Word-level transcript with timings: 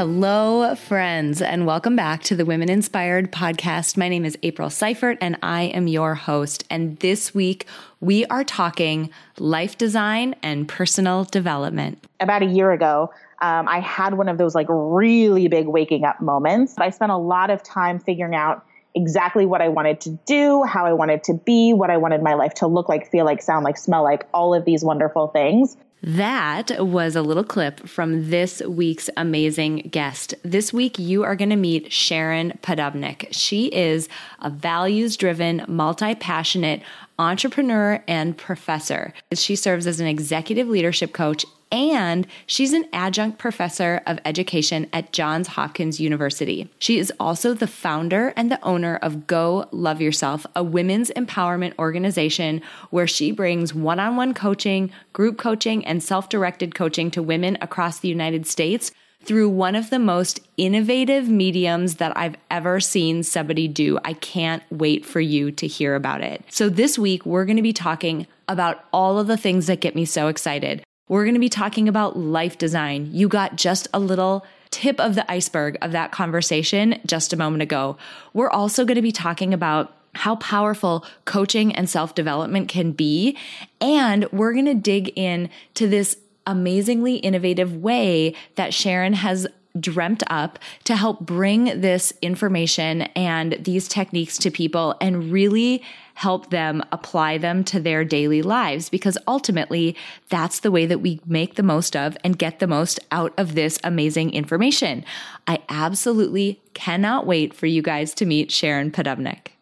Hello, 0.00 0.74
friends, 0.76 1.42
and 1.42 1.66
welcome 1.66 1.94
back 1.94 2.22
to 2.22 2.34
the 2.34 2.46
Women 2.46 2.70
Inspired 2.70 3.30
podcast. 3.30 3.98
My 3.98 4.08
name 4.08 4.24
is 4.24 4.38
April 4.42 4.70
Seifert, 4.70 5.18
and 5.20 5.36
I 5.42 5.64
am 5.64 5.88
your 5.88 6.14
host. 6.14 6.64
And 6.70 6.98
this 7.00 7.34
week, 7.34 7.66
we 8.00 8.24
are 8.24 8.42
talking 8.42 9.10
life 9.38 9.76
design 9.76 10.36
and 10.42 10.66
personal 10.66 11.24
development. 11.24 12.02
About 12.18 12.40
a 12.40 12.46
year 12.46 12.72
ago, 12.72 13.12
um, 13.42 13.68
I 13.68 13.80
had 13.80 14.14
one 14.14 14.30
of 14.30 14.38
those 14.38 14.54
like 14.54 14.68
really 14.70 15.48
big 15.48 15.66
waking 15.66 16.06
up 16.06 16.22
moments. 16.22 16.78
I 16.78 16.88
spent 16.88 17.12
a 17.12 17.18
lot 17.18 17.50
of 17.50 17.62
time 17.62 17.98
figuring 17.98 18.34
out 18.34 18.64
exactly 18.94 19.44
what 19.44 19.60
I 19.60 19.68
wanted 19.68 20.00
to 20.00 20.18
do, 20.26 20.64
how 20.64 20.86
I 20.86 20.94
wanted 20.94 21.24
to 21.24 21.34
be, 21.34 21.74
what 21.74 21.90
I 21.90 21.98
wanted 21.98 22.22
my 22.22 22.32
life 22.32 22.54
to 22.54 22.66
look 22.66 22.88
like, 22.88 23.10
feel 23.10 23.26
like, 23.26 23.42
sound 23.42 23.66
like, 23.66 23.76
smell 23.76 24.02
like, 24.02 24.26
all 24.32 24.54
of 24.54 24.64
these 24.64 24.82
wonderful 24.82 25.28
things. 25.28 25.76
That 26.02 26.86
was 26.86 27.14
a 27.14 27.20
little 27.22 27.44
clip 27.44 27.86
from 27.86 28.30
this 28.30 28.62
week's 28.62 29.10
amazing 29.18 29.88
guest. 29.90 30.34
This 30.42 30.72
week, 30.72 30.98
you 30.98 31.24
are 31.24 31.36
going 31.36 31.50
to 31.50 31.56
meet 31.56 31.92
Sharon 31.92 32.58
Podobnik. 32.62 33.28
She 33.32 33.66
is 33.66 34.08
a 34.40 34.48
values 34.48 35.18
driven, 35.18 35.62
multi 35.68 36.14
passionate 36.14 36.82
entrepreneur 37.18 38.02
and 38.08 38.36
professor. 38.36 39.12
She 39.34 39.54
serves 39.54 39.86
as 39.86 40.00
an 40.00 40.06
executive 40.06 40.68
leadership 40.68 41.12
coach 41.12 41.44
and 41.72 42.26
she's 42.46 42.72
an 42.72 42.86
adjunct 42.92 43.38
professor 43.38 44.02
of 44.06 44.18
education 44.24 44.88
at 44.92 45.12
Johns 45.12 45.48
Hopkins 45.48 46.00
University. 46.00 46.68
She 46.78 46.98
is 46.98 47.12
also 47.20 47.54
the 47.54 47.66
founder 47.66 48.32
and 48.36 48.50
the 48.50 48.62
owner 48.64 48.96
of 48.96 49.26
Go 49.26 49.68
Love 49.70 50.00
Yourself, 50.00 50.46
a 50.56 50.64
women's 50.64 51.10
empowerment 51.10 51.78
organization 51.78 52.60
where 52.90 53.06
she 53.06 53.30
brings 53.30 53.74
one 53.74 54.00
on 54.00 54.16
one 54.16 54.34
coaching, 54.34 54.90
group 55.12 55.38
coaching, 55.38 55.84
and 55.86 56.02
self 56.02 56.28
directed 56.28 56.74
coaching 56.74 57.10
to 57.12 57.22
women 57.22 57.56
across 57.60 58.00
the 58.00 58.08
United 58.08 58.46
States 58.46 58.90
through 59.22 59.48
one 59.48 59.76
of 59.76 59.90
the 59.90 59.98
most 59.98 60.40
innovative 60.56 61.28
mediums 61.28 61.96
that 61.96 62.16
I've 62.16 62.36
ever 62.50 62.80
seen 62.80 63.22
somebody 63.22 63.68
do. 63.68 63.98
I 64.04 64.14
can't 64.14 64.62
wait 64.70 65.04
for 65.04 65.20
you 65.20 65.50
to 65.52 65.66
hear 65.66 65.94
about 65.94 66.22
it. 66.22 66.42
So, 66.48 66.68
this 66.68 66.98
week, 66.98 67.26
we're 67.26 67.44
going 67.44 67.56
to 67.56 67.62
be 67.62 67.72
talking 67.72 68.26
about 68.48 68.84
all 68.92 69.18
of 69.18 69.26
the 69.26 69.36
things 69.36 69.66
that 69.66 69.80
get 69.80 69.94
me 69.94 70.04
so 70.04 70.28
excited. 70.28 70.82
We're 71.10 71.24
going 71.24 71.34
to 71.34 71.40
be 71.40 71.48
talking 71.48 71.88
about 71.88 72.16
life 72.16 72.56
design. 72.56 73.10
You 73.12 73.26
got 73.26 73.56
just 73.56 73.88
a 73.92 73.98
little 73.98 74.46
tip 74.70 75.00
of 75.00 75.16
the 75.16 75.28
iceberg 75.28 75.76
of 75.82 75.90
that 75.90 76.12
conversation 76.12 77.00
just 77.04 77.32
a 77.32 77.36
moment 77.36 77.62
ago. 77.62 77.96
We're 78.32 78.48
also 78.48 78.84
going 78.84 78.94
to 78.94 79.02
be 79.02 79.10
talking 79.10 79.52
about 79.52 79.92
how 80.14 80.36
powerful 80.36 81.04
coaching 81.24 81.74
and 81.74 81.90
self 81.90 82.14
development 82.14 82.68
can 82.68 82.92
be. 82.92 83.36
And 83.80 84.30
we're 84.30 84.52
going 84.52 84.66
to 84.66 84.74
dig 84.74 85.12
in 85.16 85.50
to 85.74 85.88
this 85.88 86.16
amazingly 86.46 87.16
innovative 87.16 87.74
way 87.74 88.36
that 88.54 88.72
Sharon 88.72 89.14
has 89.14 89.48
dreamt 89.80 90.22
up 90.28 90.60
to 90.84 90.94
help 90.94 91.18
bring 91.18 91.80
this 91.80 92.12
information 92.22 93.02
and 93.16 93.54
these 93.60 93.88
techniques 93.88 94.38
to 94.38 94.50
people 94.52 94.94
and 95.00 95.32
really 95.32 95.82
help 96.20 96.50
them 96.50 96.82
apply 96.92 97.38
them 97.38 97.64
to 97.64 97.80
their 97.80 98.04
daily 98.04 98.42
lives 98.42 98.90
because 98.90 99.16
ultimately 99.26 99.96
that's 100.28 100.60
the 100.60 100.70
way 100.70 100.84
that 100.84 101.00
we 101.00 101.18
make 101.24 101.54
the 101.54 101.62
most 101.62 101.96
of 101.96 102.14
and 102.22 102.38
get 102.38 102.58
the 102.58 102.66
most 102.66 103.00
out 103.10 103.32
of 103.38 103.54
this 103.54 103.78
amazing 103.84 104.30
information. 104.34 105.02
I 105.46 105.60
absolutely 105.70 106.60
cannot 106.74 107.26
wait 107.26 107.54
for 107.54 107.64
you 107.64 107.80
guys 107.80 108.12
to 108.14 108.26
meet 108.26 108.50
Sharon 108.50 108.90
Podobnik. 108.90 109.52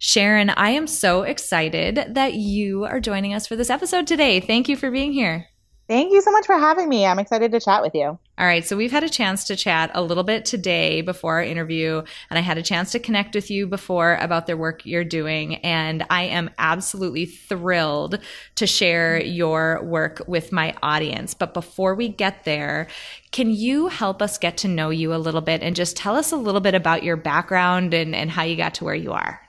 Sharon, 0.00 0.50
I 0.50 0.70
am 0.70 0.88
so 0.88 1.22
excited 1.22 2.06
that 2.08 2.34
you 2.34 2.84
are 2.84 2.98
joining 2.98 3.32
us 3.32 3.46
for 3.46 3.54
this 3.54 3.70
episode 3.70 4.08
today. 4.08 4.40
Thank 4.40 4.68
you 4.68 4.76
for 4.76 4.90
being 4.90 5.12
here. 5.12 5.47
Thank 5.88 6.12
you 6.12 6.20
so 6.20 6.30
much 6.30 6.44
for 6.44 6.58
having 6.58 6.86
me. 6.86 7.06
I'm 7.06 7.18
excited 7.18 7.50
to 7.52 7.60
chat 7.60 7.80
with 7.80 7.94
you. 7.94 8.04
All 8.04 8.46
right. 8.46 8.62
So 8.64 8.76
we've 8.76 8.92
had 8.92 9.04
a 9.04 9.08
chance 9.08 9.44
to 9.44 9.56
chat 9.56 9.90
a 9.94 10.02
little 10.02 10.22
bit 10.22 10.44
today 10.44 11.00
before 11.00 11.36
our 11.36 11.42
interview, 11.42 12.02
and 12.28 12.38
I 12.38 12.42
had 12.42 12.58
a 12.58 12.62
chance 12.62 12.92
to 12.92 12.98
connect 12.98 13.34
with 13.34 13.50
you 13.50 13.66
before 13.66 14.16
about 14.16 14.46
the 14.46 14.58
work 14.58 14.84
you're 14.84 15.02
doing. 15.02 15.54
And 15.56 16.04
I 16.10 16.24
am 16.24 16.50
absolutely 16.58 17.24
thrilled 17.24 18.18
to 18.56 18.66
share 18.66 19.18
your 19.18 19.82
work 19.82 20.20
with 20.26 20.52
my 20.52 20.74
audience. 20.82 21.32
But 21.32 21.54
before 21.54 21.94
we 21.94 22.08
get 22.08 22.44
there, 22.44 22.88
can 23.30 23.50
you 23.50 23.88
help 23.88 24.20
us 24.20 24.36
get 24.36 24.58
to 24.58 24.68
know 24.68 24.90
you 24.90 25.14
a 25.14 25.16
little 25.16 25.40
bit 25.40 25.62
and 25.62 25.74
just 25.74 25.96
tell 25.96 26.16
us 26.16 26.32
a 26.32 26.36
little 26.36 26.60
bit 26.60 26.74
about 26.74 27.02
your 27.02 27.16
background 27.16 27.94
and, 27.94 28.14
and 28.14 28.30
how 28.30 28.42
you 28.42 28.56
got 28.56 28.74
to 28.74 28.84
where 28.84 28.94
you 28.94 29.12
are? 29.12 29.40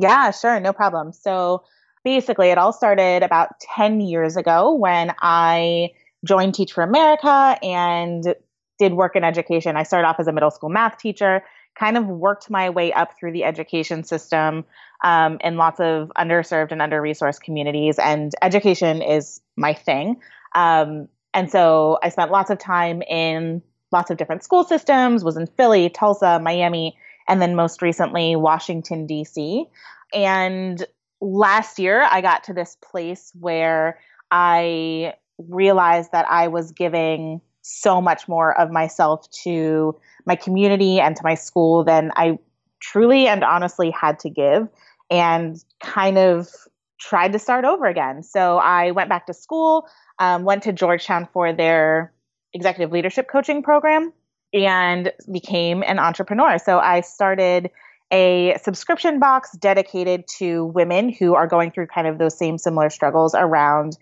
Yeah, 0.00 0.30
sure. 0.30 0.60
No 0.60 0.72
problem. 0.72 1.12
So, 1.12 1.64
basically, 2.04 2.48
it 2.48 2.58
all 2.58 2.72
started 2.72 3.22
about 3.22 3.58
10 3.60 4.00
years 4.00 4.36
ago 4.36 4.74
when 4.74 5.14
I 5.20 5.90
joined 6.24 6.54
Teach 6.54 6.72
for 6.72 6.82
America 6.82 7.58
and 7.62 8.34
did 8.78 8.94
work 8.94 9.16
in 9.16 9.24
education. 9.24 9.76
I 9.76 9.82
started 9.82 10.06
off 10.06 10.16
as 10.18 10.26
a 10.26 10.32
middle 10.32 10.50
school 10.50 10.68
math 10.68 10.98
teacher, 10.98 11.42
kind 11.78 11.96
of 11.96 12.06
worked 12.06 12.50
my 12.50 12.70
way 12.70 12.92
up 12.92 13.18
through 13.18 13.32
the 13.32 13.44
education 13.44 14.04
system 14.04 14.64
um, 15.02 15.38
in 15.42 15.56
lots 15.56 15.80
of 15.80 16.10
underserved 16.16 16.72
and 16.72 16.80
under 16.80 17.00
resourced 17.00 17.40
communities. 17.40 17.98
And 17.98 18.32
education 18.42 19.02
is 19.02 19.40
my 19.56 19.74
thing. 19.74 20.20
Um, 20.54 21.08
and 21.32 21.50
so 21.50 21.98
I 22.02 22.08
spent 22.10 22.30
lots 22.30 22.50
of 22.50 22.58
time 22.58 23.02
in 23.02 23.62
lots 23.92 24.10
of 24.10 24.16
different 24.16 24.42
school 24.42 24.64
systems, 24.64 25.24
was 25.24 25.36
in 25.36 25.46
Philly, 25.46 25.88
Tulsa, 25.88 26.38
Miami, 26.40 26.96
and 27.28 27.40
then 27.40 27.54
most 27.54 27.82
recently, 27.82 28.36
Washington, 28.36 29.06
D.C. 29.06 29.66
And 30.12 30.84
last 31.24 31.78
year 31.78 32.06
I 32.10 32.20
got 32.20 32.44
to 32.44 32.52
this 32.52 32.76
place 32.82 33.32
where 33.40 33.98
I 34.30 35.14
realized 35.38 36.12
that 36.12 36.26
I 36.28 36.48
was 36.48 36.70
giving 36.70 37.40
so 37.62 38.00
much 38.00 38.28
more 38.28 38.58
of 38.60 38.70
myself 38.70 39.28
to 39.30 39.98
my 40.26 40.36
community 40.36 41.00
and 41.00 41.16
to 41.16 41.22
my 41.24 41.34
school 41.34 41.82
than 41.82 42.12
I 42.14 42.38
truly 42.80 43.26
and 43.26 43.42
honestly 43.42 43.90
had 43.90 44.18
to 44.20 44.30
give 44.30 44.68
and 45.10 45.56
kind 45.80 46.18
of 46.18 46.48
tried 47.00 47.32
to 47.32 47.38
start 47.38 47.64
over 47.64 47.86
again. 47.86 48.22
So 48.22 48.58
I 48.58 48.90
went 48.90 49.08
back 49.08 49.26
to 49.26 49.34
school, 49.34 49.88
um, 50.18 50.44
went 50.44 50.62
to 50.64 50.72
Georgetown 50.72 51.26
for 51.32 51.52
their 51.52 52.12
executive 52.52 52.92
leadership 52.92 53.28
coaching 53.30 53.62
program 53.62 54.12
and 54.52 55.10
became 55.32 55.82
an 55.82 55.98
entrepreneur. 55.98 56.58
So 56.58 56.78
I 56.78 57.00
started 57.00 57.70
a 58.12 58.56
subscription 58.62 59.18
box 59.18 59.52
dedicated 59.58 60.26
to 60.38 60.66
women 60.66 61.08
who 61.08 61.34
are 61.34 61.46
going 61.46 61.70
through 61.70 61.86
kind 61.86 62.06
of 62.06 62.18
those 62.18 62.36
same 62.36 62.58
similar 62.58 62.90
struggles 62.90 63.34
around 63.34 63.96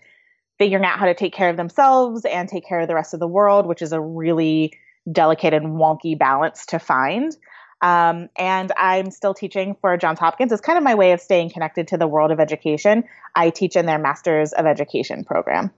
figuring 0.59 0.85
out 0.85 0.99
how 0.99 1.05
to 1.05 1.15
take 1.15 1.33
care 1.33 1.49
of 1.49 1.57
themselves 1.57 2.25
and 2.25 2.47
take 2.47 2.65
care 2.65 2.81
of 2.81 2.87
the 2.87 2.95
rest 2.95 3.13
of 3.13 3.19
the 3.19 3.27
world, 3.27 3.65
which 3.65 3.81
is 3.81 3.91
a 3.91 3.99
really 3.99 4.73
delicate 5.11 5.53
and 5.53 5.75
wonky 5.75 6.17
balance 6.17 6.65
to 6.67 6.79
find. 6.79 7.35
Um, 7.81 8.29
and 8.37 8.71
I'm 8.77 9.11
still 9.11 9.33
teaching 9.33 9.75
for 9.81 9.97
Johns 9.97 10.19
Hopkins. 10.19 10.53
It's 10.53 10.61
kind 10.61 10.77
of 10.77 10.83
my 10.83 10.95
way 10.95 11.11
of 11.11 11.19
staying 11.19 11.49
connected 11.49 11.89
to 11.89 11.97
the 11.97 12.07
world 12.07 12.31
of 12.31 12.39
education. 12.39 13.03
I 13.35 13.49
teach 13.49 13.75
in 13.75 13.85
their 13.85 13.99
Masters 13.99 14.53
of 14.53 14.65
Education 14.65 15.25
program. 15.25 15.71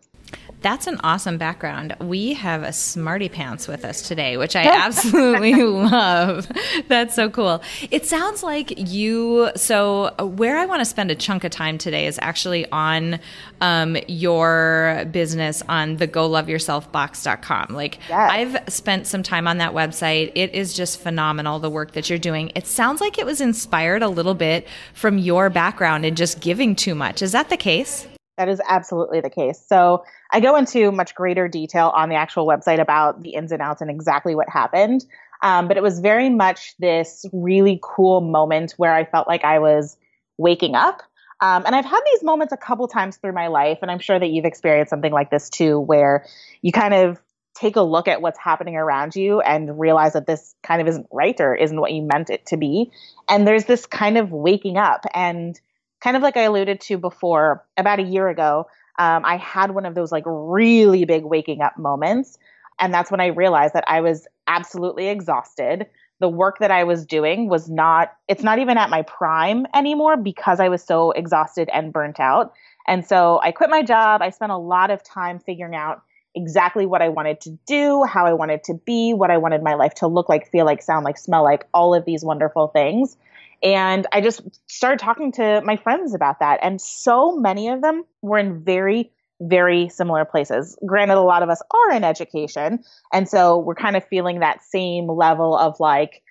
That's 0.66 0.88
an 0.88 1.00
awesome 1.04 1.38
background. 1.38 1.95
We 2.01 2.33
have 2.33 2.63
a 2.63 2.74
smarty 2.74 3.30
pants 3.30 3.68
with 3.68 3.86
us 3.86 4.01
today, 4.01 4.36
which 4.36 4.56
I 4.56 4.63
absolutely 4.86 5.54
love. 5.54 6.51
That's 6.88 7.13
so 7.13 7.30
cool. 7.30 7.62
It 7.92 8.07
sounds 8.07 8.42
like 8.42 8.74
you. 8.75 9.51
So, 9.56 10.16
where 10.18 10.57
I 10.57 10.66
want 10.66 10.80
to 10.80 10.86
spend 10.86 11.12
a 11.12 11.16
chunk 11.16 11.44
of 11.44 11.51
time 11.51 11.77
today 11.77 12.07
is 12.07 12.18
actually 12.19 12.68
on 12.72 13.19
um, 13.62 13.95
your 14.07 15.06
business 15.12 15.62
on 15.69 15.98
the 15.98 16.07
goloveyourselfbox.com. 16.07 17.68
Like, 17.69 18.00
yes. 18.10 18.31
I've 18.31 18.74
spent 18.74 19.06
some 19.06 19.22
time 19.22 19.48
on 19.48 19.60
that 19.60 19.74
website. 19.74 20.31
It 20.33 20.56
is 20.56 20.74
just 20.74 21.00
phenomenal, 21.00 21.60
the 21.60 21.69
work 21.69 21.92
that 21.92 22.10
you're 22.10 22.18
doing. 22.18 22.51
It 22.56 22.66
sounds 22.66 23.01
like 23.01 23.19
it 23.19 23.25
was 23.27 23.39
inspired 23.39 24.01
a 24.01 24.10
little 24.10 24.33
bit 24.33 24.68
from 24.95 25.19
your 25.19 25.51
background 25.51 26.07
in 26.07 26.16
just 26.16 26.39
giving 26.39 26.75
too 26.75 26.95
much. 26.95 27.22
Is 27.22 27.33
that 27.33 27.50
the 27.50 27.57
case? 27.57 28.07
That 28.38 28.50
is 28.50 28.62
absolutely 28.68 29.22
the 29.22 29.30
case. 29.30 29.64
So 29.66 30.04
I 30.32 30.40
go 30.42 30.56
into 30.56 30.92
much 30.92 31.16
greater 31.16 31.48
detail 31.48 31.94
on 31.96 32.10
the 32.10 32.16
actual 32.16 32.46
website 32.46 32.82
about 32.82 33.22
the 33.22 33.36
ins 33.36 33.52
and 33.52 33.62
outs 33.62 33.82
and 33.82 33.90
exactly 33.90 34.36
what 34.36 34.50
happened. 34.50 35.06
Um, 35.42 35.68
but 35.68 35.78
it 35.78 35.84
was 35.84 36.00
very 36.00 36.30
much 36.30 36.76
this 36.80 37.26
really 37.32 37.80
cool 37.82 38.22
moment 38.22 38.74
where 38.78 38.94
I 38.94 39.06
felt 39.06 39.28
like 39.28 39.44
I 39.44 39.60
was 39.60 39.98
waking 40.38 40.76
up. 40.76 41.02
Um, 41.42 41.64
and 41.66 41.76
I've 41.76 41.86
had 41.86 42.02
these 42.14 42.24
moments 42.24 42.54
a 42.54 42.58
couple 42.58 42.88
times 42.88 43.18
through 43.18 43.34
my 43.34 43.48
life, 43.48 43.80
and 43.82 43.92
I'm 43.92 44.00
sure 44.00 44.18
that 44.18 44.28
you've 44.28 44.46
experienced 44.46 44.90
something 44.90 45.12
like 45.12 45.30
this 45.30 45.50
too, 45.50 45.80
where 45.80 46.26
you 46.62 46.72
kind 46.72 46.94
of 46.94 47.20
take 47.56 47.76
a 47.76 47.82
look 47.82 48.08
at 48.08 48.22
what's 48.22 48.40
happening 48.40 48.76
around 48.76 49.16
you 49.16 49.40
and 49.40 49.80
realize 49.80 50.14
that 50.14 50.28
this 50.28 50.56
kind 50.62 50.82
of 50.82 50.88
isn't 50.88 51.08
right 51.12 51.40
or 51.40 51.56
isn't 51.56 51.80
what 51.80 51.92
you 51.92 52.02
meant 52.02 52.30
it 52.30 52.46
to 52.48 52.58
be. 52.58 52.92
And 53.30 53.48
there's 53.48 53.66
this 53.66 53.86
kind 53.86 54.18
of 54.18 54.32
waking 54.32 54.78
up. 54.78 55.06
And 55.14 55.60
kind 56.06 56.16
of 56.16 56.22
like 56.22 56.38
I 56.38 56.44
alluded 56.44 56.81
to 56.81 57.00
before, 57.00 57.66
about 57.78 57.98
a 57.98 58.04
year 58.04 58.30
ago, 58.30 58.68
um, 59.00 59.25
I 59.25 59.38
had 59.38 59.72
one 59.72 59.88
of 59.88 59.96
those 59.96 60.12
like 60.12 60.24
really 60.28 61.04
big 61.04 61.24
waking 61.24 61.62
up 61.62 61.80
moments. 61.80 62.38
And 62.80 62.94
that's 62.94 63.10
when 63.10 63.22
I 63.22 63.28
realized 63.28 63.74
that 63.74 63.86
I 63.88 64.02
was 64.02 64.28
absolutely 64.48 65.07
exhausted. 65.07 65.88
The 66.19 66.30
work 66.30 66.60
that 66.60 66.69
I 66.69 66.84
was 66.84 67.07
doing 67.07 67.50
was 67.50 67.72
not, 67.72 68.13
it's 68.28 68.44
not 68.44 68.60
even 68.60 68.78
at 68.78 68.92
my 68.92 69.02
prime 69.02 69.66
anymore 69.74 70.16
because 70.16 70.60
I 70.60 70.69
was 70.69 70.84
so 70.84 71.10
exhausted 71.10 71.69
and 71.74 71.92
burnt 71.92 72.19
out. 72.19 72.54
And 72.86 73.04
so 73.04 73.40
I 73.42 73.51
quit 73.51 73.72
my 73.72 73.81
job. 73.81 74.22
I 74.22 74.30
spent 74.30 74.51
a 74.51 74.58
lot 74.58 74.92
of 74.92 75.01
time 75.01 75.40
figuring 75.40 75.74
out 75.74 76.04
exactly 76.36 76.86
what 76.86 77.01
I 77.01 77.10
wanted 77.10 77.42
to 77.42 77.58
do, 77.66 78.04
how 78.04 78.28
I 78.28 78.34
wanted 78.34 78.63
to 78.66 78.75
be, 78.86 79.16
what 79.16 79.31
I 79.31 79.38
wanted 79.38 79.63
my 79.63 79.74
life 79.74 79.96
to 79.96 80.08
look 80.08 80.30
like, 80.30 80.51
feel 80.51 80.66
like, 80.66 80.84
sound 80.84 81.04
like, 81.04 81.18
smell 81.18 81.44
like, 81.44 81.66
all 81.74 81.96
of 81.96 82.06
these 82.06 82.24
wonderful 82.24 82.68
things. 82.68 83.18
And 83.65 84.07
I 84.13 84.21
just 84.21 84.41
started 84.67 85.00
talking 85.00 85.33
to 85.33 85.62
my 85.65 85.75
friends 85.75 86.13
about 86.13 86.39
that. 86.39 86.59
And 86.62 86.79
so 86.79 87.35
many 87.35 87.69
of 87.69 87.81
them 87.81 88.03
were 88.21 88.38
in 88.38 88.63
very, 88.63 89.12
very 89.41 89.89
similar 89.89 90.23
places. 90.23 90.77
Granted, 90.85 91.17
a 91.17 91.21
lot 91.21 91.44
of 91.44 91.50
us 91.50 91.62
are 91.71 91.91
in 91.91 92.03
education. 92.03 92.83
And 93.12 93.27
so 93.27 93.57
we're 93.57 93.75
kind 93.75 93.97
of 93.97 94.06
feeling 94.07 94.39
that 94.39 94.63
same 94.63 95.07
level 95.07 95.57
of 95.57 95.79
like, 95.79 96.21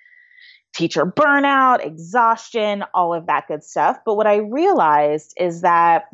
teacher 0.75 1.05
burnout, 1.05 1.85
exhaustion, 1.85 2.83
all 2.93 3.13
of 3.13 3.27
that 3.27 3.47
good 3.47 3.63
stuff. 3.63 3.97
But 4.05 4.15
what 4.15 4.27
I 4.27 4.37
realized 4.37 5.33
is 5.37 5.61
that 5.61 6.09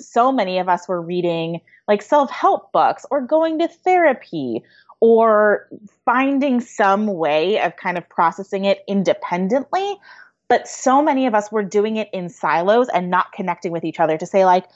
so 0.00 0.32
many 0.32 0.58
of 0.58 0.68
us 0.68 0.88
were 0.88 1.00
reading 1.00 1.60
like 1.86 2.02
self 2.02 2.30
help 2.30 2.72
books 2.72 3.06
or 3.10 3.20
going 3.20 3.58
to 3.60 3.68
therapy 3.68 4.62
or 5.00 5.68
finding 6.04 6.60
some 6.60 7.06
way 7.06 7.60
of 7.60 7.76
kind 7.76 7.96
of 7.96 8.08
processing 8.08 8.64
it 8.64 8.82
independently. 8.86 9.96
But 10.50 10.68
so 10.68 11.00
many 11.00 11.26
of 11.26 11.34
us 11.34 11.50
were 11.50 11.62
doing 11.62 11.96
it 11.96 12.10
in 12.12 12.28
silos 12.28 12.90
and 12.90 13.08
not 13.08 13.32
connecting 13.32 13.72
with 13.72 13.84
each 13.84 14.00
other 14.00 14.18
to 14.18 14.26
say, 14.26 14.44
like, 14.44 14.66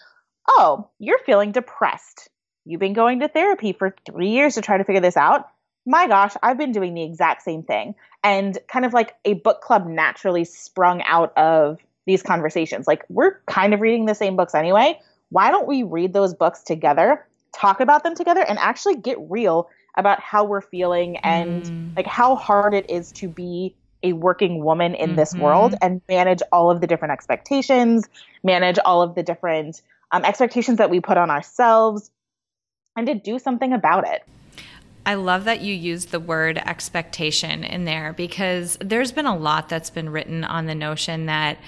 oh, 0.49 0.89
you're 0.99 1.19
feeling 1.27 1.53
depressed. 1.53 2.31
You've 2.65 2.81
been 2.81 2.95
going 2.95 3.21
to 3.21 3.29
therapy 3.29 3.75
for 3.75 3.95
three 4.07 4.31
years 4.31 4.55
to 4.55 4.63
try 4.63 4.79
to 4.79 4.85
figure 4.85 5.03
this 5.03 5.19
out. 5.19 5.51
My 5.85 6.07
gosh, 6.09 6.33
I've 6.43 6.57
been 6.57 6.73
doing 6.73 6.95
the 6.95 7.03
exact 7.03 7.43
same 7.43 7.63
thing. 7.63 7.95
And 8.23 8.59
kind 8.69 8.87
of 8.87 8.95
like 8.95 9.15
a 9.27 9.35
book 9.35 9.61
club 9.61 9.87
naturally 9.87 10.45
sprung 10.47 11.03
out 11.03 11.37
of 11.37 11.79
these 12.07 12.23
conversations. 12.23 12.87
Like, 12.87 13.05
we're 13.11 13.41
kind 13.47 13.75
of 13.75 13.83
reading 13.83 14.07
the 14.07 14.15
same 14.15 14.37
books 14.37 14.55
anyway 14.55 14.99
why 15.35 15.51
don't 15.51 15.67
we 15.67 15.83
read 15.83 16.13
those 16.13 16.33
books 16.33 16.63
together, 16.63 17.27
talk 17.53 17.81
about 17.81 18.05
them 18.05 18.15
together, 18.15 18.41
and 18.41 18.57
actually 18.61 18.95
get 18.95 19.19
real 19.29 19.69
about 19.97 20.21
how 20.21 20.45
we're 20.45 20.61
feeling 20.61 21.17
and 21.19 21.65
mm. 21.65 21.97
like 21.97 22.07
how 22.07 22.37
hard 22.37 22.73
it 22.73 22.89
is 22.89 23.11
to 23.11 23.29
be 23.29 23.75
a 24.05 24.13
working 24.13 24.63
woman 24.63 24.95
in 24.95 25.11
mm-hmm. 25.11 25.17
this 25.17 25.35
world 25.35 25.75
and 25.83 26.01
manage 26.09 26.43
all 26.53 26.71
of 26.71 26.81
the 26.81 26.87
different 26.87 27.11
expectations, 27.11 28.09
manage 28.45 28.79
all 28.85 29.03
of 29.03 29.17
the 29.17 29.23
different 29.25 29.83
um, 30.13 30.25
expectations 30.25 30.79
that 30.79 30.91
we 30.91 31.01
put 31.01 31.17
on 31.17 31.31
ourselves, 31.31 32.11
and 32.97 33.09
to 33.09 33.15
do 33.15 33.41
something 33.41 33.73
about 33.73 34.07
it. 34.07 34.23
I 35.07 35.15
love 35.15 35.45
that 35.45 35.61
you 35.61 35.75
used 35.75 36.13
the 36.13 36.21
word 36.21 36.59
expectation 36.59 37.65
in 37.65 37.85
there 37.85 38.13
because 38.15 38.79
there's 38.81 39.13
been 39.13 39.27
a 39.27 39.37
lot 39.37 39.69
that's 39.69 39.91
been 39.91 40.09
written 40.09 40.45
on 40.45 40.67
the 40.67 40.75
notion 40.75 41.27
that 41.27 41.59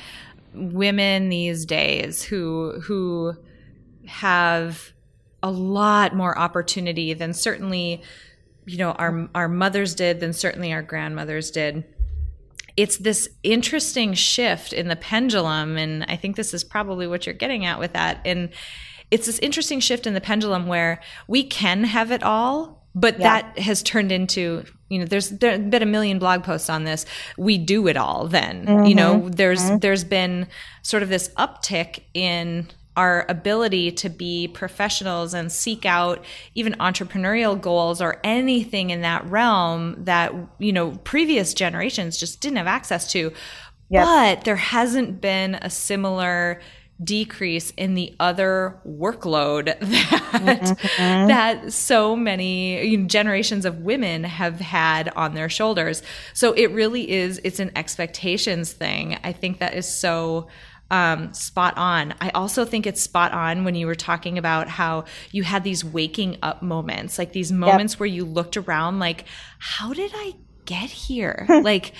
women 0.54 1.28
these 1.28 1.66
days 1.66 2.22
who 2.22 2.80
who 2.80 3.34
have 4.06 4.92
a 5.42 5.50
lot 5.50 6.14
more 6.14 6.38
opportunity 6.38 7.12
than 7.12 7.34
certainly 7.34 8.02
you 8.64 8.78
know 8.78 8.92
our 8.92 9.28
our 9.34 9.48
mothers 9.48 9.94
did 9.94 10.20
than 10.20 10.32
certainly 10.32 10.72
our 10.72 10.82
grandmothers 10.82 11.50
did 11.50 11.84
it's 12.76 12.98
this 12.98 13.28
interesting 13.42 14.14
shift 14.14 14.72
in 14.72 14.88
the 14.88 14.96
pendulum 14.96 15.76
and 15.76 16.04
i 16.08 16.16
think 16.16 16.36
this 16.36 16.52
is 16.54 16.64
probably 16.64 17.06
what 17.06 17.26
you're 17.26 17.34
getting 17.34 17.64
at 17.64 17.78
with 17.78 17.92
that 17.92 18.20
and 18.24 18.50
it's 19.10 19.26
this 19.26 19.38
interesting 19.38 19.80
shift 19.80 20.06
in 20.06 20.14
the 20.14 20.20
pendulum 20.20 20.66
where 20.66 21.00
we 21.28 21.44
can 21.44 21.84
have 21.84 22.10
it 22.10 22.22
all 22.22 22.86
but 22.94 23.18
yeah. 23.18 23.40
that 23.40 23.58
has 23.58 23.82
turned 23.82 24.10
into 24.10 24.64
you 24.88 24.98
know 24.98 25.04
there's 25.04 25.30
there 25.30 25.58
been 25.58 25.82
a 25.82 25.86
million 25.86 26.18
blog 26.18 26.42
posts 26.42 26.70
on 26.70 26.84
this 26.84 27.04
we 27.36 27.58
do 27.58 27.86
it 27.88 27.96
all 27.96 28.26
then 28.26 28.66
mm-hmm. 28.66 28.86
you 28.86 28.94
know 28.94 29.28
there's 29.28 29.62
mm-hmm. 29.62 29.78
there's 29.78 30.04
been 30.04 30.46
sort 30.82 31.02
of 31.02 31.08
this 31.08 31.28
uptick 31.36 32.02
in 32.14 32.66
our 32.96 33.26
ability 33.28 33.92
to 33.92 34.08
be 34.08 34.48
professionals 34.48 35.34
and 35.34 35.52
seek 35.52 35.84
out 35.84 36.24
even 36.54 36.72
entrepreneurial 36.74 37.60
goals 37.60 38.00
or 38.00 38.18
anything 38.24 38.90
in 38.90 39.02
that 39.02 39.24
realm 39.26 39.94
that 40.04 40.32
you 40.58 40.72
know 40.72 40.92
previous 41.04 41.54
generations 41.54 42.16
just 42.16 42.40
didn't 42.40 42.56
have 42.56 42.66
access 42.66 43.10
to 43.12 43.32
yep. 43.90 44.04
but 44.04 44.44
there 44.44 44.56
hasn't 44.56 45.20
been 45.20 45.56
a 45.56 45.70
similar 45.70 46.60
decrease 47.02 47.72
in 47.72 47.94
the 47.94 48.14
other 48.18 48.80
workload 48.86 49.66
that 49.80 50.62
mm-hmm. 50.62 51.28
that 51.28 51.70
so 51.70 52.16
many 52.16 52.86
you 52.86 52.96
know, 52.96 53.06
generations 53.06 53.66
of 53.66 53.80
women 53.80 54.24
have 54.24 54.58
had 54.60 55.10
on 55.10 55.34
their 55.34 55.50
shoulders 55.50 56.02
so 56.32 56.54
it 56.54 56.70
really 56.70 57.10
is 57.10 57.38
it's 57.44 57.60
an 57.60 57.70
expectations 57.76 58.72
thing 58.72 59.18
i 59.24 59.30
think 59.30 59.58
that 59.58 59.74
is 59.74 59.86
so 59.86 60.48
um, 60.90 61.32
spot 61.34 61.76
on. 61.76 62.14
I 62.20 62.30
also 62.30 62.64
think 62.64 62.86
it's 62.86 63.00
spot 63.00 63.32
on 63.32 63.64
when 63.64 63.74
you 63.74 63.86
were 63.86 63.94
talking 63.94 64.38
about 64.38 64.68
how 64.68 65.04
you 65.32 65.42
had 65.42 65.64
these 65.64 65.84
waking 65.84 66.38
up 66.42 66.62
moments, 66.62 67.18
like 67.18 67.32
these 67.32 67.50
moments 67.52 67.94
yep. 67.94 68.00
where 68.00 68.06
you 68.06 68.24
looked 68.24 68.56
around, 68.56 68.98
like, 68.98 69.24
how 69.58 69.92
did 69.92 70.12
I 70.14 70.34
get 70.64 70.90
here? 70.90 71.46
like, 71.62 71.92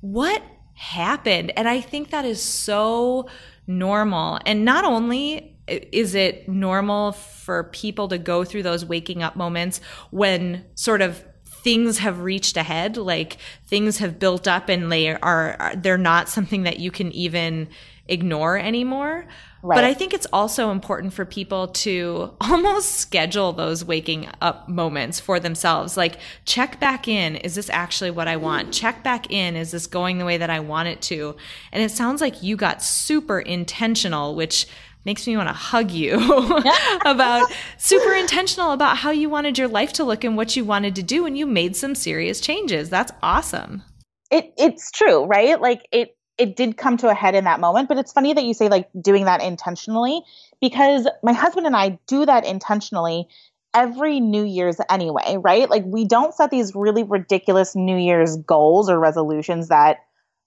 what 0.00 0.42
happened? 0.74 1.52
And 1.56 1.68
I 1.68 1.80
think 1.80 2.10
that 2.10 2.24
is 2.24 2.42
so 2.42 3.28
normal. 3.66 4.40
And 4.44 4.64
not 4.64 4.84
only 4.84 5.56
is 5.68 6.14
it 6.14 6.48
normal 6.48 7.12
for 7.12 7.64
people 7.64 8.08
to 8.08 8.18
go 8.18 8.44
through 8.44 8.64
those 8.64 8.84
waking 8.84 9.22
up 9.22 9.36
moments 9.36 9.80
when 10.10 10.64
sort 10.74 11.00
of 11.00 11.24
things 11.44 11.98
have 11.98 12.20
reached 12.20 12.56
ahead 12.56 12.96
like 12.96 13.36
things 13.66 13.98
have 13.98 14.18
built 14.18 14.48
up 14.48 14.68
and 14.68 14.90
they 14.90 15.14
are 15.14 15.72
they're 15.76 15.96
not 15.96 16.28
something 16.28 16.64
that 16.64 16.80
you 16.80 16.90
can 16.90 17.12
even 17.12 17.68
ignore 18.12 18.58
anymore. 18.58 19.26
Right. 19.64 19.76
But 19.76 19.84
I 19.84 19.94
think 19.94 20.12
it's 20.12 20.26
also 20.32 20.72
important 20.72 21.12
for 21.12 21.24
people 21.24 21.68
to 21.68 22.34
almost 22.40 22.96
schedule 22.96 23.52
those 23.52 23.84
waking 23.84 24.28
up 24.40 24.68
moments 24.68 25.20
for 25.20 25.38
themselves. 25.38 25.96
Like, 25.96 26.18
check 26.44 26.80
back 26.80 27.06
in. 27.06 27.36
Is 27.36 27.54
this 27.54 27.70
actually 27.70 28.10
what 28.10 28.28
I 28.28 28.36
want? 28.36 28.72
Check 28.72 29.04
back 29.04 29.30
in. 29.30 29.56
Is 29.56 29.70
this 29.70 29.86
going 29.86 30.18
the 30.18 30.24
way 30.24 30.36
that 30.36 30.50
I 30.50 30.60
want 30.60 30.88
it 30.88 31.00
to? 31.02 31.36
And 31.70 31.82
it 31.82 31.90
sounds 31.90 32.20
like 32.20 32.42
you 32.42 32.56
got 32.56 32.82
super 32.82 33.38
intentional, 33.38 34.34
which 34.34 34.66
makes 35.04 35.26
me 35.26 35.36
want 35.36 35.48
to 35.48 35.54
hug 35.54 35.90
you 35.90 36.14
about 37.04 37.50
super 37.78 38.14
intentional 38.14 38.72
about 38.72 38.96
how 38.96 39.10
you 39.10 39.28
wanted 39.28 39.58
your 39.58 39.68
life 39.68 39.92
to 39.94 40.04
look 40.04 40.24
and 40.24 40.36
what 40.36 40.56
you 40.56 40.64
wanted 40.64 40.96
to 40.96 41.02
do. 41.02 41.24
And 41.24 41.38
you 41.38 41.46
made 41.46 41.76
some 41.76 41.94
serious 41.94 42.40
changes. 42.40 42.90
That's 42.90 43.12
awesome. 43.22 43.84
It, 44.30 44.52
it's 44.56 44.90
true, 44.90 45.24
right? 45.24 45.60
Like, 45.60 45.86
it, 45.92 46.16
it 46.38 46.56
did 46.56 46.76
come 46.76 46.96
to 46.98 47.08
a 47.08 47.14
head 47.14 47.34
in 47.34 47.44
that 47.44 47.60
moment. 47.60 47.88
But 47.88 47.98
it's 47.98 48.12
funny 48.12 48.32
that 48.32 48.44
you 48.44 48.54
say 48.54 48.68
like 48.68 48.88
doing 49.00 49.26
that 49.26 49.42
intentionally 49.42 50.22
because 50.60 51.06
my 51.22 51.32
husband 51.32 51.66
and 51.66 51.76
I 51.76 51.98
do 52.06 52.24
that 52.26 52.44
intentionally 52.46 53.28
every 53.74 54.20
New 54.20 54.44
Year's 54.44 54.76
anyway, 54.90 55.36
right? 55.40 55.68
Like 55.68 55.84
we 55.86 56.04
don't 56.04 56.34
set 56.34 56.50
these 56.50 56.74
really 56.74 57.02
ridiculous 57.02 57.74
New 57.74 57.96
Year's 57.96 58.36
goals 58.36 58.90
or 58.90 58.98
resolutions 58.98 59.68
that, 59.68 59.98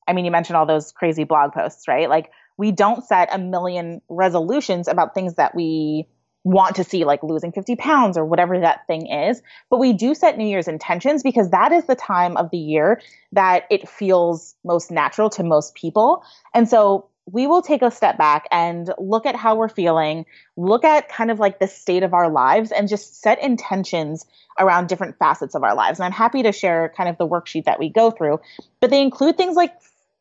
I 0.07 0.13
mean, 0.13 0.25
you 0.25 0.31
mentioned 0.31 0.57
all 0.57 0.65
those 0.65 0.91
crazy 0.91 1.23
blog 1.23 1.53
posts, 1.53 1.87
right? 1.87 2.09
Like 2.09 2.31
we 2.57 2.71
don't 2.71 3.03
set 3.03 3.29
a 3.33 3.37
million 3.37 4.01
resolutions 4.09 4.87
about 4.87 5.13
things 5.13 5.35
that 5.35 5.55
we 5.55 6.07
want 6.45 6.75
to 6.75 6.83
see 6.83 7.03
like 7.03 7.23
losing 7.23 7.51
50 7.51 7.75
pounds 7.75 8.17
or 8.17 8.23
whatever 8.23 8.59
that 8.59 8.85
thing 8.85 9.07
is. 9.07 9.41
But 9.69 9.79
we 9.79 9.93
do 9.93 10.13
set 10.13 10.37
New 10.37 10.47
Year's 10.47 10.67
intentions 10.67 11.23
because 11.23 11.49
that 11.49 11.71
is 11.71 11.85
the 11.85 11.95
time 11.95 12.37
of 12.37 12.51
the 12.51 12.57
year 12.57 13.01
that 13.31 13.65
it 13.71 13.89
feels 13.89 14.55
most 14.63 14.91
natural 14.91 15.29
to 15.31 15.43
most 15.43 15.73
people. 15.73 16.23
And 16.53 16.69
so 16.69 17.09
we 17.25 17.47
will 17.47 17.63
take 17.63 17.81
a 17.81 17.89
step 17.89 18.19
back 18.19 18.47
and 18.51 18.93
look 18.99 19.25
at 19.25 19.35
how 19.35 19.55
we're 19.55 19.67
feeling, 19.67 20.25
look 20.55 20.83
at 20.83 21.09
kind 21.09 21.31
of 21.31 21.39
like 21.39 21.59
the 21.59 21.67
state 21.67 22.03
of 22.03 22.13
our 22.13 22.29
lives, 22.29 22.71
and 22.71 22.87
just 22.87 23.19
set 23.19 23.41
intentions 23.41 24.27
around 24.59 24.87
different 24.87 25.17
facets 25.17 25.55
of 25.55 25.63
our 25.63 25.75
lives. 25.75 25.97
And 25.97 26.05
I'm 26.05 26.11
happy 26.11 26.43
to 26.43 26.51
share 26.51 26.93
kind 26.95 27.09
of 27.09 27.17
the 27.17 27.27
worksheet 27.27 27.65
that 27.65 27.79
we 27.79 27.89
go 27.89 28.11
through, 28.11 28.39
but 28.79 28.91
they 28.91 29.01
include 29.01 29.35
things 29.35 29.55
like 29.55 29.73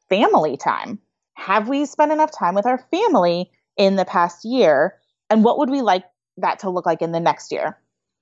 family 0.08 0.56
time. 0.56 0.98
Have 1.34 1.68
we 1.68 1.84
spent 1.84 2.12
enough 2.12 2.30
time 2.30 2.54
with 2.54 2.64
our 2.64 2.78
family 2.90 3.50
in 3.76 3.96
the 3.96 4.06
past 4.06 4.46
year? 4.46 4.94
And 5.28 5.44
what 5.44 5.58
would 5.58 5.68
we 5.68 5.82
like 5.82 6.04
that 6.38 6.60
to 6.60 6.70
look 6.70 6.86
like 6.86 7.02
in 7.02 7.12
the 7.12 7.20
next 7.20 7.52
year? 7.52 7.78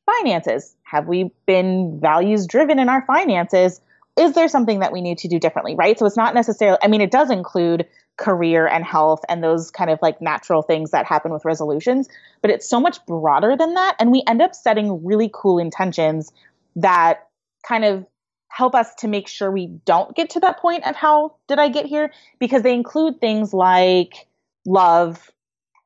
Finances. 0.06 0.74
Have 0.82 1.06
we 1.06 1.30
been 1.46 1.98
values 2.00 2.46
driven 2.46 2.78
in 2.78 2.88
our 2.88 3.04
finances? 3.06 3.80
Is 4.18 4.34
there 4.34 4.48
something 4.48 4.80
that 4.80 4.92
we 4.92 5.00
need 5.00 5.18
to 5.18 5.28
do 5.28 5.38
differently, 5.38 5.74
right? 5.74 5.98
So 5.98 6.04
it's 6.06 6.16
not 6.16 6.34
necessarily, 6.34 6.78
I 6.82 6.88
mean, 6.88 7.00
it 7.00 7.10
does 7.10 7.30
include 7.30 7.86
career 8.18 8.66
and 8.66 8.84
health 8.84 9.20
and 9.28 9.42
those 9.42 9.70
kind 9.70 9.90
of 9.90 9.98
like 10.02 10.20
natural 10.20 10.62
things 10.62 10.90
that 10.90 11.06
happen 11.06 11.32
with 11.32 11.44
resolutions, 11.44 12.08
but 12.42 12.50
it's 12.50 12.68
so 12.68 12.78
much 12.78 13.04
broader 13.06 13.56
than 13.56 13.74
that. 13.74 13.96
And 13.98 14.12
we 14.12 14.22
end 14.26 14.42
up 14.42 14.54
setting 14.54 15.04
really 15.04 15.30
cool 15.32 15.58
intentions 15.58 16.30
that 16.76 17.28
kind 17.66 17.84
of 17.84 18.06
help 18.48 18.74
us 18.74 18.94
to 18.96 19.08
make 19.08 19.28
sure 19.28 19.50
we 19.50 19.66
don't 19.66 20.14
get 20.14 20.30
to 20.30 20.40
that 20.40 20.60
point 20.60 20.86
of 20.86 20.94
how 20.94 21.36
did 21.48 21.58
I 21.58 21.68
get 21.68 21.86
here 21.86 22.12
because 22.38 22.62
they 22.62 22.74
include 22.74 23.18
things 23.18 23.54
like 23.54 24.26
love, 24.66 25.30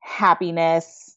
happiness, 0.01 1.16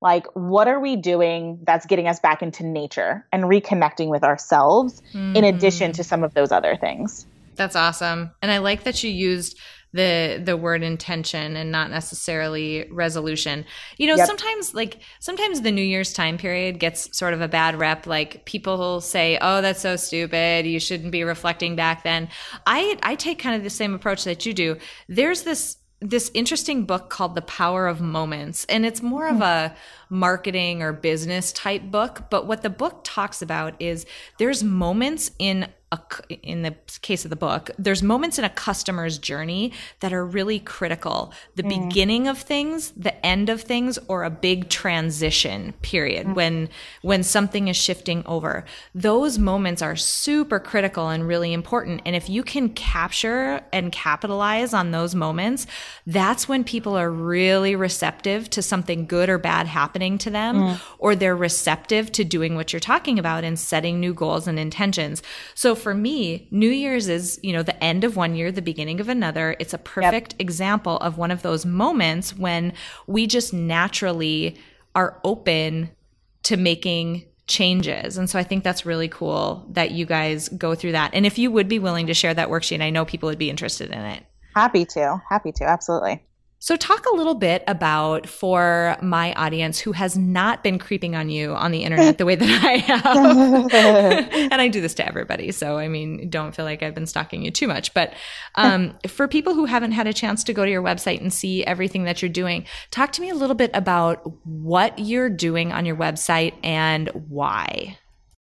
like 0.00 0.26
what 0.34 0.68
are 0.68 0.80
we 0.80 0.96
doing 0.96 1.58
that's 1.64 1.86
getting 1.86 2.06
us 2.06 2.20
back 2.20 2.42
into 2.42 2.64
nature 2.64 3.26
and 3.32 3.44
reconnecting 3.44 4.08
with 4.08 4.22
ourselves 4.22 5.02
mm-hmm. 5.12 5.36
in 5.36 5.44
addition 5.44 5.92
to 5.92 6.04
some 6.04 6.22
of 6.22 6.34
those 6.34 6.52
other 6.52 6.76
things. 6.76 7.26
That's 7.56 7.74
awesome. 7.74 8.30
And 8.40 8.52
I 8.52 8.58
like 8.58 8.84
that 8.84 9.02
you 9.02 9.10
used 9.10 9.58
the 9.92 10.40
the 10.44 10.56
word 10.56 10.82
intention 10.82 11.56
and 11.56 11.72
not 11.72 11.90
necessarily 11.90 12.86
resolution. 12.90 13.64
You 13.96 14.08
know, 14.08 14.16
yep. 14.16 14.26
sometimes 14.26 14.74
like 14.74 15.00
sometimes 15.18 15.62
the 15.62 15.72
New 15.72 15.82
Year's 15.82 16.12
time 16.12 16.36
period 16.36 16.78
gets 16.78 17.16
sort 17.16 17.32
of 17.32 17.40
a 17.40 17.48
bad 17.48 17.78
rep. 17.78 18.06
Like 18.06 18.44
people 18.44 19.00
say, 19.00 19.38
"Oh, 19.40 19.60
that's 19.62 19.80
so 19.80 19.96
stupid. 19.96 20.66
You 20.66 20.78
shouldn't 20.78 21.10
be 21.10 21.24
reflecting 21.24 21.74
back 21.74 22.04
then." 22.04 22.28
I 22.66 22.98
I 23.02 23.14
take 23.14 23.38
kind 23.38 23.56
of 23.56 23.64
the 23.64 23.70
same 23.70 23.94
approach 23.94 24.24
that 24.24 24.44
you 24.44 24.52
do. 24.52 24.76
There's 25.08 25.42
this 25.42 25.78
this 26.00 26.30
interesting 26.34 26.84
book 26.84 27.08
called 27.08 27.34
The 27.34 27.42
Power 27.42 27.86
of 27.86 28.00
Moments. 28.00 28.64
And 28.66 28.86
it's 28.86 29.02
more 29.02 29.28
of 29.28 29.40
a 29.40 29.74
marketing 30.10 30.82
or 30.82 30.92
business 30.92 31.52
type 31.52 31.82
book. 31.82 32.24
But 32.30 32.46
what 32.46 32.62
the 32.62 32.70
book 32.70 33.00
talks 33.04 33.42
about 33.42 33.74
is 33.80 34.06
there's 34.38 34.62
moments 34.64 35.30
in 35.38 35.68
a, 35.90 35.98
in 36.42 36.62
the 36.62 36.74
case 37.00 37.24
of 37.24 37.30
the 37.30 37.36
book, 37.36 37.70
there's 37.78 38.02
moments 38.02 38.38
in 38.38 38.44
a 38.44 38.50
customer's 38.50 39.16
journey 39.16 39.72
that 40.00 40.12
are 40.12 40.24
really 40.24 40.58
critical. 40.58 41.32
The 41.54 41.62
mm. 41.62 41.88
beginning 41.88 42.28
of 42.28 42.38
things, 42.38 42.90
the 42.90 43.24
end 43.24 43.48
of 43.48 43.62
things, 43.62 43.98
or 44.06 44.24
a 44.24 44.30
big 44.30 44.68
transition 44.68 45.72
period 45.80 46.26
mm. 46.26 46.34
when 46.34 46.68
when 47.00 47.22
something 47.22 47.68
is 47.68 47.76
shifting 47.76 48.22
over. 48.26 48.66
Those 48.94 49.38
moments 49.38 49.80
are 49.80 49.96
super 49.96 50.60
critical 50.60 51.08
and 51.08 51.26
really 51.26 51.54
important. 51.54 52.02
And 52.04 52.14
if 52.14 52.28
you 52.28 52.42
can 52.42 52.68
capture 52.70 53.62
and 53.72 53.90
capitalize 53.90 54.74
on 54.74 54.90
those 54.90 55.14
moments, 55.14 55.66
that's 56.06 56.48
when 56.48 56.64
people 56.64 56.98
are 56.98 57.10
really 57.10 57.74
receptive 57.76 58.50
to 58.50 58.60
something 58.60 59.06
good 59.06 59.30
or 59.30 59.38
bad 59.38 59.66
happening 59.66 59.97
to 59.98 60.30
them, 60.30 60.56
mm. 60.56 60.80
or 60.98 61.14
they're 61.14 61.36
receptive 61.36 62.12
to 62.12 62.24
doing 62.24 62.54
what 62.54 62.72
you're 62.72 62.80
talking 62.80 63.18
about 63.18 63.44
and 63.44 63.58
setting 63.58 64.00
new 64.00 64.14
goals 64.14 64.46
and 64.46 64.58
intentions. 64.58 65.22
So 65.54 65.74
for 65.74 65.94
me, 65.94 66.48
New 66.50 66.70
Year's 66.70 67.08
is, 67.08 67.38
you 67.42 67.52
know, 67.52 67.62
the 67.62 67.82
end 67.82 68.04
of 68.04 68.16
one 68.16 68.34
year, 68.34 68.52
the 68.52 68.62
beginning 68.62 69.00
of 69.00 69.08
another. 69.08 69.56
It's 69.58 69.74
a 69.74 69.78
perfect 69.78 70.32
yep. 70.34 70.40
example 70.40 70.96
of 70.98 71.18
one 71.18 71.30
of 71.30 71.42
those 71.42 71.66
moments 71.66 72.36
when 72.36 72.72
we 73.06 73.26
just 73.26 73.52
naturally 73.52 74.56
are 74.94 75.20
open 75.24 75.90
to 76.44 76.56
making 76.56 77.24
changes. 77.46 78.18
And 78.18 78.28
so 78.28 78.38
I 78.38 78.44
think 78.44 78.62
that's 78.62 78.86
really 78.86 79.08
cool 79.08 79.66
that 79.70 79.90
you 79.90 80.06
guys 80.06 80.48
go 80.50 80.74
through 80.74 80.92
that. 80.92 81.10
And 81.14 81.26
if 81.26 81.38
you 81.38 81.50
would 81.50 81.68
be 81.68 81.78
willing 81.78 82.06
to 82.06 82.14
share 82.14 82.34
that 82.34 82.48
worksheet, 82.48 82.82
I 82.82 82.90
know 82.90 83.04
people 83.04 83.28
would 83.28 83.38
be 83.38 83.50
interested 83.50 83.90
in 83.90 83.98
it. 83.98 84.24
Happy 84.54 84.84
to. 84.84 85.20
Happy 85.28 85.52
to. 85.52 85.64
Absolutely. 85.64 86.22
So, 86.60 86.76
talk 86.76 87.06
a 87.06 87.14
little 87.14 87.36
bit 87.36 87.62
about 87.68 88.26
for 88.26 88.96
my 89.00 89.32
audience 89.34 89.78
who 89.78 89.92
has 89.92 90.18
not 90.18 90.64
been 90.64 90.80
creeping 90.80 91.14
on 91.14 91.28
you 91.28 91.54
on 91.54 91.70
the 91.70 91.84
internet 91.84 92.18
the 92.18 92.24
way 92.24 92.34
that 92.34 92.64
I 92.64 92.78
have. 92.78 94.32
and 94.52 94.60
I 94.60 94.66
do 94.66 94.80
this 94.80 94.94
to 94.94 95.06
everybody. 95.06 95.52
So, 95.52 95.78
I 95.78 95.86
mean, 95.86 96.28
don't 96.28 96.56
feel 96.56 96.64
like 96.64 96.82
I've 96.82 96.96
been 96.96 97.06
stalking 97.06 97.44
you 97.44 97.52
too 97.52 97.68
much. 97.68 97.94
But 97.94 98.12
um, 98.56 98.98
for 99.06 99.28
people 99.28 99.54
who 99.54 99.66
haven't 99.66 99.92
had 99.92 100.08
a 100.08 100.12
chance 100.12 100.42
to 100.44 100.52
go 100.52 100.64
to 100.64 100.70
your 100.70 100.82
website 100.82 101.20
and 101.20 101.32
see 101.32 101.64
everything 101.64 102.04
that 102.04 102.22
you're 102.22 102.28
doing, 102.28 102.64
talk 102.90 103.12
to 103.12 103.20
me 103.20 103.30
a 103.30 103.36
little 103.36 103.56
bit 103.56 103.70
about 103.72 104.22
what 104.44 104.98
you're 104.98 105.30
doing 105.30 105.70
on 105.70 105.86
your 105.86 105.96
website 105.96 106.54
and 106.64 107.08
why. 107.28 107.96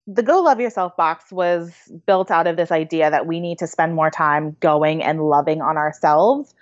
The 0.08 0.24
Go 0.24 0.40
Love 0.40 0.58
Yourself 0.58 0.96
box 0.96 1.30
was 1.30 1.72
built 2.06 2.32
out 2.32 2.48
of 2.48 2.56
this 2.56 2.72
idea 2.72 3.08
that 3.08 3.28
we 3.28 3.38
need 3.38 3.58
to 3.58 3.68
spend 3.68 3.94
more 3.94 4.10
time 4.10 4.56
going 4.58 5.04
and 5.04 5.22
loving 5.22 5.62
on 5.62 5.76
ourselves 5.76 6.52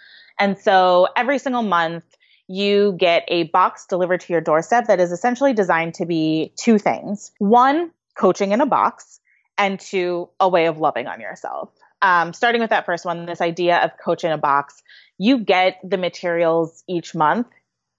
and 0.41 0.59
so 0.59 1.07
every 1.17 1.39
single 1.39 1.63
month, 1.63 2.05
you 2.49 2.97
get 2.99 3.23
a 3.29 3.45
box 3.45 3.87
delivered 3.87 4.21
to 4.23 4.33
your 4.33 4.41
doorstep 4.41 4.89
that 4.89 4.99
is 4.99 5.13
essentially 5.13 5.53
designed 5.53 5.95
to 5.95 6.07
be 6.07 6.53
two 6.57 6.79
things 6.79 7.31
one, 7.39 7.93
coaching 8.19 8.51
in 8.51 8.61
a 8.61 8.67
box, 8.67 9.21
and 9.57 9.79
two, 9.79 10.29
a 10.41 10.49
way 10.49 10.67
of 10.67 10.79
loving 10.79 11.07
on 11.07 11.21
yourself. 11.21 11.71
Um, 12.03 12.33
starting 12.33 12.61
with 12.61 12.71
that 12.71 12.87
first 12.87 13.05
one, 13.05 13.27
this 13.27 13.41
idea 13.41 13.77
of 13.79 13.93
coach 14.05 14.25
in 14.25 14.33
a 14.33 14.39
box, 14.39 14.83
you 15.19 15.39
get 15.39 15.79
the 15.85 15.99
materials 15.99 16.83
each 16.89 17.15
month 17.15 17.47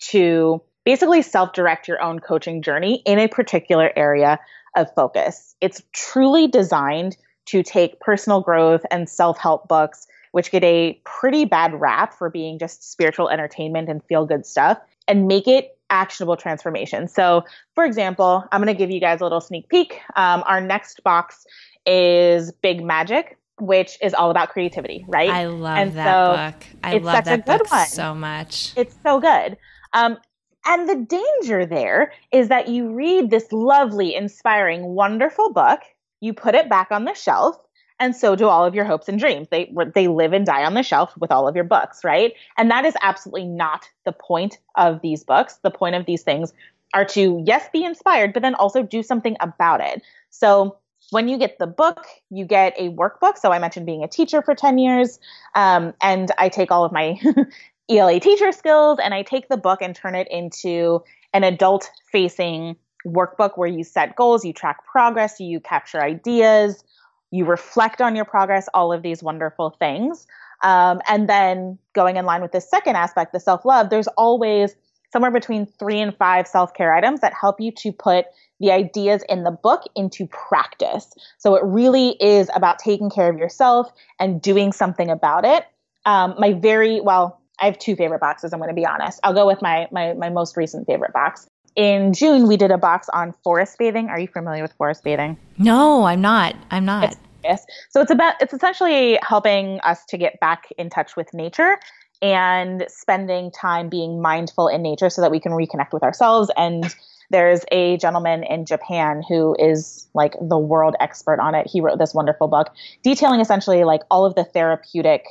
to 0.09 0.61
basically 0.83 1.21
self 1.21 1.53
direct 1.53 1.87
your 1.87 2.01
own 2.01 2.19
coaching 2.19 2.61
journey 2.61 3.01
in 3.05 3.19
a 3.19 3.27
particular 3.27 3.91
area 3.95 4.39
of 4.75 4.93
focus. 4.95 5.55
It's 5.61 5.81
truly 5.93 6.47
designed 6.47 7.15
to 7.45 7.63
take 7.63 7.99
personal 7.99 8.41
growth 8.41 8.81
and 8.89 9.07
self 9.07 9.37
help 9.37 9.67
books 9.67 10.07
which 10.31 10.51
get 10.51 10.63
a 10.63 10.99
pretty 11.03 11.45
bad 11.45 11.79
rap 11.79 12.13
for 12.13 12.29
being 12.29 12.59
just 12.59 12.89
spiritual 12.89 13.29
entertainment 13.29 13.89
and 13.89 14.03
feel 14.05 14.25
good 14.25 14.45
stuff, 14.45 14.77
and 15.07 15.27
make 15.27 15.47
it 15.47 15.77
actionable 15.89 16.37
transformation. 16.37 17.07
So, 17.07 17.43
for 17.75 17.85
example, 17.85 18.45
I'm 18.51 18.61
going 18.61 18.73
to 18.73 18.77
give 18.77 18.89
you 18.89 18.99
guys 18.99 19.21
a 19.21 19.23
little 19.23 19.41
sneak 19.41 19.69
peek. 19.69 19.99
Um, 20.15 20.43
our 20.47 20.61
next 20.61 21.03
box 21.03 21.45
is 21.85 22.51
Big 22.51 22.83
Magic, 22.83 23.37
which 23.59 23.97
is 24.01 24.13
all 24.13 24.31
about 24.31 24.49
creativity, 24.49 25.05
right? 25.07 25.29
I 25.29 25.45
love 25.45 25.77
and 25.77 25.93
that 25.93 26.05
so 26.05 26.51
book. 26.51 26.79
I 26.83 26.97
love 26.97 27.25
that 27.25 27.45
book 27.45 27.71
one. 27.71 27.87
so 27.87 28.15
much. 28.15 28.73
It's 28.75 28.95
so 29.03 29.19
good. 29.19 29.57
Um, 29.93 30.17
and 30.65 30.87
the 30.87 30.95
danger 30.95 31.65
there 31.65 32.13
is 32.31 32.49
that 32.49 32.67
you 32.67 32.93
read 32.93 33.29
this 33.29 33.51
lovely, 33.51 34.15
inspiring, 34.15 34.83
wonderful 34.83 35.51
book, 35.51 35.79
you 36.19 36.33
put 36.33 36.55
it 36.55 36.69
back 36.69 36.89
on 36.91 37.05
the 37.05 37.13
shelf, 37.13 37.57
and 38.01 38.15
so 38.15 38.35
do 38.35 38.47
all 38.47 38.65
of 38.65 38.73
your 38.73 38.83
hopes 38.83 39.07
and 39.07 39.19
dreams. 39.19 39.47
They 39.51 39.71
they 39.93 40.07
live 40.07 40.33
and 40.33 40.45
die 40.45 40.65
on 40.65 40.73
the 40.73 40.81
shelf 40.81 41.15
with 41.17 41.31
all 41.31 41.47
of 41.47 41.55
your 41.55 41.63
books, 41.63 42.03
right? 42.03 42.33
And 42.57 42.71
that 42.71 42.83
is 42.83 42.95
absolutely 43.01 43.45
not 43.45 43.87
the 44.05 44.11
point 44.11 44.57
of 44.75 45.01
these 45.01 45.23
books. 45.23 45.59
The 45.61 45.69
point 45.69 45.95
of 45.95 46.07
these 46.07 46.23
things 46.23 46.51
are 46.95 47.05
to 47.05 47.41
yes 47.45 47.69
be 47.71 47.85
inspired, 47.85 48.33
but 48.33 48.41
then 48.41 48.55
also 48.55 48.81
do 48.81 49.03
something 49.03 49.37
about 49.39 49.81
it. 49.81 50.01
So 50.31 50.77
when 51.11 51.27
you 51.27 51.37
get 51.37 51.59
the 51.59 51.67
book, 51.67 52.05
you 52.31 52.43
get 52.43 52.73
a 52.77 52.89
workbook. 52.89 53.37
So 53.37 53.51
I 53.51 53.59
mentioned 53.59 53.85
being 53.85 54.03
a 54.03 54.07
teacher 54.07 54.41
for 54.41 54.55
10 54.55 54.79
years. 54.79 55.19
Um, 55.55 55.93
and 56.01 56.31
I 56.37 56.49
take 56.49 56.71
all 56.71 56.83
of 56.83 56.91
my 56.91 57.19
ELA 57.89 58.19
teacher 58.19 58.51
skills 58.51 58.97
and 59.03 59.13
I 59.13 59.21
take 59.21 59.47
the 59.47 59.57
book 59.57 59.81
and 59.81 59.95
turn 59.95 60.15
it 60.15 60.27
into 60.31 61.03
an 61.33 61.43
adult 61.43 61.91
facing 62.11 62.77
workbook 63.05 63.57
where 63.57 63.67
you 63.67 63.83
set 63.83 64.15
goals, 64.15 64.45
you 64.45 64.53
track 64.53 64.85
progress, 64.85 65.39
you 65.39 65.59
capture 65.59 66.01
ideas, 66.01 66.83
you 67.31 67.45
reflect 67.45 68.01
on 68.01 68.15
your 68.15 68.25
progress, 68.25 68.67
all 68.73 68.93
of 68.93 69.01
these 69.01 69.23
wonderful 69.23 69.71
things. 69.79 70.27
Um, 70.63 71.01
and 71.07 71.27
then 71.27 71.79
going 71.93 72.17
in 72.17 72.25
line 72.25 72.41
with 72.41 72.51
the 72.51 72.61
second 72.61 72.95
aspect, 72.95 73.33
the 73.33 73.39
self 73.39 73.65
love, 73.65 73.89
there's 73.89 74.07
always 74.09 74.75
somewhere 75.11 75.31
between 75.31 75.65
three 75.65 75.99
and 75.99 76.15
five 76.15 76.47
self 76.47 76.73
care 76.73 76.93
items 76.93 77.21
that 77.21 77.33
help 77.33 77.59
you 77.59 77.71
to 77.71 77.91
put 77.91 78.25
the 78.59 78.71
ideas 78.71 79.23
in 79.27 79.43
the 79.43 79.51
book 79.51 79.83
into 79.95 80.27
practice. 80.27 81.11
So 81.39 81.55
it 81.55 81.63
really 81.65 82.09
is 82.19 82.49
about 82.53 82.79
taking 82.79 83.09
care 83.09 83.29
of 83.29 83.37
yourself 83.37 83.91
and 84.19 84.41
doing 84.41 84.71
something 84.71 85.09
about 85.09 85.45
it. 85.45 85.65
Um, 86.05 86.35
my 86.37 86.53
very, 86.53 87.01
well, 87.01 87.41
I 87.59 87.65
have 87.65 87.77
two 87.79 87.95
favorite 87.95 88.21
boxes, 88.21 88.53
I'm 88.53 88.59
going 88.59 88.69
to 88.69 88.75
be 88.75 88.85
honest. 88.85 89.19
I'll 89.23 89.33
go 89.33 89.45
with 89.47 89.61
my, 89.61 89.87
my, 89.91 90.13
my 90.13 90.29
most 90.29 90.57
recent 90.57 90.87
favorite 90.87 91.13
box. 91.13 91.47
In 91.75 92.13
June, 92.13 92.47
we 92.47 92.57
did 92.57 92.71
a 92.71 92.77
box 92.77 93.07
on 93.13 93.33
forest 93.43 93.77
bathing. 93.77 94.09
Are 94.09 94.19
you 94.19 94.27
familiar 94.27 94.61
with 94.61 94.73
forest 94.73 95.03
bathing? 95.03 95.37
No, 95.57 96.03
I'm 96.03 96.21
not. 96.21 96.55
I'm 96.69 96.85
not. 96.85 97.15
Yes. 97.43 97.65
So 97.89 98.01
it's 98.01 98.11
about 98.11 98.35
it's 98.41 98.53
essentially 98.53 99.17
helping 99.21 99.79
us 99.81 100.05
to 100.05 100.17
get 100.17 100.39
back 100.39 100.67
in 100.77 100.89
touch 100.89 101.15
with 101.15 101.33
nature 101.33 101.79
and 102.21 102.85
spending 102.87 103.51
time 103.51 103.89
being 103.89 104.21
mindful 104.21 104.67
in 104.67 104.81
nature 104.81 105.09
so 105.09 105.21
that 105.21 105.31
we 105.31 105.39
can 105.39 105.53
reconnect 105.53 105.91
with 105.91 106.03
ourselves 106.03 106.51
and 106.55 106.93
there's 107.31 107.61
a 107.71 107.97
gentleman 107.97 108.43
in 108.43 108.65
Japan 108.65 109.23
who 109.27 109.55
is 109.57 110.07
like 110.13 110.35
the 110.41 110.57
world 110.57 110.95
expert 110.99 111.39
on 111.39 111.55
it. 111.55 111.65
He 111.65 111.79
wrote 111.79 111.97
this 111.97 112.13
wonderful 112.13 112.47
book 112.47 112.67
detailing 113.03 113.39
essentially 113.39 113.85
like 113.85 114.01
all 114.11 114.25
of 114.25 114.35
the 114.35 114.43
therapeutic 114.43 115.25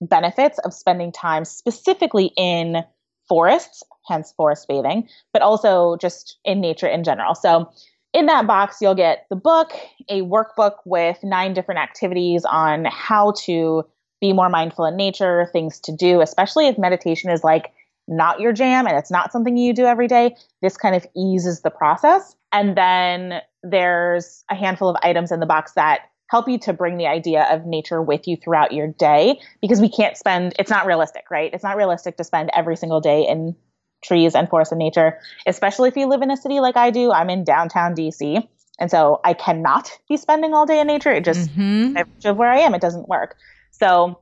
benefits 0.00 0.58
of 0.58 0.74
spending 0.74 1.12
time 1.12 1.44
specifically 1.44 2.32
in 2.36 2.84
forests, 3.28 3.82
hence 4.08 4.32
forest 4.32 4.66
bathing, 4.68 5.08
but 5.32 5.42
also 5.42 5.96
just 6.00 6.38
in 6.44 6.60
nature 6.60 6.86
in 6.86 7.04
general. 7.04 7.34
So 7.34 7.70
in 8.12 8.26
that 8.26 8.46
box, 8.46 8.78
you'll 8.80 8.94
get 8.94 9.26
the 9.30 9.36
book, 9.36 9.72
a 10.08 10.22
workbook 10.22 10.76
with 10.84 11.18
nine 11.22 11.52
different 11.52 11.80
activities 11.80 12.44
on 12.44 12.86
how 12.86 13.32
to 13.44 13.84
be 14.20 14.32
more 14.32 14.48
mindful 14.48 14.84
in 14.86 14.96
nature, 14.96 15.48
things 15.52 15.78
to 15.80 15.92
do, 15.92 16.20
especially 16.20 16.66
if 16.66 16.78
meditation 16.78 17.30
is 17.30 17.44
like 17.44 17.72
not 18.08 18.40
your 18.40 18.52
jam 18.52 18.86
and 18.86 18.96
it's 18.96 19.10
not 19.10 19.30
something 19.30 19.56
you 19.56 19.74
do 19.74 19.84
every 19.84 20.08
day, 20.08 20.34
this 20.62 20.76
kind 20.76 20.96
of 20.96 21.06
eases 21.14 21.60
the 21.60 21.70
process. 21.70 22.34
And 22.50 22.76
then 22.76 23.40
there's 23.62 24.44
a 24.50 24.54
handful 24.54 24.88
of 24.88 24.96
items 25.02 25.30
in 25.30 25.40
the 25.40 25.46
box 25.46 25.72
that 25.74 26.00
help 26.30 26.48
you 26.48 26.58
to 26.58 26.72
bring 26.72 26.96
the 26.96 27.06
idea 27.06 27.46
of 27.50 27.66
nature 27.66 28.02
with 28.02 28.26
you 28.28 28.36
throughout 28.36 28.72
your 28.72 28.86
day 28.86 29.40
because 29.60 29.80
we 29.80 29.88
can't 29.88 30.16
spend 30.16 30.54
it's 30.58 30.70
not 30.70 30.84
realistic 30.84 31.24
right 31.30 31.54
it's 31.54 31.64
not 31.64 31.76
realistic 31.76 32.18
to 32.18 32.24
spend 32.24 32.50
every 32.54 32.76
single 32.76 33.00
day 33.00 33.26
in 33.26 33.56
trees 34.02 34.34
and 34.34 34.48
forests 34.48 34.72
and 34.72 34.78
nature 34.78 35.18
especially 35.46 35.88
if 35.88 35.96
you 35.96 36.06
live 36.06 36.22
in 36.22 36.30
a 36.30 36.36
city 36.36 36.60
like 36.60 36.76
i 36.76 36.90
do 36.90 37.12
i'm 37.12 37.30
in 37.30 37.44
downtown 37.44 37.94
dc 37.94 38.46
and 38.78 38.90
so 38.90 39.20
i 39.24 39.34
cannot 39.34 39.90
be 40.08 40.16
spending 40.16 40.54
all 40.54 40.66
day 40.66 40.80
in 40.80 40.86
nature 40.86 41.12
it 41.12 41.24
just 41.24 41.50
mm-hmm. 41.50 41.96
of 42.24 42.36
where 42.36 42.50
i 42.50 42.58
am 42.58 42.74
it 42.74 42.80
doesn't 42.80 43.08
work 43.08 43.36
so 43.70 44.20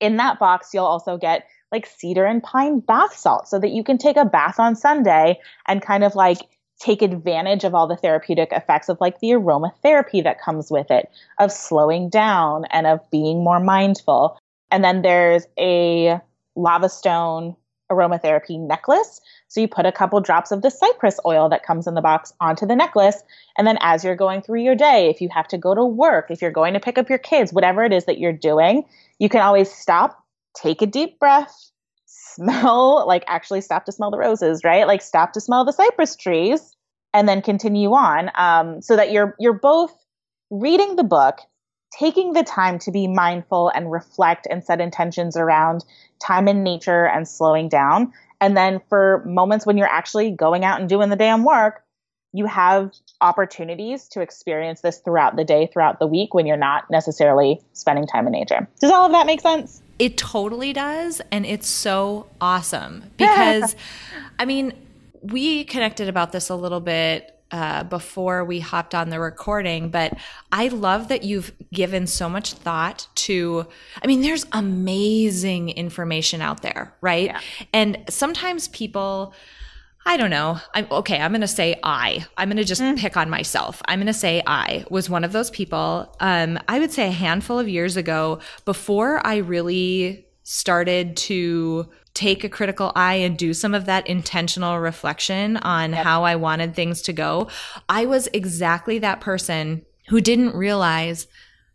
in 0.00 0.16
that 0.16 0.38
box 0.38 0.70
you'll 0.74 0.84
also 0.84 1.16
get 1.16 1.46
like 1.72 1.86
cedar 1.86 2.24
and 2.24 2.42
pine 2.42 2.80
bath 2.80 3.16
salt 3.16 3.48
so 3.48 3.58
that 3.58 3.70
you 3.70 3.82
can 3.84 3.96
take 3.96 4.16
a 4.16 4.24
bath 4.24 4.58
on 4.58 4.76
sunday 4.76 5.38
and 5.66 5.80
kind 5.80 6.04
of 6.04 6.14
like 6.14 6.38
take 6.80 7.02
advantage 7.02 7.62
of 7.64 7.74
all 7.74 7.86
the 7.86 7.96
therapeutic 7.96 8.50
effects 8.52 8.88
of 8.88 8.98
like 9.00 9.20
the 9.20 9.28
aromatherapy 9.28 10.24
that 10.24 10.40
comes 10.40 10.70
with 10.70 10.90
it, 10.90 11.10
of 11.38 11.52
slowing 11.52 12.08
down 12.08 12.64
and 12.70 12.86
of 12.86 12.98
being 13.10 13.44
more 13.44 13.60
mindful. 13.60 14.38
And 14.70 14.82
then 14.82 15.02
there's 15.02 15.46
a 15.58 16.18
lava 16.56 16.88
stone 16.88 17.54
aromatherapy 17.90 18.58
necklace. 18.58 19.20
So 19.48 19.60
you 19.60 19.68
put 19.68 19.86
a 19.86 19.92
couple 19.92 20.20
drops 20.20 20.52
of 20.52 20.62
the 20.62 20.70
cypress 20.70 21.18
oil 21.26 21.48
that 21.48 21.64
comes 21.64 21.86
in 21.86 21.94
the 21.94 22.00
box 22.00 22.32
onto 22.40 22.66
the 22.66 22.76
necklace. 22.76 23.22
And 23.58 23.66
then 23.66 23.78
as 23.80 24.04
you're 24.04 24.16
going 24.16 24.42
through 24.42 24.62
your 24.62 24.76
day, 24.76 25.10
if 25.10 25.20
you 25.20 25.28
have 25.30 25.48
to 25.48 25.58
go 25.58 25.74
to 25.74 25.84
work, 25.84 26.30
if 26.30 26.40
you're 26.40 26.50
going 26.50 26.74
to 26.74 26.80
pick 26.80 26.98
up 26.98 27.08
your 27.08 27.18
kids, 27.18 27.52
whatever 27.52 27.84
it 27.84 27.92
is 27.92 28.04
that 28.04 28.18
you're 28.18 28.32
doing, 28.32 28.84
you 29.18 29.28
can 29.28 29.40
always 29.40 29.70
stop, 29.70 30.24
take 30.54 30.82
a 30.82 30.86
deep 30.86 31.18
breath, 31.18 31.70
smell, 32.06 33.04
like 33.08 33.24
actually 33.26 33.60
stop 33.60 33.84
to 33.86 33.92
smell 33.92 34.10
the 34.10 34.18
roses, 34.18 34.62
right? 34.64 34.86
Like 34.86 35.02
stop 35.02 35.32
to 35.34 35.40
smell 35.40 35.64
the 35.64 35.72
cypress 35.72 36.16
trees 36.16 36.76
and 37.12 37.28
then 37.28 37.42
continue 37.42 37.92
on 37.92 38.30
um, 38.36 38.80
so 38.82 38.96
that 38.96 39.10
you're 39.10 39.34
you're 39.38 39.52
both 39.52 39.92
reading 40.50 40.96
the 40.96 41.04
book 41.04 41.38
taking 41.90 42.32
the 42.32 42.42
time 42.42 42.78
to 42.80 42.90
be 42.90 43.06
mindful 43.06 43.68
and 43.74 43.90
reflect 43.90 44.46
and 44.50 44.64
set 44.64 44.80
intentions 44.80 45.36
around 45.36 45.84
time 46.24 46.48
in 46.48 46.62
nature 46.62 47.06
and 47.06 47.26
slowing 47.26 47.68
down. 47.68 48.12
And 48.40 48.56
then 48.56 48.80
for 48.88 49.22
moments 49.26 49.66
when 49.66 49.76
you're 49.76 49.86
actually 49.86 50.30
going 50.30 50.64
out 50.64 50.80
and 50.80 50.88
doing 50.88 51.10
the 51.10 51.16
damn 51.16 51.44
work 51.44 51.84
you 52.32 52.46
have 52.46 52.92
opportunities 53.20 54.08
to 54.08 54.20
experience 54.20 54.80
this 54.80 54.98
throughout 54.98 55.36
the 55.36 55.44
day 55.44 55.68
throughout 55.72 55.98
the 55.98 56.06
week 56.06 56.32
when 56.32 56.46
you're 56.46 56.56
not 56.56 56.88
necessarily 56.90 57.60
spending 57.72 58.06
time 58.06 58.26
in 58.26 58.32
nature. 58.32 58.68
Does 58.80 58.90
all 58.90 59.06
of 59.06 59.12
that 59.12 59.26
make 59.26 59.40
sense? 59.40 59.82
It 59.98 60.16
totally 60.16 60.72
does. 60.72 61.20
And 61.32 61.44
it's 61.44 61.68
so 61.68 62.26
awesome 62.40 63.10
because, 63.16 63.74
I 64.38 64.44
mean, 64.44 64.72
we 65.20 65.64
connected 65.64 66.08
about 66.08 66.32
this 66.32 66.48
a 66.48 66.54
little 66.54 66.80
bit 66.80 67.36
uh, 67.52 67.84
before 67.84 68.44
we 68.44 68.60
hopped 68.60 68.94
on 68.94 69.10
the 69.10 69.20
recording, 69.20 69.90
but 69.90 70.16
I 70.52 70.68
love 70.68 71.08
that 71.08 71.24
you've 71.24 71.52
given 71.72 72.06
so 72.06 72.28
much 72.28 72.52
thought 72.52 73.08
to. 73.16 73.66
I 74.02 74.06
mean, 74.06 74.22
there's 74.22 74.46
amazing 74.52 75.70
information 75.70 76.42
out 76.42 76.62
there, 76.62 76.94
right? 77.00 77.26
Yeah. 77.26 77.40
And 77.72 78.04
sometimes 78.08 78.68
people, 78.68 79.34
I 80.06 80.16
don't 80.16 80.30
know. 80.30 80.58
I'm 80.74 80.86
okay. 80.90 81.20
I'm 81.20 81.32
going 81.32 81.40
to 81.42 81.48
say 81.48 81.78
I. 81.82 82.26
I'm 82.36 82.48
going 82.48 82.56
to 82.56 82.64
just 82.64 82.80
mm. 82.80 82.98
pick 82.98 83.16
on 83.16 83.28
myself. 83.28 83.82
I'm 83.86 83.98
going 83.98 84.06
to 84.06 84.14
say 84.14 84.42
I 84.46 84.84
was 84.90 85.10
one 85.10 85.24
of 85.24 85.32
those 85.32 85.50
people. 85.50 86.14
Um, 86.20 86.58
I 86.68 86.78
would 86.78 86.92
say 86.92 87.08
a 87.08 87.12
handful 87.12 87.58
of 87.58 87.68
years 87.68 87.96
ago, 87.96 88.40
before 88.64 89.24
I 89.26 89.36
really 89.38 90.26
started 90.42 91.16
to 91.16 91.88
take 92.14 92.44
a 92.44 92.48
critical 92.48 92.92
eye 92.94 93.14
and 93.14 93.38
do 93.38 93.54
some 93.54 93.74
of 93.74 93.86
that 93.86 94.06
intentional 94.06 94.78
reflection 94.80 95.56
on 95.58 95.92
yep. 95.92 96.04
how 96.04 96.24
I 96.24 96.36
wanted 96.36 96.74
things 96.74 97.02
to 97.02 97.12
go, 97.12 97.48
I 97.88 98.06
was 98.06 98.28
exactly 98.32 98.98
that 98.98 99.20
person 99.20 99.84
who 100.08 100.20
didn't 100.20 100.54
realize 100.54 101.26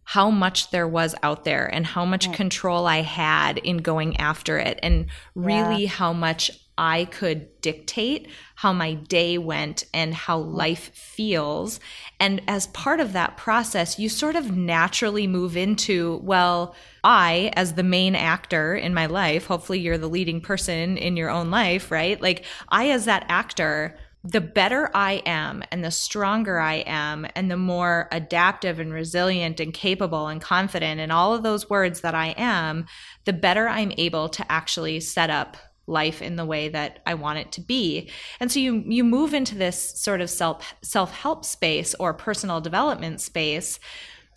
how 0.03 0.29
much 0.29 0.69
there 0.69 0.87
was 0.87 1.15
out 1.23 1.45
there 1.45 1.65
and 1.65 1.85
how 1.85 2.05
much 2.05 2.31
control 2.33 2.85
I 2.85 3.01
had 3.01 3.57
in 3.57 3.77
going 3.77 4.17
after 4.17 4.59
it 4.59 4.79
and 4.83 5.07
really 5.33 5.83
yeah. 5.83 5.89
how 5.89 6.13
much 6.13 6.51
I 6.77 7.05
could 7.05 7.61
dictate 7.61 8.29
how 8.55 8.73
my 8.73 8.93
day 8.93 9.37
went 9.37 9.85
and 9.93 10.13
how 10.13 10.39
life 10.39 10.91
feels. 10.93 11.79
And 12.19 12.41
as 12.47 12.67
part 12.67 12.99
of 12.99 13.13
that 13.13 13.37
process, 13.37 13.97
you 13.97 14.09
sort 14.09 14.35
of 14.35 14.55
naturally 14.55 15.27
move 15.27 15.55
into, 15.55 16.19
well, 16.23 16.75
I, 17.03 17.51
as 17.55 17.73
the 17.73 17.83
main 17.83 18.15
actor 18.15 18.75
in 18.75 18.93
my 18.93 19.05
life, 19.05 19.45
hopefully 19.45 19.79
you're 19.79 19.97
the 19.97 20.09
leading 20.09 20.41
person 20.41 20.97
in 20.97 21.17
your 21.17 21.29
own 21.29 21.51
life, 21.51 21.91
right? 21.91 22.21
Like, 22.21 22.45
I, 22.69 22.89
as 22.89 23.05
that 23.05 23.25
actor, 23.29 23.97
the 24.25 24.41
better 24.41 24.89
I 24.95 25.21
am 25.25 25.63
and 25.71 25.83
the 25.83 25.91
stronger 25.91 26.59
I 26.59 26.75
am 26.87 27.27
and 27.35 27.51
the 27.51 27.57
more 27.57 28.07
adaptive 28.11 28.79
and 28.79 28.91
resilient 28.91 29.59
and 29.59 29.71
capable 29.71 30.27
and 30.27 30.41
confident 30.41 30.99
and 30.99 31.11
all 31.11 31.35
of 31.35 31.43
those 31.43 31.69
words 31.69 32.01
that 32.01 32.15
I 32.15 32.33
am, 32.35 32.87
the 33.25 33.33
better 33.33 33.67
I'm 33.67 33.91
able 33.99 34.29
to 34.29 34.51
actually 34.51 34.99
set 34.99 35.29
up 35.29 35.57
life 35.87 36.21
in 36.21 36.35
the 36.35 36.45
way 36.45 36.69
that 36.69 36.99
I 37.05 37.13
want 37.13 37.39
it 37.39 37.51
to 37.53 37.61
be. 37.61 38.09
And 38.39 38.51
so 38.51 38.59
you 38.59 38.83
you 38.87 39.03
move 39.03 39.33
into 39.33 39.55
this 39.55 39.99
sort 39.99 40.21
of 40.21 40.29
self 40.29 40.73
self-help 40.81 41.45
space 41.45 41.95
or 41.95 42.13
personal 42.13 42.61
development 42.61 43.21
space 43.21 43.79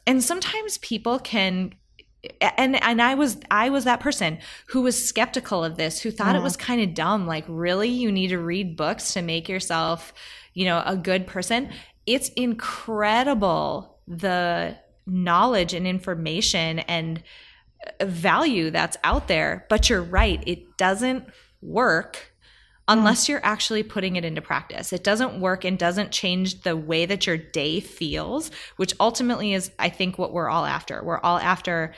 and 0.08 0.24
sometimes 0.24 0.78
people 0.78 1.18
can 1.18 1.74
and 2.40 2.82
and 2.82 3.00
I 3.00 3.14
was 3.14 3.36
I 3.50 3.68
was 3.68 3.84
that 3.84 4.00
person 4.00 4.38
who 4.68 4.80
was 4.80 5.06
skeptical 5.06 5.62
of 5.62 5.76
this, 5.76 6.00
who 6.00 6.10
thought 6.10 6.34
it 6.34 6.42
was 6.42 6.56
mm. 6.56 6.60
kind 6.60 6.80
of 6.80 6.94
dumb. 6.94 7.26
Like, 7.26 7.44
really, 7.46 7.88
you 7.88 8.10
need 8.10 8.28
to 8.28 8.38
read 8.38 8.76
books 8.76 9.12
to 9.12 9.22
make 9.22 9.48
yourself, 9.48 10.12
you 10.54 10.64
know, 10.64 10.82
a 10.84 10.96
good 10.96 11.26
person. 11.26 11.70
It's 12.06 12.30
incredible 12.30 13.98
the 14.08 14.76
knowledge 15.06 15.74
and 15.74 15.86
information 15.86 16.80
and 16.80 17.22
value 18.02 18.70
that's 18.70 18.96
out 19.04 19.28
there. 19.28 19.66
But 19.68 19.88
you're 19.88 20.02
right, 20.02 20.42
it 20.46 20.76
doesn't 20.76 21.26
work 21.60 22.32
unless 22.88 23.28
you're 23.28 23.44
actually 23.44 23.82
putting 23.82 24.16
it 24.16 24.24
into 24.24 24.40
practice. 24.40 24.92
It 24.92 25.04
doesn't 25.04 25.40
work 25.40 25.64
and 25.64 25.78
doesn't 25.78 26.10
change 26.10 26.62
the 26.62 26.76
way 26.76 27.04
that 27.04 27.26
your 27.26 27.36
day 27.36 27.80
feels, 27.80 28.50
which 28.76 28.94
ultimately 28.98 29.52
is, 29.52 29.70
I 29.78 29.90
think, 29.90 30.18
what 30.18 30.32
we're 30.32 30.48
all 30.48 30.64
after. 30.64 31.02
We're 31.04 31.20
all 31.20 31.38
after 31.38 31.94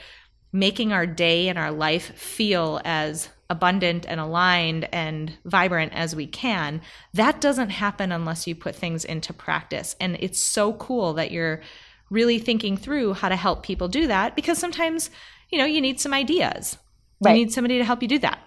making 0.51 0.91
our 0.91 1.07
day 1.07 1.47
and 1.47 1.57
our 1.57 1.71
life 1.71 2.13
feel 2.17 2.81
as 2.83 3.29
abundant 3.49 4.05
and 4.07 4.19
aligned 4.19 4.87
and 4.93 5.37
vibrant 5.45 5.93
as 5.93 6.15
we 6.15 6.27
can. 6.27 6.81
That 7.13 7.39
doesn't 7.39 7.69
happen 7.69 8.11
unless 8.11 8.45
you 8.45 8.55
put 8.55 8.75
things 8.75 9.05
into 9.05 9.33
practice. 9.33 9.95
And 9.99 10.17
it's 10.19 10.43
so 10.43 10.73
cool 10.73 11.13
that 11.13 11.31
you're 11.31 11.61
really 12.09 12.39
thinking 12.39 12.75
through 12.75 13.13
how 13.13 13.29
to 13.29 13.35
help 13.35 13.63
people 13.63 13.87
do 13.87 14.07
that 14.07 14.35
because 14.35 14.57
sometimes 14.57 15.09
you 15.51 15.59
know, 15.59 15.65
you 15.65 15.81
need 15.81 15.99
some 15.99 16.13
ideas. 16.13 16.77
Right. 17.23 17.37
You 17.37 17.45
need 17.45 17.53
somebody 17.53 17.77
to 17.77 17.83
help 17.83 18.01
you 18.01 18.07
do 18.07 18.19
that. 18.19 18.39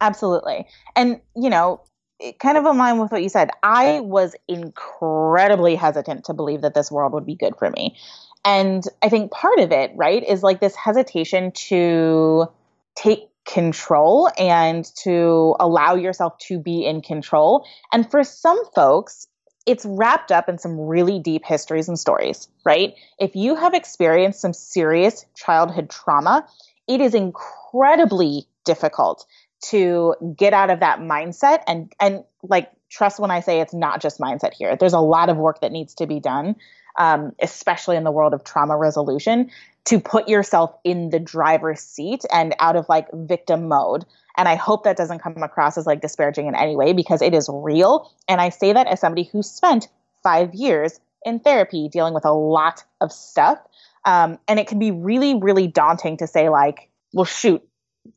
Absolutely. 0.00 0.66
And, 0.96 1.20
you 1.36 1.48
know, 1.48 1.80
kind 2.38 2.58
of 2.58 2.66
in 2.66 2.76
line 2.76 2.98
with 2.98 3.10
what 3.12 3.22
you 3.22 3.28
said, 3.28 3.50
I 3.62 4.00
was 4.00 4.34
incredibly 4.48 5.74
hesitant 5.74 6.24
to 6.26 6.34
believe 6.34 6.62
that 6.62 6.74
this 6.74 6.90
world 6.90 7.12
would 7.12 7.26
be 7.26 7.34
good 7.34 7.54
for 7.58 7.70
me. 7.70 7.96
And 8.44 8.84
I 9.02 9.08
think 9.08 9.30
part 9.30 9.58
of 9.58 9.72
it, 9.72 9.92
right, 9.94 10.22
is 10.22 10.42
like 10.42 10.60
this 10.60 10.76
hesitation 10.76 11.52
to 11.52 12.46
take 12.94 13.28
control 13.46 14.30
and 14.38 14.84
to 14.96 15.54
allow 15.60 15.94
yourself 15.94 16.36
to 16.38 16.58
be 16.58 16.84
in 16.84 17.00
control. 17.00 17.66
And 17.92 18.10
for 18.10 18.24
some 18.24 18.60
folks, 18.74 19.26
it's 19.66 19.84
wrapped 19.86 20.30
up 20.30 20.48
in 20.48 20.58
some 20.58 20.78
really 20.78 21.18
deep 21.18 21.44
histories 21.44 21.88
and 21.88 21.98
stories, 21.98 22.48
right? 22.64 22.94
If 23.18 23.34
you 23.34 23.54
have 23.54 23.74
experienced 23.74 24.40
some 24.40 24.52
serious 24.52 25.24
childhood 25.34 25.90
trauma, 25.90 26.46
it 26.86 27.00
is 27.00 27.14
incredibly 27.14 28.46
difficult 28.64 29.26
to 29.70 30.14
get 30.36 30.52
out 30.52 30.70
of 30.70 30.80
that 30.80 30.98
mindset 31.00 31.62
and 31.66 31.92
and 31.98 32.24
like 32.42 32.70
trust 32.90 33.18
when 33.18 33.30
I 33.30 33.40
say 33.40 33.60
it's 33.60 33.74
not 33.74 34.00
just 34.00 34.20
mindset 34.20 34.52
here. 34.52 34.76
There's 34.76 34.92
a 34.92 35.00
lot 35.00 35.28
of 35.28 35.36
work 35.36 35.62
that 35.62 35.72
needs 35.72 35.94
to 35.94 36.06
be 36.06 36.20
done, 36.20 36.56
um, 36.98 37.32
especially 37.40 37.96
in 37.96 38.04
the 38.04 38.12
world 38.12 38.34
of 38.34 38.44
trauma 38.44 38.76
resolution, 38.76 39.50
to 39.86 39.98
put 39.98 40.28
yourself 40.28 40.74
in 40.84 41.10
the 41.10 41.18
driver's 41.18 41.80
seat 41.80 42.24
and 42.30 42.54
out 42.60 42.76
of 42.76 42.88
like 42.88 43.08
victim 43.12 43.68
mode 43.68 44.04
and 44.36 44.48
I 44.48 44.56
hope 44.56 44.84
that 44.84 44.96
doesn't 44.96 45.20
come 45.20 45.42
across 45.42 45.78
as 45.78 45.86
like 45.86 46.00
disparaging 46.00 46.46
in 46.46 46.54
any 46.54 46.76
way 46.76 46.92
because 46.92 47.22
it 47.22 47.34
is 47.34 47.48
real. 47.52 48.10
And 48.28 48.40
I 48.40 48.48
say 48.48 48.72
that 48.72 48.86
as 48.86 49.00
somebody 49.00 49.24
who 49.24 49.42
spent 49.42 49.88
five 50.22 50.54
years 50.54 51.00
in 51.24 51.40
therapy 51.40 51.88
dealing 51.88 52.14
with 52.14 52.24
a 52.24 52.32
lot 52.32 52.84
of 53.00 53.12
stuff. 53.12 53.58
Um, 54.04 54.38
and 54.48 54.58
it 54.58 54.66
can 54.66 54.78
be 54.78 54.90
really, 54.90 55.34
really 55.34 55.66
daunting 55.66 56.18
to 56.18 56.26
say, 56.26 56.48
like, 56.48 56.90
well, 57.12 57.24
shoot, 57.24 57.62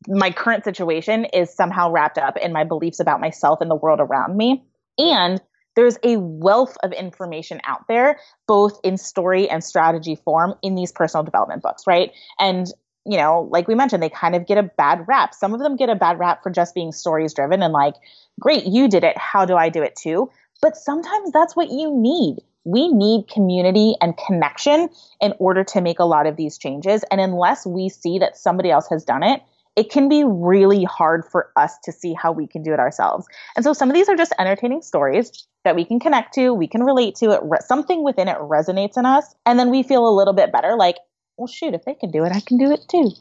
my 0.08 0.32
current 0.32 0.64
situation 0.64 1.26
is 1.26 1.54
somehow 1.54 1.92
wrapped 1.92 2.18
up 2.18 2.36
in 2.38 2.52
my 2.52 2.64
beliefs 2.64 3.00
about 3.00 3.22
myself 3.22 3.62
and 3.62 3.72
the 3.72 3.76
world 3.76 4.00
around 4.02 4.36
me. 4.36 4.64
And 4.98 5.42
there's 5.76 5.98
a 6.04 6.18
wealth 6.18 6.76
of 6.84 6.92
information 6.92 7.62
out 7.64 7.88
there, 7.88 8.20
both 8.48 8.80
in 8.84 8.98
story 8.98 9.48
and 9.48 9.64
strategy 9.64 10.16
form 10.16 10.56
in 10.64 10.76
these 10.76 10.92
personal 10.92 11.24
development 11.24 11.62
books, 11.62 11.86
right? 11.86 12.12
And 12.40 12.68
you 13.08 13.18
know, 13.18 13.48
like 13.52 13.68
we 13.68 13.76
mentioned, 13.76 14.04
they 14.04 14.10
kind 14.10 14.36
of 14.36 14.46
get 14.46 14.58
a 14.58 14.64
bad 14.64 15.08
rap. 15.08 15.34
Some 15.34 15.54
of 15.54 15.60
them 15.60 15.76
get 15.76 15.90
a 15.90 15.96
bad 15.96 16.20
rap 16.20 16.44
for 16.44 16.50
just 16.50 16.76
being 16.76 16.92
stories 16.92 17.34
driven 17.34 17.64
and 17.64 17.74
like, 17.74 17.96
great, 18.40 18.66
you 18.66 18.88
did 18.88 19.04
it. 19.04 19.18
How 19.18 19.46
do 19.46 19.56
I 19.56 19.70
do 19.70 19.82
it 19.82 19.96
too? 19.96 20.30
But 20.62 20.76
sometimes 20.76 21.32
that's 21.32 21.56
what 21.56 21.70
you 21.70 21.96
need. 21.96 22.38
We 22.66 22.90
need 22.90 23.30
community 23.30 23.96
and 24.02 24.18
connection 24.18 24.90
in 25.22 25.34
order 25.40 25.64
to 25.64 25.80
make 25.80 26.00
a 26.00 26.06
lot 26.06 26.28
of 26.28 26.36
these 26.36 26.58
changes. 26.58 27.04
And 27.10 27.22
unless 27.22 27.66
we 27.66 27.88
see 27.88 28.20
that 28.20 28.36
somebody 28.36 28.72
else 28.72 28.90
has 28.90 29.06
done 29.06 29.24
it, 29.24 29.42
it 29.78 29.92
can 29.92 30.10
be 30.10 30.24
really 30.26 30.84
hard 30.84 31.24
for 31.24 31.52
us 31.56 31.78
to 31.84 31.92
see 31.92 32.14
how 32.14 32.32
we 32.32 32.48
can 32.48 32.64
do 32.64 32.74
it 32.74 32.80
ourselves. 32.80 33.28
And 33.56 33.64
so 33.64 33.74
some 33.74 33.90
of 33.90 33.94
these 33.94 34.10
are 34.10 34.16
just 34.16 34.34
entertaining 34.40 34.82
stories 34.82 35.48
that 35.64 35.76
we 35.76 35.86
can 35.86 36.00
connect 36.00 36.34
to, 36.34 36.54
we 36.54 36.68
can 36.68 36.84
relate 36.84 37.16
to 37.16 37.32
it, 37.32 37.42
something 37.64 38.04
within 38.04 38.28
it 38.28 38.38
resonates 38.38 38.98
in 38.98 39.06
us, 39.06 39.36
and 39.46 39.60
then 39.60 39.70
we 39.70 39.84
feel 39.84 40.08
a 40.08 40.16
little 40.16 40.34
bit 40.34 40.52
better 40.52 40.76
like, 40.76 40.98
well 41.38 41.48
shoot, 41.48 41.74
if 41.74 41.86
they 41.86 41.94
can 41.94 42.12
do 42.12 42.24
it, 42.24 42.32
I 42.32 42.40
can 42.40 42.58
do 42.58 42.72
it 42.72 42.88
too. 42.90 43.12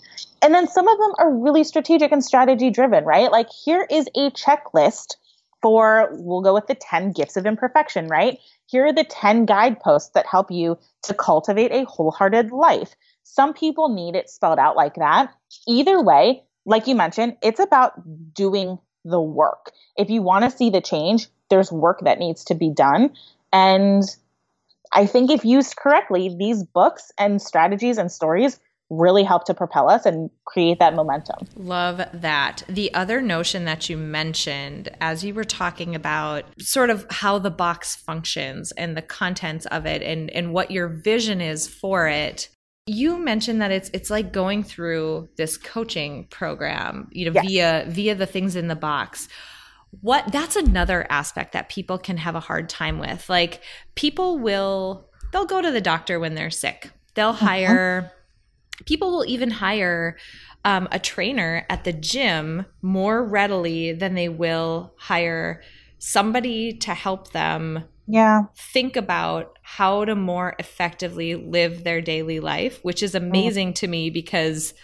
And 0.43 0.55
then 0.55 0.69
some 0.69 0.89
of 0.89 0.99
them 0.99 1.13
are 1.19 1.35
really 1.35 1.65
strategic 1.65 2.13
and 2.13 2.25
strategy 2.25 2.71
driven, 2.71 3.05
right? 3.05 3.31
Like 3.31 3.49
here 3.65 3.87
is 3.91 4.07
a 4.17 4.31
checklist 4.31 5.17
for 5.63 6.09
we'll 6.13 6.43
go 6.43 6.55
with 6.55 6.67
the 6.67 6.75
10 6.75 7.13
gifts 7.13 7.37
of 7.37 7.47
imperfection, 7.47 8.09
right? 8.09 8.39
Here 8.67 8.87
are 8.87 8.93
the 8.93 9.05
10 9.05 9.47
guideposts 9.47 10.11
that 10.11 10.27
help 10.27 10.51
you 10.51 10.79
to 11.05 11.15
cultivate 11.15 11.73
a 11.73 11.85
wholehearted 11.85 12.51
life. 12.51 12.95
Some 13.23 13.55
people 13.55 13.89
need 13.89 14.15
it 14.15 14.31
spelled 14.31 14.59
out 14.59 14.77
like 14.77 14.95
that. 14.95 15.33
Either 15.67 16.03
way, 16.03 16.43
like 16.65 16.87
you 16.87 16.95
mentioned, 16.95 17.37
it's 17.43 17.61
about 17.61 17.93
doing 18.35 18.79
the 19.05 19.21
work. 19.21 19.73
If 19.97 20.11
you 20.11 20.23
want 20.23 20.45
to 20.45 20.57
see 20.57 20.71
the 20.71 20.81
change, 20.81 21.29
there's 21.49 21.73
work 21.73 22.01
that 22.03 22.19
needs 22.19 22.45
to 22.45 22.55
be 22.55 22.71
done. 22.71 23.15
And 23.53 24.03
I 24.93 25.07
think 25.07 25.31
if 25.31 25.45
used 25.45 25.77
correctly, 25.77 26.35
these 26.39 26.63
books 26.63 27.11
and 27.19 27.41
strategies 27.41 27.99
and 27.99 28.11
stories 28.11 28.61
really 28.89 29.25
help 29.25 29.45
to 29.45 29.55
propel 29.55 29.89
us 29.89 30.07
and 30.07 30.31
create 30.45 30.79
that 30.79 30.95
momentum. 30.95 31.47
Love 31.57 32.01
that. 32.13 32.63
The 32.69 32.95
other 32.95 33.21
notion 33.21 33.65
that 33.65 33.89
you 33.89 33.97
mentioned 33.97 34.89
as 35.01 35.25
you 35.25 35.35
were 35.35 35.45
talking 35.45 35.97
about 35.97 36.45
sort 36.61 36.91
of 36.91 37.05
how 37.11 37.39
the 37.39 37.51
box 37.51 37.97
functions 37.97 38.71
and 38.73 38.97
the 38.97 39.03
contents 39.03 39.67
of 39.67 39.87
it 39.87 40.03
and, 40.03 40.31
and 40.31 40.53
what 40.53 40.71
your 40.71 40.87
vision 40.87 41.41
is 41.41 41.67
for 41.67 42.07
it 42.07 42.49
you 42.87 43.19
mentioned 43.19 43.61
that 43.61 43.73
it's 43.73 43.91
it's 43.93 44.11
like 44.11 44.33
going 44.33 44.63
through 44.63 45.29
this 45.37 45.57
coaching 45.57 46.25
program, 46.31 47.09
you 47.11 47.27
know, 47.27 47.33
yes. 47.33 47.45
via 47.45 47.85
via 47.89 48.15
the 48.15 48.27
things 48.27 48.55
in 48.55 48.69
the 48.69 48.77
box. 48.77 49.29
What 50.01 50.33
that's 50.33 50.57
another 50.57 51.07
aspect 51.11 51.53
that 51.53 51.69
people 51.69 51.99
can 51.99 52.17
have 52.19 52.35
a 52.35 52.41
hard 52.41 52.69
time 52.69 52.99
with. 52.99 53.29
Like 53.29 53.63
people 53.95 54.39
will 54.39 55.09
they'll 55.33 55.47
go 55.47 55.63
to 55.63 55.71
the 55.71 55.81
doctor 55.81 56.19
when 56.21 56.35
they're 56.35 56.51
sick. 56.51 56.91
They'll 57.15 57.31
uh-huh. 57.31 57.47
hire 57.47 57.99
uh-huh. 58.05 58.83
people 58.87 59.11
will 59.11 59.25
even 59.27 59.51
hire 59.51 60.17
um, 60.65 60.89
a 60.91 60.99
trainer 60.99 61.65
at 61.71 61.85
the 61.85 61.93
gym 61.93 62.67
more 62.83 63.25
readily 63.25 63.93
than 63.93 64.15
they 64.15 64.29
will 64.29 64.95
hire 64.99 65.63
somebody 65.99 66.73
to 66.73 66.93
help 66.93 67.33
them 67.33 67.85
yeah 68.07 68.43
think 68.55 68.97
about 68.97 69.59
how 69.63 70.05
to 70.05 70.15
more 70.15 70.55
effectively 70.59 71.35
live 71.35 71.85
their 71.85 72.01
daily 72.01 72.39
life 72.39 72.79
which 72.83 73.03
is 73.03 73.15
amazing 73.15 73.73
to 73.73 73.89
me 73.89 74.11
because 74.11 74.75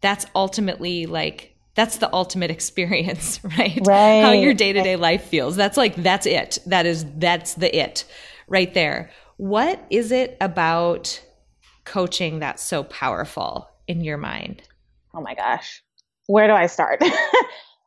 that's 0.00 0.26
ultimately 0.34 1.06
like 1.06 1.56
that's 1.80 1.96
the 1.96 2.12
ultimate 2.12 2.50
experience 2.58 3.40
right, 3.58 3.80
right. 3.86 4.20
how 4.20 4.32
your 4.32 4.52
day-to-day 4.52 4.96
life 4.96 5.24
feels. 5.24 5.56
That's 5.56 5.78
like 5.78 5.96
that's 5.96 6.26
it. 6.26 6.58
That 6.66 6.84
is 6.84 7.06
that's 7.16 7.54
the 7.54 7.74
it 7.74 8.04
right 8.48 8.72
there. 8.74 9.10
What 9.38 9.82
is 9.88 10.12
it 10.12 10.36
about 10.40 11.22
coaching 11.84 12.40
that's 12.40 12.62
so 12.62 12.82
powerful 12.84 13.70
in 13.88 14.04
your 14.04 14.18
mind? 14.18 14.62
Oh 15.14 15.22
my 15.22 15.34
gosh. 15.34 15.82
Where 16.26 16.46
do 16.46 16.52
i 16.52 16.66
start? 16.66 17.02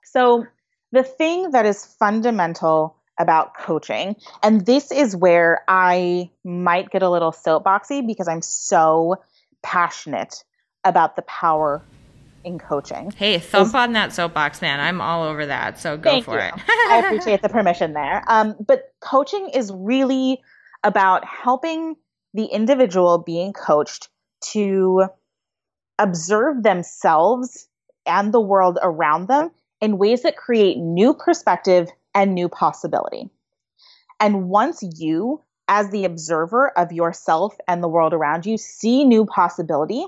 So 0.03 0.45
the 0.91 1.01
thing 1.01 1.51
that 1.51 1.65
is 1.65 1.83
fundamental 1.83 2.95
about 3.19 3.57
coaching. 3.57 4.15
And 4.43 4.63
this 4.63 4.91
is 4.91 5.15
where 5.15 5.63
I 5.67 6.29
might 6.43 6.91
get 6.91 7.01
a 7.01 7.09
little 7.09 7.31
soapboxy 7.31 8.05
because 8.05 8.27
I'm 8.27 8.43
so 8.43 9.15
passionate 9.63 10.43
about 10.83 11.15
the 11.15 11.23
power 11.23 11.81
in 12.43 12.59
coaching. 12.59 13.11
Hey, 13.11 13.39
thump 13.39 13.67
is, 13.67 13.75
on 13.75 13.93
that 13.93 14.13
soapbox, 14.13 14.61
man. 14.61 14.79
I'm 14.79 15.01
all 15.01 15.23
over 15.23 15.45
that. 15.45 15.79
So 15.79 15.97
go 15.97 16.21
for 16.21 16.35
you. 16.35 16.45
it. 16.45 16.53
I 16.67 17.01
appreciate 17.05 17.41
the 17.41 17.49
permission 17.49 17.93
there. 17.93 18.23
Um, 18.27 18.55
but 18.65 18.93
coaching 19.01 19.49
is 19.53 19.71
really 19.73 20.41
about 20.83 21.25
helping 21.25 21.95
the 22.33 22.45
individual 22.45 23.19
being 23.19 23.53
coached 23.53 24.09
to 24.51 25.05
observe 25.99 26.63
themselves 26.63 27.67
and 28.05 28.33
the 28.33 28.41
world 28.41 28.77
around 28.81 29.27
them 29.27 29.51
in 29.79 29.97
ways 29.97 30.23
that 30.23 30.35
create 30.35 30.77
new 30.77 31.13
perspective 31.13 31.89
and 32.15 32.33
new 32.33 32.49
possibility. 32.49 33.29
And 34.19 34.49
once 34.49 34.83
you, 34.97 35.41
as 35.67 35.89
the 35.91 36.05
observer 36.05 36.69
of 36.77 36.91
yourself 36.91 37.55
and 37.67 37.83
the 37.83 37.87
world 37.87 38.13
around 38.13 38.45
you, 38.45 38.57
see 38.57 39.03
new 39.03 39.25
possibility, 39.25 40.05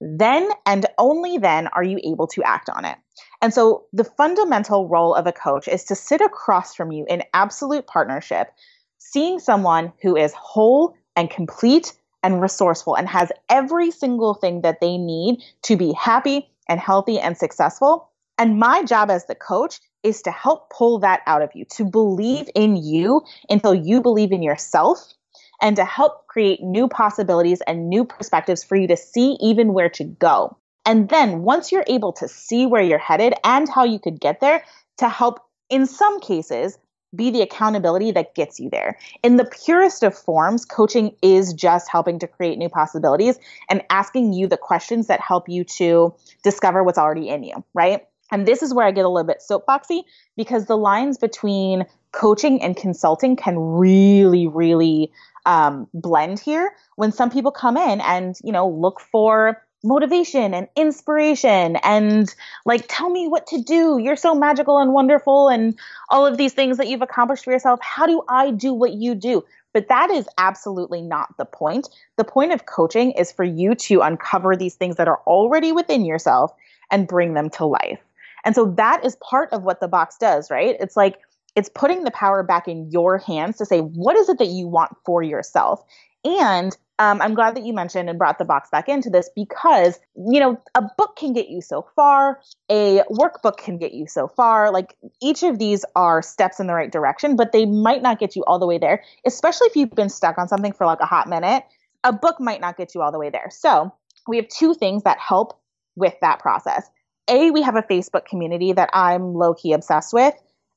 then 0.00 0.48
and 0.66 0.86
only 0.98 1.38
then 1.38 1.68
are 1.68 1.82
you 1.82 1.98
able 2.04 2.26
to 2.28 2.42
act 2.42 2.68
on 2.68 2.84
it. 2.84 2.98
And 3.40 3.52
so 3.52 3.84
the 3.92 4.04
fundamental 4.04 4.88
role 4.88 5.14
of 5.14 5.26
a 5.26 5.32
coach 5.32 5.68
is 5.68 5.84
to 5.84 5.94
sit 5.94 6.20
across 6.20 6.74
from 6.74 6.92
you 6.92 7.06
in 7.08 7.22
absolute 7.32 7.86
partnership, 7.86 8.52
seeing 8.98 9.38
someone 9.38 9.92
who 10.02 10.16
is 10.16 10.32
whole 10.34 10.94
and 11.14 11.30
complete 11.30 11.94
and 12.22 12.42
resourceful 12.42 12.96
and 12.96 13.08
has 13.08 13.30
every 13.48 13.90
single 13.90 14.34
thing 14.34 14.62
that 14.62 14.80
they 14.80 14.96
need 14.98 15.42
to 15.62 15.76
be 15.76 15.92
happy 15.92 16.50
and 16.68 16.80
healthy 16.80 17.18
and 17.18 17.36
successful. 17.36 18.10
And 18.38 18.58
my 18.58 18.82
job 18.82 19.10
as 19.10 19.26
the 19.26 19.34
coach 19.34 19.80
is 20.02 20.22
to 20.22 20.30
help 20.30 20.70
pull 20.70 20.98
that 20.98 21.20
out 21.26 21.42
of 21.42 21.50
you, 21.54 21.64
to 21.76 21.84
believe 21.84 22.48
in 22.54 22.76
you 22.76 23.22
until 23.48 23.74
you 23.74 24.02
believe 24.02 24.32
in 24.32 24.42
yourself, 24.42 25.14
and 25.60 25.76
to 25.76 25.84
help 25.84 26.26
create 26.26 26.62
new 26.62 26.88
possibilities 26.88 27.60
and 27.66 27.88
new 27.88 28.04
perspectives 28.04 28.62
for 28.62 28.76
you 28.76 28.86
to 28.88 28.96
see 28.96 29.36
even 29.40 29.72
where 29.72 29.88
to 29.90 30.04
go. 30.04 30.56
And 30.84 31.08
then 31.08 31.42
once 31.42 31.72
you're 31.72 31.84
able 31.88 32.12
to 32.14 32.28
see 32.28 32.66
where 32.66 32.82
you're 32.82 32.98
headed 32.98 33.34
and 33.44 33.68
how 33.68 33.84
you 33.84 33.98
could 33.98 34.20
get 34.20 34.40
there, 34.40 34.62
to 34.98 35.08
help, 35.08 35.40
in 35.68 35.86
some 35.86 36.20
cases, 36.20 36.78
be 37.14 37.30
the 37.30 37.42
accountability 37.42 38.12
that 38.12 38.34
gets 38.34 38.60
you 38.60 38.68
there. 38.70 38.98
In 39.22 39.36
the 39.36 39.44
purest 39.44 40.02
of 40.02 40.16
forms, 40.16 40.64
coaching 40.64 41.14
is 41.22 41.52
just 41.52 41.88
helping 41.90 42.18
to 42.18 42.26
create 42.26 42.58
new 42.58 42.68
possibilities 42.68 43.38
and 43.70 43.82
asking 43.90 44.32
you 44.32 44.46
the 44.46 44.56
questions 44.56 45.06
that 45.06 45.20
help 45.20 45.48
you 45.48 45.64
to 45.64 46.14
discover 46.42 46.82
what's 46.82 46.98
already 46.98 47.28
in 47.28 47.42
you, 47.42 47.64
right? 47.74 48.06
And 48.30 48.46
this 48.46 48.62
is 48.62 48.74
where 48.74 48.86
I 48.86 48.90
get 48.90 49.04
a 49.04 49.08
little 49.08 49.26
bit 49.26 49.42
soapboxy 49.48 50.02
because 50.36 50.66
the 50.66 50.76
lines 50.76 51.18
between 51.18 51.84
coaching 52.12 52.62
and 52.62 52.76
consulting 52.76 53.36
can 53.36 53.58
really, 53.58 54.46
really 54.46 55.12
um, 55.44 55.86
blend 55.94 56.40
here. 56.40 56.72
When 56.96 57.12
some 57.12 57.30
people 57.30 57.52
come 57.52 57.76
in 57.76 58.00
and 58.00 58.36
you 58.42 58.52
know 58.52 58.68
look 58.68 59.00
for 59.00 59.62
motivation 59.84 60.52
and 60.52 60.68
inspiration 60.74 61.76
and 61.76 62.34
like 62.64 62.84
tell 62.88 63.10
me 63.10 63.28
what 63.28 63.46
to 63.46 63.62
do. 63.62 63.98
You're 63.98 64.16
so 64.16 64.34
magical 64.34 64.78
and 64.78 64.92
wonderful 64.92 65.48
and 65.48 65.78
all 66.10 66.26
of 66.26 66.36
these 66.36 66.52
things 66.52 66.76
that 66.78 66.88
you've 66.88 67.02
accomplished 67.02 67.44
for 67.44 67.52
yourself. 67.52 67.78
How 67.82 68.06
do 68.06 68.22
i 68.28 68.50
do 68.50 68.72
what 68.72 68.94
you 68.94 69.14
do? 69.14 69.44
But 69.72 69.88
that 69.88 70.10
is 70.10 70.26
absolutely 70.38 71.02
not 71.02 71.36
the 71.36 71.44
point. 71.44 71.88
The 72.16 72.24
point 72.24 72.52
of 72.52 72.66
coaching 72.66 73.12
is 73.12 73.30
for 73.30 73.44
you 73.44 73.74
to 73.74 74.00
uncover 74.00 74.56
these 74.56 74.74
things 74.74 74.96
that 74.96 75.08
are 75.08 75.20
already 75.26 75.70
within 75.70 76.04
yourself 76.04 76.52
and 76.90 77.06
bring 77.06 77.34
them 77.34 77.50
to 77.50 77.66
life 77.66 78.00
and 78.46 78.54
so 78.54 78.64
that 78.76 79.04
is 79.04 79.16
part 79.16 79.52
of 79.52 79.64
what 79.64 79.80
the 79.80 79.88
box 79.88 80.16
does, 80.16 80.50
right? 80.50 80.76
It's 80.78 80.96
like 80.96 81.18
it's 81.56 81.68
putting 81.68 82.04
the 82.04 82.12
power 82.12 82.44
back 82.44 82.68
in 82.68 82.90
your 82.92 83.18
hands 83.18 83.58
to 83.58 83.66
say, 83.66 83.80
what 83.80 84.16
is 84.16 84.28
it 84.28 84.38
that 84.38 84.48
you 84.48 84.68
want 84.68 84.92
for 85.04 85.20
yourself? 85.22 85.82
And 86.24 86.76
um, 86.98 87.20
I'm 87.20 87.34
glad 87.34 87.56
that 87.56 87.64
you 87.64 87.72
mentioned 87.72 88.08
and 88.08 88.18
brought 88.18 88.38
the 88.38 88.44
box 88.44 88.70
back 88.70 88.88
into 88.88 89.10
this 89.10 89.28
because, 89.34 89.98
you 90.14 90.38
know, 90.38 90.60
a 90.76 90.82
book 90.96 91.16
can 91.16 91.32
get 91.32 91.48
you 91.48 91.60
so 91.60 91.86
far, 91.96 92.40
a 92.70 93.02
workbook 93.10 93.56
can 93.56 93.78
get 93.78 93.92
you 93.92 94.06
so 94.06 94.28
far. 94.28 94.72
Like 94.72 94.96
each 95.20 95.42
of 95.42 95.58
these 95.58 95.84
are 95.96 96.22
steps 96.22 96.60
in 96.60 96.68
the 96.68 96.74
right 96.74 96.90
direction, 96.90 97.34
but 97.34 97.50
they 97.52 97.66
might 97.66 98.00
not 98.00 98.20
get 98.20 98.36
you 98.36 98.44
all 98.44 98.58
the 98.58 98.66
way 98.66 98.78
there, 98.78 99.02
especially 99.26 99.66
if 99.66 99.76
you've 99.76 99.90
been 99.90 100.08
stuck 100.08 100.38
on 100.38 100.46
something 100.46 100.72
for 100.72 100.86
like 100.86 101.00
a 101.00 101.06
hot 101.06 101.28
minute. 101.28 101.64
A 102.04 102.12
book 102.12 102.38
might 102.38 102.60
not 102.60 102.76
get 102.76 102.94
you 102.94 103.02
all 103.02 103.10
the 103.10 103.18
way 103.18 103.28
there. 103.28 103.50
So 103.50 103.92
we 104.28 104.36
have 104.36 104.48
two 104.48 104.74
things 104.74 105.02
that 105.02 105.18
help 105.18 105.58
with 105.96 106.14
that 106.20 106.38
process. 106.38 106.88
A, 107.28 107.50
we 107.50 107.62
have 107.62 107.76
a 107.76 107.82
Facebook 107.82 108.26
community 108.26 108.72
that 108.72 108.90
I'm 108.92 109.34
low 109.34 109.54
key 109.54 109.72
obsessed 109.72 110.12
with. 110.12 110.34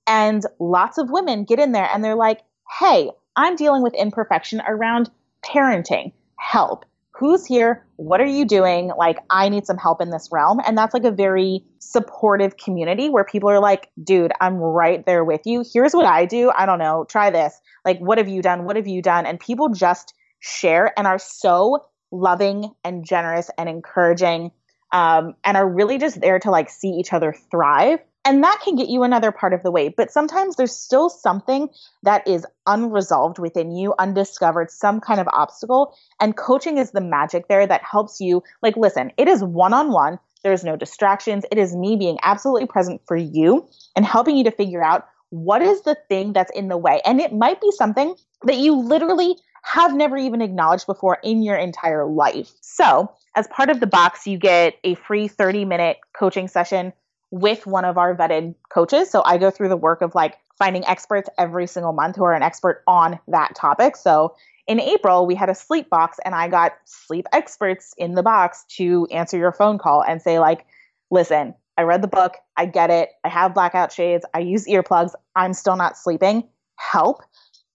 And 0.07 0.43
lots 0.59 0.97
of 0.97 1.11
women 1.11 1.43
get 1.43 1.59
in 1.59 1.71
there 1.71 1.87
and 1.93 2.03
they're 2.03 2.15
like, 2.15 2.41
hey, 2.79 3.11
I'm 3.35 3.55
dealing 3.55 3.83
with 3.83 3.93
imperfection 3.93 4.61
around 4.67 5.09
parenting. 5.45 6.13
Help. 6.37 6.85
Who's 7.11 7.45
here? 7.45 7.85
What 7.97 8.21
are 8.21 8.25
you 8.25 8.45
doing? 8.45 8.91
Like, 8.97 9.17
I 9.29 9.49
need 9.49 9.65
some 9.65 9.77
help 9.77 10.01
in 10.01 10.09
this 10.09 10.29
realm. 10.31 10.61
And 10.65 10.77
that's 10.77 10.93
like 10.93 11.03
a 11.03 11.11
very 11.11 11.65
supportive 11.79 12.55
community 12.57 13.09
where 13.09 13.25
people 13.25 13.49
are 13.49 13.59
like, 13.59 13.89
dude, 14.01 14.31
I'm 14.39 14.55
right 14.55 15.05
there 15.05 15.25
with 15.25 15.41
you. 15.45 15.65
Here's 15.71 15.93
what 15.93 16.05
I 16.05 16.25
do. 16.25 16.49
I 16.57 16.65
don't 16.65 16.79
know. 16.79 17.05
Try 17.09 17.29
this. 17.29 17.59
Like, 17.83 17.99
what 17.99 18.17
have 18.19 18.29
you 18.29 18.41
done? 18.41 18.63
What 18.63 18.77
have 18.77 18.87
you 18.87 19.01
done? 19.01 19.25
And 19.25 19.37
people 19.37 19.69
just 19.69 20.13
share 20.39 20.93
and 20.97 21.05
are 21.05 21.19
so 21.19 21.85
loving 22.11 22.71
and 22.83 23.05
generous 23.05 23.49
and 23.57 23.67
encouraging 23.67 24.51
um, 24.91 25.35
and 25.43 25.57
are 25.57 25.67
really 25.67 25.97
just 25.97 26.21
there 26.21 26.39
to 26.39 26.51
like 26.51 26.69
see 26.69 26.89
each 26.89 27.13
other 27.13 27.35
thrive. 27.51 27.99
And 28.25 28.43
that 28.43 28.59
can 28.63 28.75
get 28.75 28.89
you 28.89 29.03
another 29.03 29.31
part 29.31 29.53
of 29.53 29.63
the 29.63 29.71
way. 29.71 29.89
But 29.89 30.11
sometimes 30.11 30.55
there's 30.55 30.75
still 30.75 31.09
something 31.09 31.69
that 32.03 32.27
is 32.27 32.45
unresolved 32.67 33.39
within 33.39 33.71
you, 33.71 33.95
undiscovered, 33.97 34.71
some 34.71 34.99
kind 34.99 35.19
of 35.19 35.27
obstacle. 35.31 35.95
And 36.19 36.35
coaching 36.35 36.77
is 36.77 36.91
the 36.91 37.01
magic 37.01 37.47
there 37.47 37.65
that 37.65 37.81
helps 37.89 38.19
you. 38.19 38.43
Like, 38.61 38.75
listen, 38.75 39.11
it 39.17 39.27
is 39.27 39.43
one 39.43 39.73
on 39.73 39.91
one. 39.91 40.19
There's 40.43 40.63
no 40.63 40.75
distractions. 40.75 41.45
It 41.49 41.57
is 41.57 41.75
me 41.75 41.95
being 41.95 42.17
absolutely 42.21 42.67
present 42.67 43.01
for 43.07 43.17
you 43.17 43.67
and 43.95 44.05
helping 44.05 44.37
you 44.37 44.43
to 44.43 44.51
figure 44.51 44.83
out 44.83 45.07
what 45.29 45.61
is 45.61 45.81
the 45.81 45.97
thing 46.09 46.33
that's 46.33 46.51
in 46.51 46.67
the 46.67 46.77
way. 46.77 47.01
And 47.05 47.21
it 47.21 47.33
might 47.33 47.61
be 47.61 47.71
something 47.71 48.15
that 48.43 48.57
you 48.57 48.75
literally 48.75 49.35
have 49.63 49.93
never 49.93 50.17
even 50.17 50.41
acknowledged 50.41 50.85
before 50.85 51.19
in 51.23 51.41
your 51.41 51.55
entire 51.57 52.05
life. 52.05 52.51
So, 52.61 53.11
as 53.35 53.47
part 53.47 53.69
of 53.69 53.79
the 53.79 53.87
box, 53.87 54.25
you 54.27 54.37
get 54.37 54.75
a 54.83 54.95
free 54.95 55.27
30 55.27 55.65
minute 55.65 55.97
coaching 56.13 56.47
session 56.47 56.93
with 57.31 57.67
one 57.67 57.85
of 57.85 57.97
our 57.97 58.15
vetted 58.15 58.55
coaches. 58.69 59.09
So, 59.09 59.23
I 59.25 59.37
go 59.37 59.51
through 59.51 59.69
the 59.69 59.77
work 59.77 60.01
of 60.01 60.15
like 60.15 60.37
finding 60.57 60.85
experts 60.85 61.29
every 61.37 61.67
single 61.67 61.93
month 61.93 62.15
who 62.15 62.23
are 62.23 62.33
an 62.33 62.43
expert 62.43 62.83
on 62.87 63.19
that 63.27 63.55
topic. 63.55 63.95
So, 63.95 64.35
in 64.67 64.79
April, 64.79 65.25
we 65.25 65.33
had 65.33 65.49
a 65.49 65.55
sleep 65.55 65.89
box, 65.89 66.19
and 66.23 66.35
I 66.35 66.47
got 66.47 66.73
sleep 66.85 67.25
experts 67.33 67.95
in 67.97 68.13
the 68.13 68.21
box 68.21 68.65
to 68.77 69.07
answer 69.09 69.35
your 69.35 69.51
phone 69.51 69.79
call 69.79 70.03
and 70.03 70.21
say, 70.21 70.37
like, 70.37 70.67
listen, 71.09 71.55
I 71.75 71.83
read 71.83 72.03
the 72.03 72.07
book, 72.07 72.35
I 72.55 72.67
get 72.67 72.91
it, 72.91 73.09
I 73.23 73.29
have 73.29 73.55
blackout 73.55 73.91
shades, 73.91 74.25
I 74.33 74.39
use 74.39 74.67
earplugs, 74.67 75.13
I'm 75.35 75.53
still 75.53 75.75
not 75.75 75.97
sleeping. 75.97 76.47
Help 76.75 77.23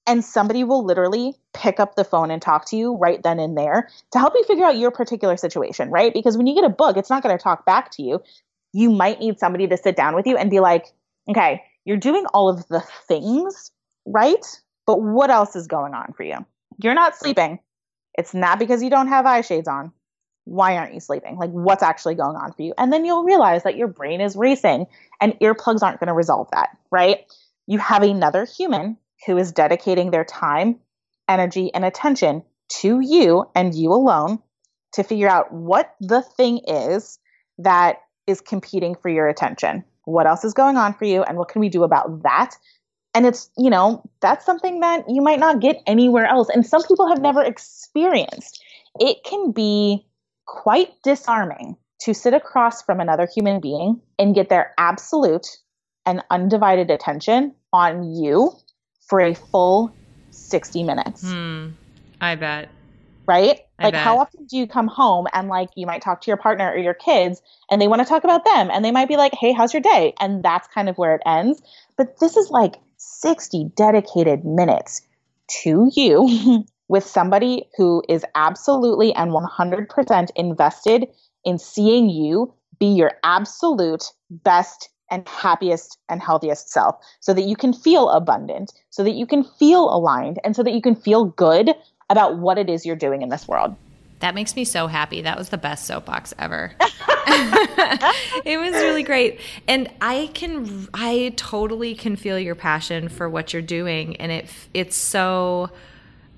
and 0.07 0.25
somebody 0.25 0.65
will 0.65 0.85
literally 0.85 1.35
pick 1.53 1.81
up 1.81 1.95
the 1.95 2.05
phone 2.05 2.31
and 2.31 2.43
talk 2.43 2.67
to 2.67 2.77
you 2.77 2.97
right 2.97 3.23
then 3.23 3.39
and 3.39 3.57
there 3.57 3.89
to 4.13 4.19
help 4.19 4.35
you 4.35 4.45
figure 4.45 4.65
out 4.65 4.77
your 4.77 4.91
particular 4.91 5.37
situation, 5.37 5.91
right? 5.91 6.13
Because 6.13 6.37
when 6.37 6.47
you 6.47 6.55
get 6.55 6.65
a 6.65 6.69
book, 6.69 6.97
it's 6.97 7.11
not 7.11 7.23
going 7.23 7.37
to 7.37 7.43
talk 7.43 7.65
back 7.65 7.91
to 7.93 8.03
you. 8.03 8.23
You 8.73 8.91
might 8.91 9.21
need 9.21 9.39
somebody 9.39 9.67
to 9.69 9.77
sit 9.77 9.97
down 9.97 10.15
with 10.15 10.27
you 10.27 10.37
and 10.37 10.51
be 10.51 10.61
like, 10.61 10.87
okay, 11.29 11.63
you're 11.85 11.97
doing 11.97 12.27
all 12.35 12.49
of 12.49 12.67
the 12.69 12.81
things, 13.09 13.71
right? 14.05 14.45
But 14.87 15.01
what 15.01 15.31
else 15.31 15.57
is 15.57 15.67
going 15.67 15.95
on 15.95 16.13
for 16.17 16.25
you? 16.25 16.45
You're 16.83 16.95
not 16.95 17.17
sleeping. 17.17 17.61
It's 18.17 18.35
not 18.35 18.59
because 18.59 18.83
you 18.83 18.91
don't 18.91 19.09
have 19.09 19.27
eye 19.27 19.41
shades 19.41 19.69
on. 19.69 19.93
Why 20.45 20.77
aren't 20.77 20.93
you 20.93 21.01
sleeping? 21.01 21.37
Like, 21.37 21.51
what's 21.51 21.83
actually 21.83 22.17
going 22.17 22.37
on 22.37 22.53
for 22.53 22.63
you? 22.63 22.75
And 22.77 22.93
then 22.93 23.07
you'll 23.07 23.25
realize 23.25 23.63
that 23.63 23.77
your 23.77 23.89
brain 23.89 24.21
is 24.21 24.37
racing 24.37 24.87
and 25.21 25.33
earplugs 25.41 25.83
aren't 25.83 26.01
going 26.01 26.09
to 26.09 26.15
resolve 26.15 26.49
that, 26.53 26.77
right? 26.91 27.25
You 27.67 27.79
have 27.79 28.03
another 28.03 28.45
human 28.45 28.99
who 29.27 29.37
is 29.37 29.53
dedicating 29.53 30.11
their 30.11 30.25
time, 30.25 30.81
energy, 31.29 31.73
and 31.73 31.85
attention 31.85 32.43
to 32.69 33.01
you 33.01 33.45
and 33.55 33.75
you 33.75 33.93
alone 33.93 34.39
to 34.93 35.03
figure 35.03 35.29
out 35.29 35.53
what 35.53 35.95
the 36.01 36.23
thing 36.23 36.61
is 36.67 37.19
that 37.59 37.99
is 38.27 38.41
competing 38.41 38.95
for 38.95 39.09
your 39.09 39.29
attention. 39.29 39.85
What 40.05 40.27
else 40.27 40.45
is 40.45 40.55
going 40.55 40.77
on 40.77 40.95
for 40.95 41.05
you, 41.05 41.23
and 41.23 41.39
what 41.39 41.49
can 41.49 41.61
we 41.61 41.69
do 41.69 41.83
about 41.83 42.23
that? 42.23 42.55
And 43.15 43.27
it's, 43.27 43.49
you 43.57 43.71
know, 43.71 44.03
that's 44.21 44.45
something 44.45 44.81
that 44.81 45.05
you 45.09 45.23
might 45.23 45.39
not 45.39 45.61
get 45.61 45.81
anywhere 45.87 46.27
else. 46.27 46.49
And 46.49 46.67
some 46.67 46.83
people 46.83 47.09
have 47.09 47.21
never 47.21 47.43
experienced. 47.43 48.63
It 48.99 49.19
can 49.25 49.53
be 49.53 50.07
quite 50.47 50.91
disarming 51.05 51.77
to 52.01 52.13
sit 52.13 52.35
across 52.35 52.83
from 52.83 53.01
another 53.01 53.29
human 53.33 53.61
being 53.61 54.01
and 54.19 54.35
get 54.35 54.49
their 54.49 54.75
absolute 54.79 55.47
and 56.05 56.23
undivided 56.31 56.91
attention 56.91 57.55
on 57.73 58.13
you 58.15 58.53
for 59.07 59.21
a 59.21 59.35
full 59.35 59.95
60 60.31 60.83
minutes. 60.83 61.23
Hmm. 61.23 61.71
I 62.21 62.35
bet. 62.35 62.69
Right? 63.27 63.61
I 63.79 63.85
like, 63.85 63.95
bet. 63.95 64.03
how 64.03 64.19
often 64.19 64.47
do 64.47 64.57
you 64.57 64.67
come 64.67 64.87
home 64.87 65.27
and, 65.33 65.49
like, 65.49 65.71
you 65.77 65.87
might 65.87 66.03
talk 66.03 66.21
to 66.23 66.31
your 66.31 66.37
partner 66.37 66.71
or 66.71 66.77
your 66.77 66.95
kids 66.95 67.41
and 67.71 67.81
they 67.81 67.89
want 67.89 68.03
to 68.03 68.09
talk 68.09 68.25
about 68.25 68.45
them 68.45 68.71
and 68.71 68.85
they 68.85 68.91
might 68.91 69.09
be 69.09 69.17
like, 69.17 69.33
hey, 69.35 69.53
how's 69.53 69.73
your 69.73 69.83
day? 69.83 70.15
And 70.21 70.43
that's 70.43 70.69
kind 70.69 70.89
of 70.89 70.99
where 70.99 71.15
it 71.15 71.23
ends. 71.25 71.63
But 71.97 72.19
this 72.21 72.37
is 72.37 72.51
like 72.51 72.75
60 72.99 73.73
dedicated 73.77 74.45
minutes 74.45 75.03
to 75.63 75.91
you 75.95 76.65
with 76.89 77.05
somebody 77.05 77.69
who 77.77 78.03
is 78.09 78.25
absolutely 78.35 79.15
and 79.15 79.31
100% 79.31 80.31
invested 80.37 81.09
in 81.45 81.59
seeing 81.59 82.09
you 82.09 82.55
be 82.79 82.87
your 82.87 83.13
absolute 83.23 84.05
best 84.31 84.89
and 85.11 85.29
happiest 85.29 85.99
and 86.09 86.23
healthiest 86.23 86.71
self 86.71 86.97
so 87.21 87.35
that 87.35 87.43
you 87.43 87.57
can 87.57 87.73
feel 87.73 88.09
abundant, 88.11 88.73
so 88.91 89.05
that 89.05 89.15
you 89.15 89.27
can 89.27 89.45
feel 89.45 89.95
aligned, 89.95 90.39
and 90.45 90.57
so 90.57 90.63
that 90.63 90.73
you 90.73 90.83
can 90.83 90.97
feel 90.97 91.27
good 91.27 91.71
about 92.11 92.39
what 92.39 92.59
it 92.59 92.69
is 92.69 92.85
you're 92.85 92.97
doing 92.97 93.23
in 93.23 93.29
this 93.29 93.49
world. 93.49 93.75
That 94.21 94.35
makes 94.35 94.57
me 94.57 94.65
so 94.65 94.87
happy. 94.87 95.23
That 95.23 95.37
was 95.37 95.51
the 95.51 95.59
best 95.59 95.87
soapbox 95.87 96.33
ever. 96.39 96.73
it 98.45 98.59
was 98.59 98.73
really 98.73 99.03
great. 99.03 99.41
And 99.67 99.91
I 100.01 100.31
can 100.35 100.89
I 100.95 101.33
totally 101.37 101.95
can 101.95 102.17
feel 102.17 102.39
your 102.39 102.55
passion 102.55 103.09
for 103.09 103.29
what 103.29 103.53
you're 103.53 103.63
doing 103.63 104.17
and 104.17 104.31
it 104.31 104.51
it's 104.73 104.97
so 104.97 105.71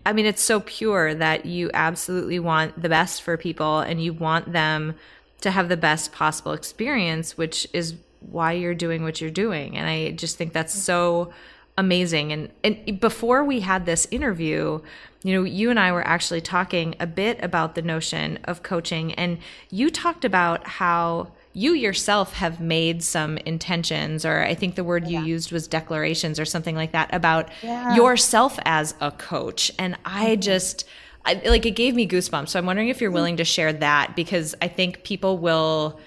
I 0.04 0.12
mean 0.12 0.26
it's 0.26 0.42
so 0.42 0.60
pure 0.60 1.14
that 1.14 1.46
you 1.46 1.70
absolutely 1.74 2.38
want 2.38 2.80
the 2.80 2.88
best 2.88 3.22
for 3.22 3.36
people 3.36 3.80
and 3.80 4.02
you 4.02 4.12
want 4.12 4.52
them 4.52 4.94
to 5.42 5.50
have 5.50 5.68
the 5.68 5.76
best 5.76 6.12
possible 6.12 6.52
experience, 6.52 7.36
which 7.36 7.68
is 7.72 7.94
why 8.30 8.52
you're 8.52 8.74
doing 8.74 9.02
what 9.02 9.20
you're 9.20 9.30
doing. 9.30 9.76
And 9.76 9.88
I 9.88 10.12
just 10.12 10.36
think 10.36 10.52
that's 10.52 10.74
so 10.74 11.32
amazing. 11.78 12.32
And 12.32 12.50
and 12.64 13.00
before 13.00 13.44
we 13.44 13.60
had 13.60 13.86
this 13.86 14.06
interview, 14.10 14.80
you 15.22 15.34
know, 15.34 15.44
you 15.44 15.70
and 15.70 15.78
I 15.78 15.92
were 15.92 16.06
actually 16.06 16.40
talking 16.40 16.94
a 17.00 17.06
bit 17.06 17.42
about 17.42 17.74
the 17.74 17.82
notion 17.82 18.38
of 18.44 18.62
coaching 18.62 19.12
and 19.14 19.38
you 19.70 19.90
talked 19.90 20.24
about 20.24 20.66
how 20.66 21.32
you 21.56 21.72
yourself 21.72 22.34
have 22.34 22.60
made 22.60 23.02
some 23.02 23.38
intentions 23.38 24.26
or 24.26 24.42
i 24.42 24.54
think 24.54 24.74
the 24.74 24.84
word 24.84 25.08
you 25.08 25.18
yeah. 25.18 25.24
used 25.24 25.50
was 25.52 25.66
declarations 25.66 26.38
or 26.38 26.44
something 26.44 26.76
like 26.76 26.92
that 26.92 27.08
about 27.14 27.48
yeah. 27.62 27.96
yourself 27.96 28.58
as 28.66 28.94
a 29.00 29.10
coach 29.10 29.72
and 29.78 29.96
i 30.04 30.32
mm-hmm. 30.32 30.40
just 30.42 30.84
I, 31.24 31.40
like 31.46 31.64
it 31.64 31.70
gave 31.70 31.94
me 31.94 32.06
goosebumps 32.06 32.50
so 32.50 32.58
i'm 32.58 32.66
wondering 32.66 32.88
if 32.88 33.00
you're 33.00 33.08
mm-hmm. 33.08 33.14
willing 33.14 33.36
to 33.38 33.44
share 33.44 33.72
that 33.72 34.14
because 34.14 34.54
i 34.60 34.68
think 34.68 35.02
people 35.02 35.38
will 35.38 35.98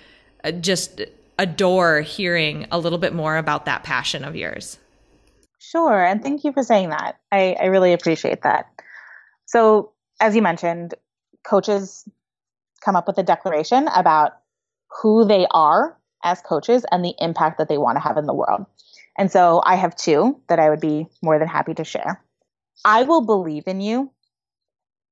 uh, 0.44 0.52
just 0.52 1.02
adore 1.40 2.02
hearing 2.02 2.68
a 2.70 2.78
little 2.78 3.00
bit 3.00 3.14
more 3.14 3.38
about 3.38 3.66
that 3.66 3.84
passion 3.84 4.24
of 4.24 4.36
yours. 4.36 4.78
Sure. 5.58 6.04
And 6.04 6.22
thank 6.22 6.44
you 6.44 6.52
for 6.52 6.64
saying 6.64 6.90
that. 6.90 7.20
I, 7.32 7.56
I 7.60 7.66
really 7.66 7.94
appreciate 7.94 8.44
that. 8.44 8.68
So, 9.46 9.94
as 10.20 10.36
you 10.36 10.42
mentioned, 10.42 10.94
coaches 11.44 12.08
come 12.84 12.96
up 12.96 13.08
with 13.08 13.18
a 13.18 13.24
declaration 13.24 13.88
about 13.96 14.34
who 15.02 15.26
they 15.26 15.48
are 15.52 15.98
as 16.24 16.42
coaches 16.42 16.86
and 16.92 17.04
the 17.04 17.16
impact 17.20 17.58
that 17.58 17.70
they 17.70 17.78
want 17.78 17.96
to 17.96 18.02
have 18.02 18.18
in 18.18 18.26
the 18.26 18.34
world. 18.34 18.66
And 19.18 19.32
so 19.32 19.62
I 19.66 19.76
have 19.76 19.96
two 19.96 20.42
that 20.50 20.60
I 20.60 20.70
would 20.70 20.82
be 20.82 21.08
more 21.22 21.40
than 21.40 21.48
happy 21.48 21.74
to 21.74 21.84
share. 21.84 22.22
I 22.84 23.04
will 23.04 23.26
believe 23.26 23.64
in 23.68 23.82
you 23.82 24.12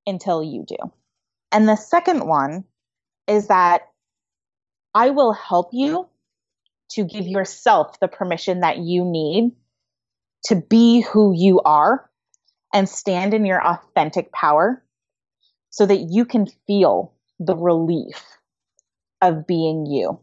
until 0.06 0.42
you 0.42 0.64
do. 0.66 0.76
And 1.52 1.68
the 1.68 1.76
second 1.76 2.26
one 2.26 2.64
is 3.26 3.48
that 3.48 3.88
I 4.94 5.10
will 5.10 5.32
help 5.32 5.70
you 5.72 6.08
to 6.90 7.04
give 7.04 7.26
yourself 7.26 8.00
the 8.00 8.08
permission 8.08 8.60
that 8.60 8.78
you 8.78 9.04
need 9.04 9.52
to 10.44 10.56
be 10.56 11.00
who 11.00 11.32
you 11.36 11.60
are 11.60 12.08
and 12.72 12.88
stand 12.88 13.34
in 13.34 13.44
your 13.44 13.64
authentic 13.64 14.32
power 14.32 14.82
so 15.70 15.86
that 15.86 16.08
you 16.10 16.24
can 16.24 16.46
feel 16.66 17.12
the 17.38 17.56
relief 17.56 18.24
of 19.20 19.46
being 19.46 19.86
you. 19.86 20.18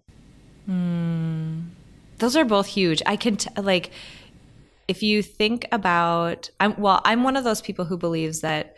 Mm. 0.70 1.66
Those 2.18 2.36
are 2.36 2.46
both 2.46 2.68
huge. 2.68 3.02
I 3.06 3.16
can 3.16 3.38
t- 3.38 3.50
like 3.58 3.92
if 4.88 5.04
you 5.04 5.22
think 5.22 5.68
about 5.72 6.50
I'm 6.60 6.80
well 6.80 7.02
I'm 7.04 7.24
one 7.24 7.36
of 7.36 7.44
those 7.44 7.62
people 7.62 7.86
who 7.86 7.98
believes 7.98 8.42
that 8.42 8.76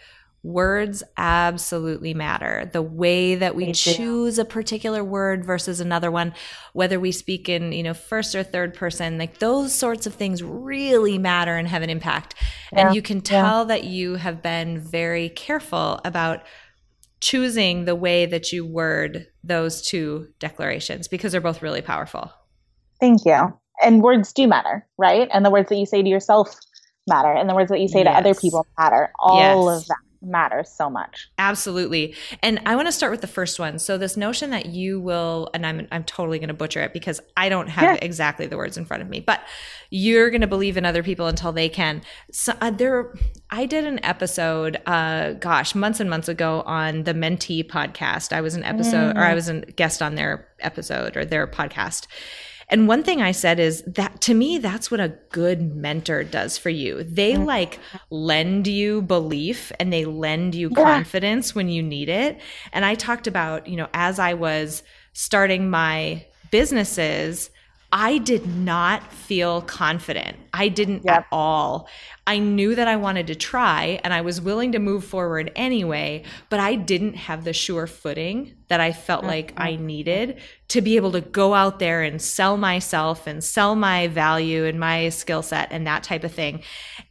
words 0.48 1.04
absolutely 1.18 2.14
matter. 2.14 2.70
The 2.72 2.82
way 2.82 3.36
that 3.36 3.56
we 3.56 3.74
choose 3.74 4.40
a 4.40 4.46
particular 4.46 5.04
word 5.04 5.46
versus 5.46 5.80
another 5.80 6.10
one, 6.10 6.34
whether 6.74 7.00
we 7.00 7.12
speak 7.12 7.50
in, 7.50 7.74
you 7.74 7.84
know, 7.84 7.94
first 7.94 8.34
or 8.34 8.44
third 8.44 8.74
person, 8.74 9.18
like 9.18 9.40
those 9.40 9.74
sorts 9.76 10.08
of 10.08 10.16
things 10.16 10.42
really 10.42 11.18
matter 11.18 11.56
and 11.56 11.68
have 11.68 11.82
an 11.82 11.90
impact. 11.90 12.36
Yeah. 12.72 12.88
And 12.88 12.96
you 12.96 13.02
can 13.02 13.22
tell 13.22 13.62
yeah. 13.62 13.66
that 13.66 13.84
you 13.84 14.16
have 14.16 14.42
been 14.42 14.80
very 14.80 15.30
careful 15.30 16.00
about 16.06 16.44
choosing 17.20 17.86
the 17.86 17.96
way 17.96 18.26
that 18.26 18.52
you 18.52 18.66
word 18.66 19.28
those 19.44 19.82
two 19.82 20.28
declarations 20.40 21.08
because 21.08 21.32
they're 21.32 21.42
both 21.42 21.62
really 21.62 21.82
powerful. 21.82 22.32
Thank 23.00 23.26
you. 23.26 23.54
And 23.84 24.02
words 24.02 24.34
do 24.34 24.48
matter, 24.48 24.88
right? 24.98 25.28
And 25.34 25.46
the 25.46 25.52
words 25.52 25.70
that 25.70 25.76
you 25.76 25.86
say 25.86 26.02
to 26.02 26.10
yourself 26.10 26.56
matter 27.08 27.32
and 27.32 27.50
the 27.50 27.56
words 27.56 27.70
that 27.70 27.80
you 27.80 27.88
say 27.88 28.04
yes. 28.04 28.14
to 28.14 28.18
other 28.18 28.36
people 28.36 28.66
matter 28.78 29.12
all 29.20 29.72
yes. 29.72 29.82
of 29.82 29.88
that 29.88 29.98
matters 30.22 30.70
so 30.70 30.90
much. 30.90 31.30
Absolutely. 31.38 32.16
And 32.42 32.60
I 32.66 32.76
want 32.76 32.88
to 32.88 32.92
start 32.92 33.12
with 33.12 33.22
the 33.22 33.28
first 33.28 33.60
one. 33.60 33.80
So 33.80 33.98
this 33.98 34.18
notion 34.18 34.50
that 34.52 34.68
you 34.68 35.00
will 35.00 35.50
and 35.54 35.66
I'm 35.66 35.88
I'm 35.92 36.04
totally 36.04 36.40
going 36.40 36.48
to 36.50 36.54
butcher 36.54 36.82
it 36.82 36.94
because 36.94 37.20
I 37.36 37.50
don't 37.50 37.68
have 37.68 37.84
yeah. 37.84 38.06
exactly 38.06 38.48
the 38.48 38.58
words 38.58 38.78
in 38.78 38.86
front 38.86 39.04
of 39.04 39.10
me, 39.10 39.20
but 39.20 39.42
you're 39.90 40.30
going 40.30 40.42
to 40.42 40.48
believe 40.48 40.78
in 40.78 40.86
other 40.86 41.04
people 41.04 41.28
until 41.28 41.52
they 41.52 41.70
can. 41.70 42.02
So 42.32 42.54
uh, 42.62 42.72
there 42.72 43.14
I 43.50 43.66
did 43.66 43.86
an 43.86 44.04
episode 44.04 44.82
uh 44.86 45.34
gosh, 45.34 45.76
months 45.76 46.00
and 46.00 46.10
months 46.10 46.28
ago 46.28 46.64
on 46.66 47.04
the 47.04 47.14
Mentee 47.14 47.66
podcast. 47.66 48.34
I 48.34 48.42
was 48.42 48.56
an 48.56 48.64
episode 48.64 49.16
mm. 49.16 49.18
or 49.18 49.24
I 49.24 49.34
was 49.34 49.50
a 49.50 49.62
guest 49.62 50.02
on 50.02 50.16
their 50.16 50.48
episode 50.60 51.16
or 51.16 51.26
their 51.26 51.48
podcast. 51.48 52.08
And 52.70 52.88
one 52.88 53.04
thing 53.04 53.22
I 53.22 53.32
said 53.32 53.60
is 53.60 53.82
that 53.84 54.20
to 54.22 54.34
me, 54.34 54.58
that's 54.58 54.92
what 54.92 55.00
a 55.00 55.16
good 55.30 55.76
mentor 55.76 56.24
does 56.24 56.58
for 56.58 56.70
you. 56.70 57.04
They 57.04 57.34
mm-hmm. 57.34 57.46
like 57.46 57.80
lend 58.10 58.68
you 58.68 59.02
belief 59.02 59.72
and 59.80 59.92
they 59.92 60.04
lend 60.04 60.54
you 60.54 60.70
yeah. 60.70 60.84
confidence 60.84 61.56
when 61.56 61.70
you 61.70 61.82
need 61.82 62.10
it. 62.10 62.42
And 62.74 62.84
I 62.84 62.96
talked 62.96 63.26
about, 63.26 63.68
you 63.68 63.78
know, 63.78 63.88
as 63.94 64.20
I 64.20 64.34
was 64.34 64.84
starting 65.14 65.70
my 65.70 66.26
businesses, 66.52 67.50
I 67.92 68.18
did 68.18 68.46
not 68.46 69.14
feel 69.14 69.62
confident. 69.62 70.36
I 70.54 70.68
didn't 70.68 71.04
yep. 71.06 71.20
at 71.20 71.26
all. 71.32 71.88
I 72.26 72.40
knew 72.40 72.76
that 72.76 72.88
I 72.88 72.98
wanted 72.98 73.28
to 73.28 73.36
try 73.36 74.02
and 74.04 74.14
I 74.14 74.20
was 74.20 74.42
willing 74.42 74.74
to 74.74 74.80
move 74.80 75.06
forward 75.06 75.52
anyway, 75.56 76.24
but 76.50 76.60
I 76.60 76.76
didn't 76.76 77.16
have 77.16 77.46
the 77.46 77.54
sure 77.54 77.88
footing 77.88 78.56
that 78.68 78.82
I 78.82 78.92
felt 78.92 79.22
mm-hmm. 79.22 79.30
like 79.30 79.54
I 79.56 79.78
needed 79.78 80.42
to 80.68 80.82
be 80.82 80.98
able 80.98 81.14
to 81.14 81.22
go 81.22 81.54
out 81.54 81.80
there 81.80 82.04
and 82.04 82.22
sell 82.22 82.58
myself 82.58 83.26
and 83.26 83.42
sell 83.42 83.76
my 83.76 84.08
value 84.08 84.66
and 84.66 84.78
my 84.78 85.08
skill 85.08 85.42
set 85.42 85.70
and 85.72 85.88
that 85.88 86.04
type 86.04 86.26
of 86.26 86.34
thing. 86.34 86.64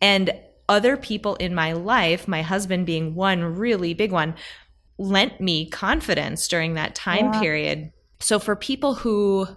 And 0.03 0.35
other 0.69 0.99
people 0.99 1.37
in 1.37 1.55
my 1.55 1.73
life, 1.73 2.29
my 2.29 2.43
husband 2.43 2.85
being 2.85 3.15
one 3.15 3.43
really 3.43 3.95
big 3.95 4.13
one, 4.13 4.35
lent 4.99 5.41
me 5.41 5.71
confidence 5.71 6.47
during 6.49 6.75
that 6.75 6.95
time 6.95 7.33
yeah. 7.33 7.41
period. 7.41 7.93
So 8.21 8.39
for 8.39 8.57
people 8.57 8.95
who 8.95 9.49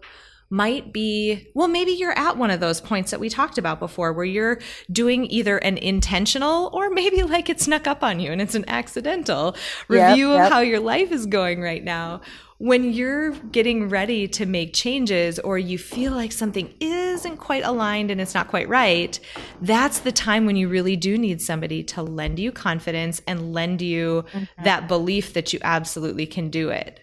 might 0.49 0.91
be 0.91 1.47
well 1.53 1.67
maybe 1.67 1.91
you're 1.91 2.17
at 2.17 2.37
one 2.37 2.49
of 2.49 2.59
those 2.59 2.81
points 2.81 3.11
that 3.11 3.19
we 3.19 3.29
talked 3.29 3.57
about 3.57 3.79
before 3.79 4.13
where 4.13 4.25
you're 4.25 4.59
doing 4.91 5.25
either 5.25 5.57
an 5.59 5.77
intentional 5.77 6.69
or 6.73 6.89
maybe 6.89 7.21
like 7.23 7.49
it 7.49 7.61
snuck 7.61 7.85
up 7.85 8.03
on 8.03 8.19
you 8.19 8.31
and 8.31 8.41
it's 8.41 8.55
an 8.55 8.65
accidental 8.67 9.55
review 9.87 10.31
yep, 10.31 10.45
of 10.45 10.51
how 10.51 10.59
your 10.59 10.79
life 10.79 11.11
is 11.11 11.25
going 11.25 11.61
right 11.61 11.83
now 11.83 12.21
when 12.59 12.91
you're 12.91 13.31
getting 13.31 13.87
ready 13.87 14.27
to 14.27 14.45
make 14.45 14.73
changes 14.73 15.39
or 15.39 15.57
you 15.57 15.77
feel 15.77 16.11
like 16.11 16.33
something 16.33 16.73
isn't 16.81 17.37
quite 17.37 17.63
aligned 17.63 18.11
and 18.11 18.19
it's 18.19 18.33
not 18.33 18.49
quite 18.49 18.67
right, 18.67 19.17
that's 19.61 19.99
the 19.99 20.11
time 20.11 20.45
when 20.45 20.57
you 20.57 20.67
really 20.67 20.97
do 20.97 21.17
need 21.17 21.41
somebody 21.41 21.81
to 21.83 22.03
lend 22.03 22.37
you 22.37 22.51
confidence 22.51 23.21
and 23.25 23.53
lend 23.53 23.81
you 23.81 24.25
mm-hmm. 24.33 24.63
that 24.65 24.89
belief 24.89 25.31
that 25.33 25.53
you 25.53 25.59
absolutely 25.63 26.25
can 26.25 26.49
do 26.49 26.69
it. 26.69 26.99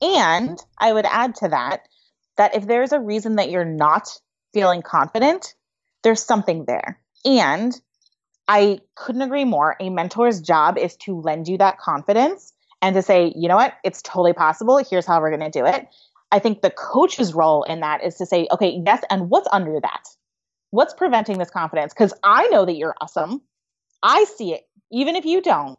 And 0.00 0.60
I 0.78 0.92
would 0.92 1.06
add 1.06 1.34
to 1.36 1.48
that 1.48 1.88
that 2.36 2.54
if 2.54 2.66
there's 2.66 2.92
a 2.92 3.00
reason 3.00 3.36
that 3.36 3.50
you're 3.50 3.64
not 3.64 4.08
feeling 4.52 4.82
confident, 4.82 5.54
there's 6.02 6.22
something 6.22 6.64
there. 6.66 7.00
And 7.24 7.78
I 8.46 8.80
couldn't 8.94 9.22
agree 9.22 9.44
more. 9.44 9.76
A 9.80 9.88
mentor's 9.90 10.40
job 10.40 10.76
is 10.76 10.96
to 10.96 11.20
lend 11.20 11.48
you 11.48 11.58
that 11.58 11.78
confidence 11.78 12.52
and 12.82 12.94
to 12.94 13.02
say, 13.02 13.32
you 13.34 13.48
know 13.48 13.56
what, 13.56 13.74
it's 13.82 14.02
totally 14.02 14.34
possible. 14.34 14.78
Here's 14.78 15.06
how 15.06 15.20
we're 15.20 15.36
going 15.36 15.50
to 15.50 15.58
do 15.58 15.64
it. 15.64 15.88
I 16.30 16.38
think 16.38 16.60
the 16.60 16.70
coach's 16.70 17.32
role 17.32 17.62
in 17.62 17.80
that 17.80 18.04
is 18.04 18.16
to 18.16 18.26
say, 18.26 18.46
okay, 18.50 18.80
yes, 18.84 19.02
and 19.08 19.30
what's 19.30 19.48
under 19.52 19.78
that? 19.80 20.04
What's 20.70 20.92
preventing 20.92 21.38
this 21.38 21.50
confidence? 21.50 21.94
Because 21.94 22.12
I 22.22 22.48
know 22.48 22.66
that 22.66 22.76
you're 22.76 22.96
awesome. 23.00 23.40
I 24.02 24.24
see 24.24 24.52
it, 24.52 24.62
even 24.90 25.16
if 25.16 25.24
you 25.24 25.40
don't. 25.40 25.78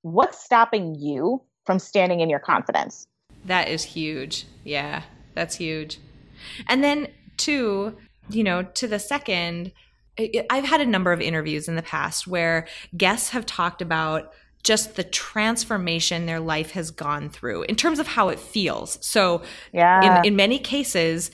What's 0.00 0.42
stopping 0.42 0.96
you 0.96 1.42
from 1.64 1.78
standing 1.78 2.20
in 2.20 2.30
your 2.30 2.40
confidence? 2.40 3.06
That 3.44 3.68
is 3.68 3.84
huge. 3.84 4.46
Yeah. 4.64 5.02
That's 5.34 5.56
huge. 5.56 5.98
And 6.68 6.82
then, 6.82 7.08
two, 7.36 7.96
you 8.28 8.44
know, 8.44 8.62
to 8.62 8.86
the 8.86 8.98
second, 8.98 9.72
I've 10.50 10.64
had 10.64 10.80
a 10.80 10.86
number 10.86 11.12
of 11.12 11.20
interviews 11.20 11.68
in 11.68 11.76
the 11.76 11.82
past 11.82 12.26
where 12.26 12.66
guests 12.96 13.30
have 13.30 13.46
talked 13.46 13.80
about 13.80 14.32
just 14.62 14.94
the 14.94 15.04
transformation 15.04 16.26
their 16.26 16.40
life 16.40 16.72
has 16.72 16.90
gone 16.90 17.28
through 17.28 17.62
in 17.62 17.74
terms 17.74 17.98
of 17.98 18.06
how 18.06 18.28
it 18.28 18.38
feels. 18.38 18.98
So, 19.04 19.42
yeah. 19.72 20.20
in, 20.20 20.26
in 20.26 20.36
many 20.36 20.58
cases, 20.58 21.30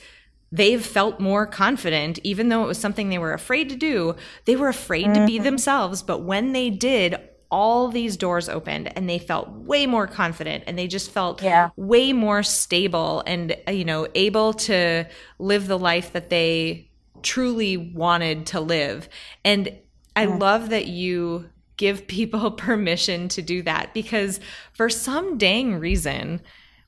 they've 0.51 0.83
felt 0.83 1.19
more 1.19 1.45
confident, 1.45 2.19
even 2.23 2.49
though 2.49 2.63
it 2.63 2.67
was 2.67 2.79
something 2.79 3.09
they 3.09 3.19
were 3.19 3.33
afraid 3.33 3.69
to 3.69 3.75
do. 3.75 4.15
They 4.45 4.55
were 4.55 4.69
afraid 4.69 5.05
mm-hmm. 5.05 5.13
to 5.13 5.25
be 5.25 5.35
mm-hmm. 5.35 5.43
themselves. 5.43 6.01
But 6.01 6.23
when 6.23 6.53
they 6.53 6.69
did, 6.69 7.17
all 7.51 7.87
these 7.87 8.15
doors 8.15 8.47
opened 8.47 8.95
and 8.95 9.09
they 9.09 9.17
felt 9.17 9.49
way 9.49 9.85
more 9.85 10.05
confident 10.05 10.63
and 10.67 10.77
they 10.77 10.87
just 10.87 11.09
felt 11.09 11.41
yeah. 11.41 11.69
way 11.75 12.13
more 12.13 12.43
stable 12.43 13.23
and 13.25 13.55
you 13.67 13.83
know 13.83 14.07
able 14.15 14.53
to 14.53 15.05
live 15.39 15.67
the 15.67 15.77
life 15.77 16.13
that 16.13 16.29
they 16.29 16.89
truly 17.23 17.75
wanted 17.75 18.45
to 18.45 18.59
live 18.59 19.09
and 19.43 19.75
i 20.15 20.23
yeah. 20.23 20.35
love 20.35 20.69
that 20.69 20.87
you 20.87 21.49
give 21.77 22.07
people 22.07 22.51
permission 22.67 23.27
to 23.27 23.41
do 23.41 23.63
that 23.63 23.93
because 23.93 24.39
for 24.73 24.89
some 24.89 25.37
dang 25.37 25.75
reason 25.75 26.41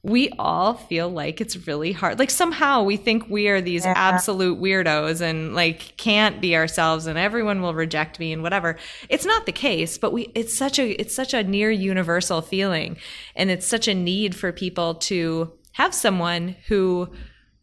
we 0.04 0.30
all 0.40 0.74
feel 0.74 1.10
like 1.10 1.40
it's 1.40 1.68
really 1.68 1.92
hard. 1.92 2.18
Like 2.18 2.32
somehow 2.32 2.82
we 2.84 2.98
think 2.98 3.30
we 3.30 3.48
are 3.50 3.62
these 3.62 3.86
yeah. 3.86 3.94
absolute 3.96 4.60
weirdos 4.60 5.22
and 5.22 5.54
like 5.54 5.96
can't 5.98 6.42
be 6.42 6.56
ourselves 6.56 7.06
and 7.06 7.20
everyone 7.20 7.62
will 7.62 7.76
reject 7.76 8.20
me 8.20 8.34
and 8.34 8.42
whatever. 8.42 8.78
It's 9.10 9.26
not 9.26 9.46
the 9.46 9.52
case, 9.52 10.00
but 10.00 10.12
we 10.12 10.32
it's 10.34 10.58
such 10.58 10.80
a 10.80 11.00
it's 11.00 11.14
such 11.14 11.36
a 11.36 11.44
near 11.44 11.70
universal 11.70 12.42
feeling 12.42 12.98
and 13.36 13.52
it's 13.52 13.68
such 13.68 13.88
a 13.88 13.94
need 13.94 14.36
for 14.36 14.52
people 14.52 14.96
to 14.96 15.52
have 15.74 15.94
someone 15.94 16.56
who 16.68 17.08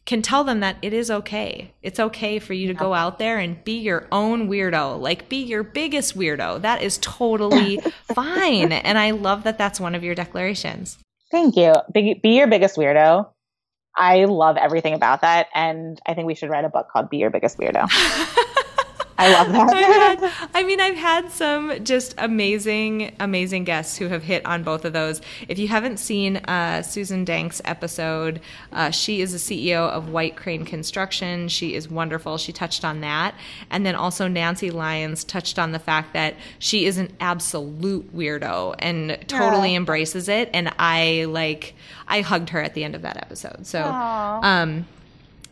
can 0.05 0.21
tell 0.21 0.45
them 0.45 0.61
that 0.61 0.77
it 0.81 0.93
is 0.93 1.11
okay. 1.11 1.73
It's 1.83 1.99
okay 1.99 2.39
for 2.39 2.53
you 2.53 2.67
to 2.67 2.73
go 2.73 2.93
out 2.93 3.19
there 3.19 3.37
and 3.37 3.63
be 3.65 3.79
your 3.79 4.07
own 4.13 4.49
weirdo, 4.49 4.99
like 4.99 5.27
be 5.27 5.43
your 5.43 5.61
biggest 5.61 6.17
weirdo. 6.17 6.61
That 6.61 6.81
is 6.81 6.97
totally 6.99 7.79
fine. 8.13 8.71
And 8.71 8.97
I 8.97 9.11
love 9.11 9.43
that 9.43 9.57
that's 9.57 9.79
one 9.79 9.93
of 9.93 10.03
your 10.03 10.15
declarations. 10.15 10.97
Thank 11.31 11.55
you. 11.55 11.73
Be, 11.91 12.15
be 12.15 12.37
your 12.37 12.47
biggest 12.47 12.75
weirdo. 12.75 13.29
I 13.95 14.25
love 14.25 14.57
everything 14.57 14.93
about 14.93 15.21
that. 15.21 15.47
And 15.53 15.99
I 16.05 16.13
think 16.13 16.27
we 16.27 16.35
should 16.35 16.49
write 16.49 16.65
a 16.65 16.69
book 16.69 16.87
called 16.91 17.09
Be 17.09 17.17
Your 17.17 17.29
Biggest 17.29 17.57
Weirdo. 17.57 17.89
I 19.19 19.33
love 19.33 19.51
that. 19.51 20.19
Had, 20.19 20.49
I 20.53 20.63
mean, 20.63 20.79
I've 20.79 20.95
had 20.95 21.29
some 21.29 21.83
just 21.83 22.15
amazing, 22.17 23.15
amazing 23.19 23.65
guests 23.65 23.97
who 23.97 24.07
have 24.07 24.23
hit 24.23 24.45
on 24.45 24.63
both 24.63 24.85
of 24.85 24.93
those. 24.93 25.21
If 25.49 25.59
you 25.59 25.67
haven't 25.67 25.97
seen 25.97 26.37
uh, 26.37 26.81
Susan 26.83 27.25
Dank's 27.25 27.61
episode, 27.65 28.39
uh, 28.71 28.91
she 28.91 29.19
is 29.19 29.33
the 29.33 29.37
CEO 29.37 29.89
of 29.89 30.09
White 30.09 30.37
Crane 30.37 30.63
Construction. 30.63 31.49
She 31.49 31.75
is 31.75 31.89
wonderful. 31.89 32.37
She 32.37 32.53
touched 32.53 32.85
on 32.85 33.01
that. 33.01 33.35
And 33.69 33.85
then 33.85 33.95
also 33.95 34.29
Nancy 34.29 34.71
Lyons 34.71 35.25
touched 35.25 35.59
on 35.59 35.73
the 35.73 35.79
fact 35.79 36.13
that 36.13 36.35
she 36.57 36.85
is 36.85 36.97
an 36.97 37.11
absolute 37.19 38.15
weirdo 38.15 38.75
and 38.79 39.17
totally 39.27 39.71
yeah. 39.71 39.77
embraces 39.77 40.29
it. 40.29 40.49
And 40.53 40.73
I 40.79 41.25
like, 41.25 41.75
I 42.07 42.21
hugged 42.21 42.51
her 42.51 42.61
at 42.61 42.73
the 42.73 42.85
end 42.85 42.95
of 42.95 43.01
that 43.01 43.17
episode. 43.17 43.67
So, 43.67 43.83
um, 43.83 44.87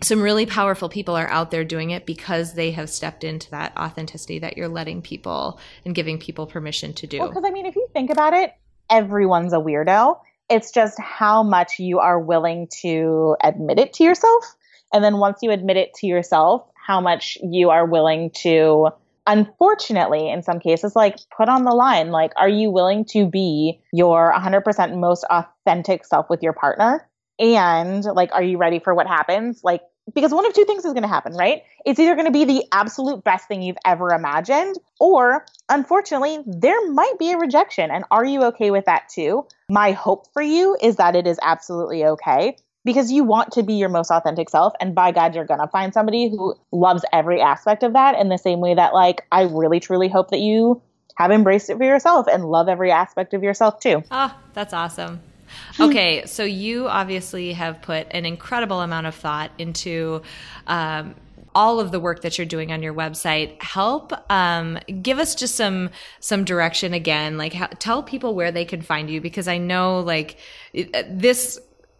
some 0.01 0.21
really 0.21 0.45
powerful 0.45 0.89
people 0.89 1.15
are 1.15 1.27
out 1.27 1.51
there 1.51 1.63
doing 1.63 1.89
it 1.89 2.05
because 2.05 2.53
they 2.53 2.71
have 2.71 2.89
stepped 2.89 3.23
into 3.23 3.49
that 3.51 3.75
authenticity 3.77 4.39
that 4.39 4.57
you're 4.57 4.67
letting 4.67 5.01
people 5.01 5.59
and 5.85 5.95
giving 5.95 6.19
people 6.19 6.45
permission 6.45 6.93
to 6.93 7.07
do. 7.07 7.19
Because 7.19 7.35
well, 7.35 7.47
I 7.47 7.51
mean, 7.51 7.65
if 7.65 7.75
you 7.75 7.87
think 7.93 8.11
about 8.11 8.33
it, 8.33 8.53
everyone's 8.89 9.53
a 9.53 9.57
weirdo. 9.57 10.19
It's 10.49 10.71
just 10.71 10.99
how 10.99 11.43
much 11.43 11.79
you 11.79 11.99
are 11.99 12.19
willing 12.19 12.67
to 12.81 13.35
admit 13.43 13.79
it 13.79 13.93
to 13.93 14.03
yourself. 14.03 14.55
And 14.93 15.03
then 15.03 15.17
once 15.17 15.39
you 15.41 15.51
admit 15.51 15.77
it 15.77 15.93
to 15.95 16.07
yourself, 16.07 16.67
how 16.75 17.01
much 17.01 17.37
you 17.43 17.69
are 17.71 17.85
willing 17.85 18.29
to, 18.43 18.89
unfortunately, 19.25 20.29
in 20.29 20.41
some 20.41 20.59
cases, 20.59 20.95
like 20.95 21.17
put 21.35 21.49
on 21.49 21.65
the 21.65 21.71
line. 21.71 22.11
Like, 22.11 22.31
are 22.37 22.47
you 22.47 22.69
willing 22.69 23.03
to 23.05 23.27
be 23.27 23.81
your 23.91 24.31
100% 24.33 24.97
most 24.97 25.25
authentic 25.29 26.05
self 26.05 26.29
with 26.29 26.41
your 26.41 26.53
partner? 26.53 27.09
And 27.39 28.03
like 28.03 28.31
are 28.33 28.43
you 28.43 28.57
ready 28.57 28.79
for 28.79 28.93
what 28.93 29.07
happens? 29.07 29.61
Like 29.63 29.81
because 30.13 30.33
one 30.33 30.45
of 30.45 30.53
two 30.53 30.63
things 30.65 30.85
is 30.85 30.93
going 30.93 31.03
to 31.03 31.09
happen 31.09 31.33
right? 31.33 31.63
It's 31.85 31.99
either 31.99 32.15
going 32.15 32.25
to 32.25 32.31
be 32.31 32.45
the 32.45 32.65
absolute 32.71 33.23
best 33.23 33.47
thing 33.47 33.61
you've 33.61 33.77
ever 33.85 34.09
imagined 34.09 34.77
or 34.99 35.45
unfortunately 35.69 36.39
there 36.45 36.91
might 36.91 37.19
be 37.19 37.31
a 37.31 37.37
rejection. 37.37 37.91
And 37.91 38.05
are 38.11 38.25
you 38.25 38.45
okay 38.45 38.71
with 38.71 38.85
that 38.85 39.09
too? 39.09 39.45
My 39.69 39.91
hope 39.91 40.31
for 40.33 40.41
you 40.41 40.77
is 40.81 40.97
that 40.97 41.15
it 41.15 41.27
is 41.27 41.39
absolutely 41.41 42.05
okay 42.05 42.57
because 42.85 43.11
you 43.11 43.25
want 43.25 43.51
to 43.51 43.63
be 43.63 43.73
your 43.73 43.89
most 43.89 44.11
authentic 44.11 44.49
self 44.49 44.73
and 44.79 44.95
by 44.95 45.11
god 45.11 45.35
you're 45.35 45.43
going 45.43 45.59
to 45.59 45.67
find 45.67 45.93
somebody 45.93 46.29
who 46.29 46.55
loves 46.71 47.03
every 47.11 47.41
aspect 47.41 47.83
of 47.83 47.91
that 47.93 48.17
in 48.17 48.29
the 48.29 48.37
same 48.37 48.61
way 48.61 48.73
that 48.73 48.93
like 48.93 49.23
i 49.29 49.41
really 49.41 49.81
truly 49.81 50.07
hope 50.07 50.31
that 50.31 50.39
you 50.39 50.81
have 51.17 51.31
embraced 51.31 51.69
it 51.69 51.77
for 51.77 51.83
yourself 51.83 52.27
and 52.31 52.45
love 52.45 52.69
every 52.69 52.91
aspect 52.91 53.33
of 53.33 53.43
yourself 53.43 53.79
too. 53.79 54.03
Ah 54.11 54.33
oh, 54.33 54.49
that's 54.53 54.73
awesome 54.73 55.19
okay, 55.79 56.25
so 56.25 56.43
you 56.43 56.87
obviously 56.87 57.53
have 57.53 57.81
put 57.81 58.07
an 58.11 58.25
incredible 58.25 58.81
amount 58.81 59.07
of 59.07 59.15
thought 59.15 59.51
into 59.57 60.21
um, 60.67 61.15
all 61.55 61.79
of 61.79 61.91
the 61.91 61.99
work 61.99 62.21
that 62.21 62.37
you're 62.37 62.45
doing 62.45 62.71
on 62.71 62.83
your 62.83 62.93
website. 62.93 63.61
Help 63.61 64.13
um, 64.31 64.77
give 65.01 65.19
us 65.19 65.33
just 65.35 65.55
some 65.55 65.89
some 66.19 66.43
direction 66.43 66.93
again. 66.93 67.37
Like, 67.37 67.53
how, 67.53 67.67
tell 67.79 68.03
people 68.03 68.35
where 68.35 68.51
they 68.51 68.65
can 68.65 68.81
find 68.81 69.09
you 69.09 69.21
because 69.21 69.47
I 69.47 69.57
know 69.57 69.99
like 69.99 70.37
it, 70.73 70.95
uh, 70.95 71.03
this 71.09 71.59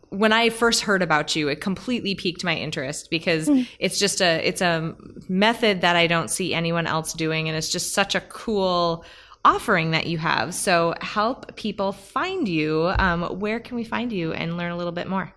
when 0.09 0.31
I 0.31 0.49
first 0.49 0.81
heard 0.81 1.01
about 1.01 1.35
you, 1.35 1.49
it 1.49 1.59
completely 1.59 2.15
piqued 2.15 2.43
my 2.43 2.55
interest 2.55 3.09
because 3.09 3.49
mm. 3.49 3.67
it's 3.79 3.99
just 3.99 4.21
a 4.21 4.47
it's 4.47 4.61
a 4.61 4.95
method 5.27 5.81
that 5.81 5.95
I 5.95 6.07
don't 6.07 6.29
see 6.29 6.53
anyone 6.53 6.87
else 6.87 7.13
doing, 7.13 7.49
and 7.49 7.57
it's 7.57 7.69
just 7.69 7.93
such 7.93 8.15
a 8.15 8.21
cool 8.21 9.03
offering 9.47 9.91
that 9.91 10.07
you 10.07 10.17
have. 10.17 10.53
So 10.53 10.93
help 10.99 11.55
people 11.55 11.93
find 11.93 12.49
you. 12.49 12.91
Um, 12.99 13.23
where 13.39 13.61
can 13.61 13.77
we 13.77 13.85
find 13.85 14.11
you 14.11 14.33
and 14.33 14.57
learn 14.57 14.71
a 14.71 14.77
little 14.77 14.91
bit 14.91 15.07
more? 15.07 15.33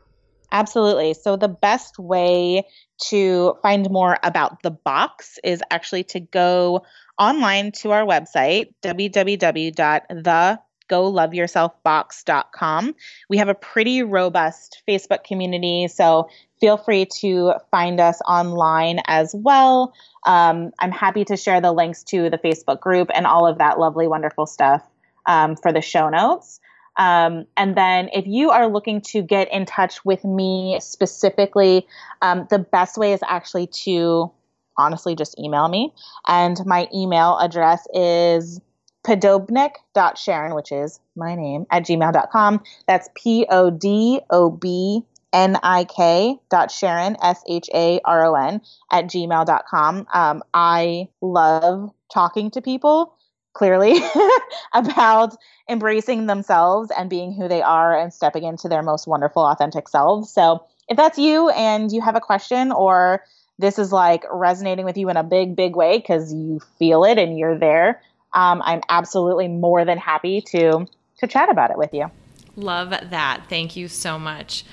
Absolutely. 0.50 1.14
So 1.14 1.36
the 1.36 1.46
best 1.46 1.96
way 1.96 2.64
to 3.04 3.54
find 3.62 3.88
more 3.88 4.18
about 4.24 4.64
the 4.64 4.72
box 4.72 5.38
is 5.44 5.62
actually 5.70 6.02
to 6.04 6.18
go 6.18 6.82
online 7.20 7.70
to 7.70 7.92
our 7.92 8.04
website 8.04 8.74
www.the 8.82 10.58
goloveyourselfbox.com. 10.90 12.94
We 13.28 13.38
have 13.38 13.48
a 13.48 13.54
pretty 13.54 14.02
robust 14.02 14.82
Facebook 14.88 15.24
community, 15.24 15.88
so 15.88 16.28
feel 16.60 16.76
free 16.76 17.06
to 17.20 17.54
find 17.70 18.00
us 18.00 18.20
online 18.26 19.00
as 19.06 19.34
well. 19.34 19.94
Um, 20.26 20.72
I'm 20.78 20.92
happy 20.92 21.24
to 21.26 21.36
share 21.36 21.60
the 21.60 21.72
links 21.72 22.02
to 22.04 22.28
the 22.28 22.38
Facebook 22.38 22.80
group 22.80 23.10
and 23.14 23.26
all 23.26 23.46
of 23.46 23.58
that 23.58 23.78
lovely, 23.78 24.06
wonderful 24.06 24.46
stuff 24.46 24.82
um, 25.26 25.56
for 25.56 25.72
the 25.72 25.80
show 25.80 26.10
notes. 26.10 26.60
Um, 26.96 27.46
and 27.56 27.76
then 27.76 28.10
if 28.12 28.26
you 28.26 28.50
are 28.50 28.68
looking 28.68 29.00
to 29.02 29.22
get 29.22 29.50
in 29.52 29.64
touch 29.64 30.04
with 30.04 30.24
me 30.24 30.78
specifically, 30.82 31.86
um, 32.20 32.46
the 32.50 32.58
best 32.58 32.98
way 32.98 33.12
is 33.12 33.20
actually 33.26 33.68
to 33.84 34.30
honestly 34.76 35.14
just 35.14 35.38
email 35.38 35.68
me. 35.68 35.92
And 36.26 36.58
my 36.66 36.88
email 36.94 37.38
address 37.38 37.86
is 37.94 38.60
podobnik.sharon, 39.04 40.54
which 40.54 40.72
is 40.72 41.00
my 41.16 41.34
name, 41.34 41.66
at 41.70 41.84
gmail.com. 41.84 42.62
That's 42.86 43.08
P 43.14 43.46
O 43.48 43.70
D 43.70 44.20
O 44.30 44.50
B 44.50 45.04
N 45.32 45.56
I 45.62 45.84
K 45.84 46.38
dot 46.50 46.70
Sharon, 46.70 47.16
S 47.22 47.42
H 47.46 47.68
A 47.74 48.00
R 48.04 48.26
O 48.26 48.34
N, 48.34 48.60
at 48.90 49.06
gmail.com. 49.06 50.06
Um, 50.12 50.42
I 50.52 51.08
love 51.20 51.90
talking 52.12 52.50
to 52.52 52.62
people, 52.62 53.14
clearly, 53.52 54.00
about 54.74 55.36
embracing 55.68 56.26
themselves 56.26 56.90
and 56.96 57.08
being 57.08 57.32
who 57.32 57.48
they 57.48 57.62
are 57.62 57.96
and 57.96 58.12
stepping 58.12 58.44
into 58.44 58.68
their 58.68 58.82
most 58.82 59.06
wonderful, 59.06 59.42
authentic 59.42 59.88
selves. 59.88 60.32
So 60.32 60.66
if 60.88 60.96
that's 60.96 61.18
you 61.18 61.48
and 61.50 61.92
you 61.92 62.00
have 62.00 62.16
a 62.16 62.20
question 62.20 62.72
or 62.72 63.22
this 63.58 63.78
is 63.78 63.92
like 63.92 64.24
resonating 64.30 64.84
with 64.84 64.96
you 64.96 65.08
in 65.10 65.16
a 65.16 65.22
big, 65.22 65.54
big 65.54 65.76
way 65.76 65.98
because 65.98 66.32
you 66.32 66.60
feel 66.78 67.04
it 67.04 67.18
and 67.18 67.38
you're 67.38 67.58
there, 67.58 68.02
um, 68.32 68.62
I'm 68.64 68.80
absolutely 68.88 69.48
more 69.48 69.84
than 69.84 69.98
happy 69.98 70.40
to 70.52 70.86
to 71.18 71.26
chat 71.26 71.50
about 71.50 71.70
it 71.70 71.76
with 71.76 71.92
you. 71.92 72.10
Love 72.56 72.90
that. 72.90 73.44
Thank 73.48 73.76
you 73.76 73.88
so 73.88 74.18
much. 74.18 74.64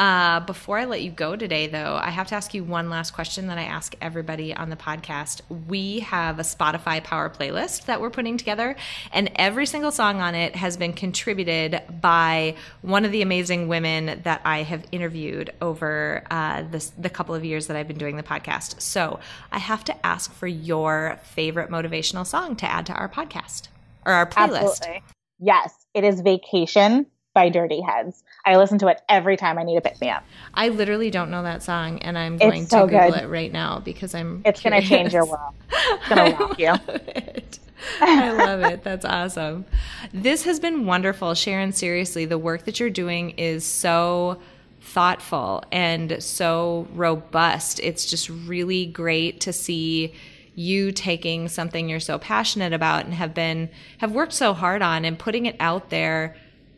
Uh, 0.00 0.40
before 0.40 0.78
I 0.78 0.86
let 0.86 1.02
you 1.02 1.10
go 1.10 1.36
today, 1.36 1.66
though, 1.66 2.00
I 2.02 2.08
have 2.08 2.26
to 2.28 2.34
ask 2.34 2.54
you 2.54 2.64
one 2.64 2.88
last 2.88 3.10
question 3.10 3.48
that 3.48 3.58
I 3.58 3.64
ask 3.64 3.94
everybody 4.00 4.54
on 4.54 4.70
the 4.70 4.76
podcast. 4.76 5.42
We 5.68 6.00
have 6.00 6.38
a 6.38 6.42
Spotify 6.42 7.04
Power 7.04 7.28
playlist 7.28 7.84
that 7.84 8.00
we're 8.00 8.08
putting 8.08 8.38
together, 8.38 8.76
and 9.12 9.30
every 9.36 9.66
single 9.66 9.90
song 9.90 10.22
on 10.22 10.34
it 10.34 10.56
has 10.56 10.78
been 10.78 10.94
contributed 10.94 11.82
by 12.00 12.54
one 12.80 13.04
of 13.04 13.12
the 13.12 13.20
amazing 13.20 13.68
women 13.68 14.22
that 14.24 14.40
I 14.42 14.62
have 14.62 14.86
interviewed 14.90 15.52
over 15.60 16.24
uh, 16.30 16.62
this, 16.70 16.92
the 16.96 17.10
couple 17.10 17.34
of 17.34 17.44
years 17.44 17.66
that 17.66 17.76
I've 17.76 17.88
been 17.88 17.98
doing 17.98 18.16
the 18.16 18.22
podcast. 18.22 18.80
So 18.80 19.20
I 19.52 19.58
have 19.58 19.84
to 19.84 20.06
ask 20.06 20.32
for 20.32 20.46
your 20.46 21.20
favorite 21.24 21.68
motivational 21.68 22.26
song 22.26 22.56
to 22.56 22.64
add 22.64 22.86
to 22.86 22.94
our 22.94 23.10
podcast 23.10 23.68
or 24.06 24.14
our 24.14 24.24
playlist. 24.24 24.80
Absolutely. 24.80 25.02
Yes, 25.40 25.74
it 25.92 26.04
is 26.04 26.22
Vacation 26.22 27.04
by 27.34 27.48
Dirty 27.48 27.80
Heads. 27.80 28.24
I 28.44 28.56
listen 28.56 28.78
to 28.80 28.88
it 28.88 29.00
every 29.08 29.36
time 29.36 29.58
I 29.58 29.62
need 29.62 29.76
to 29.76 29.80
pick 29.80 30.00
me 30.00 30.10
up. 30.10 30.24
I 30.54 30.68
literally 30.68 31.10
don't 31.10 31.30
know 31.30 31.42
that 31.42 31.62
song, 31.62 31.98
and 32.00 32.18
I'm 32.18 32.36
going 32.38 32.66
so 32.66 32.86
to 32.86 32.92
Google 32.92 33.12
good. 33.12 33.22
it 33.24 33.28
right 33.28 33.52
now 33.52 33.80
because 33.80 34.14
I'm. 34.14 34.42
It's 34.44 34.62
going 34.62 34.80
to 34.80 34.86
change 34.86 35.12
your 35.12 35.24
world. 35.24 35.54
It's 35.70 36.08
going 36.08 36.32
to 36.36 36.44
rock 36.44 36.58
you. 36.58 36.74
It. 36.88 37.58
I 38.00 38.32
love 38.32 38.60
it. 38.60 38.82
That's 38.82 39.04
awesome. 39.04 39.64
This 40.12 40.44
has 40.44 40.60
been 40.60 40.86
wonderful, 40.86 41.34
Sharon. 41.34 41.72
Seriously, 41.72 42.24
the 42.24 42.38
work 42.38 42.64
that 42.64 42.80
you're 42.80 42.90
doing 42.90 43.30
is 43.30 43.64
so 43.64 44.40
thoughtful 44.80 45.62
and 45.70 46.22
so 46.22 46.88
robust. 46.94 47.80
It's 47.80 48.06
just 48.06 48.28
really 48.28 48.86
great 48.86 49.40
to 49.42 49.52
see 49.52 50.14
you 50.54 50.92
taking 50.92 51.48
something 51.48 51.88
you're 51.88 52.00
so 52.00 52.18
passionate 52.18 52.72
about 52.72 53.04
and 53.04 53.14
have 53.14 53.32
been 53.32 53.70
have 53.98 54.12
worked 54.12 54.32
so 54.32 54.52
hard 54.52 54.82
on 54.82 55.04
and 55.04 55.18
putting 55.18 55.46
it 55.46 55.56
out 55.60 55.90
there 55.90 56.36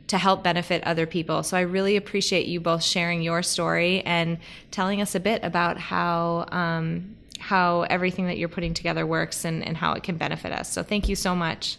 to 0.09 0.19
help 0.19 0.43
benefit 0.43 0.83
other 0.85 1.07
people. 1.07 1.43
So 1.43 1.57
I 1.57 1.63
really 1.63 1.97
appreciate 1.97 2.47
you 2.47 2.61
both 2.61 2.83
sharing 2.83 3.23
your 3.23 3.43
story 3.43 4.03
and 4.03 4.39
telling 4.71 5.01
us 5.01 5.15
a 5.15 5.21
bit 5.21 5.43
about 5.45 5.79
how 5.79 6.47
um, 6.53 7.17
how 7.39 7.83
everything 7.83 8.27
that 8.27 8.39
you're 8.39 8.49
putting 8.49 8.73
together 8.73 9.07
works 9.07 9.45
and, 9.45 9.65
and 9.65 9.77
how 9.77 9.93
it 9.95 10.03
can 10.03 10.17
benefit 10.17 10.53
us. 10.53 10.73
So 10.73 10.83
thank 10.83 11.09
you 11.09 11.17
so 11.17 11.35
much. 11.35 11.77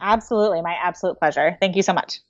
Absolutely, 0.00 0.62
my 0.62 0.76
absolute 0.82 1.18
pleasure. 1.18 1.56
Thank 1.60 1.76
you 1.76 1.82
so 1.82 1.92
much. 1.92 2.20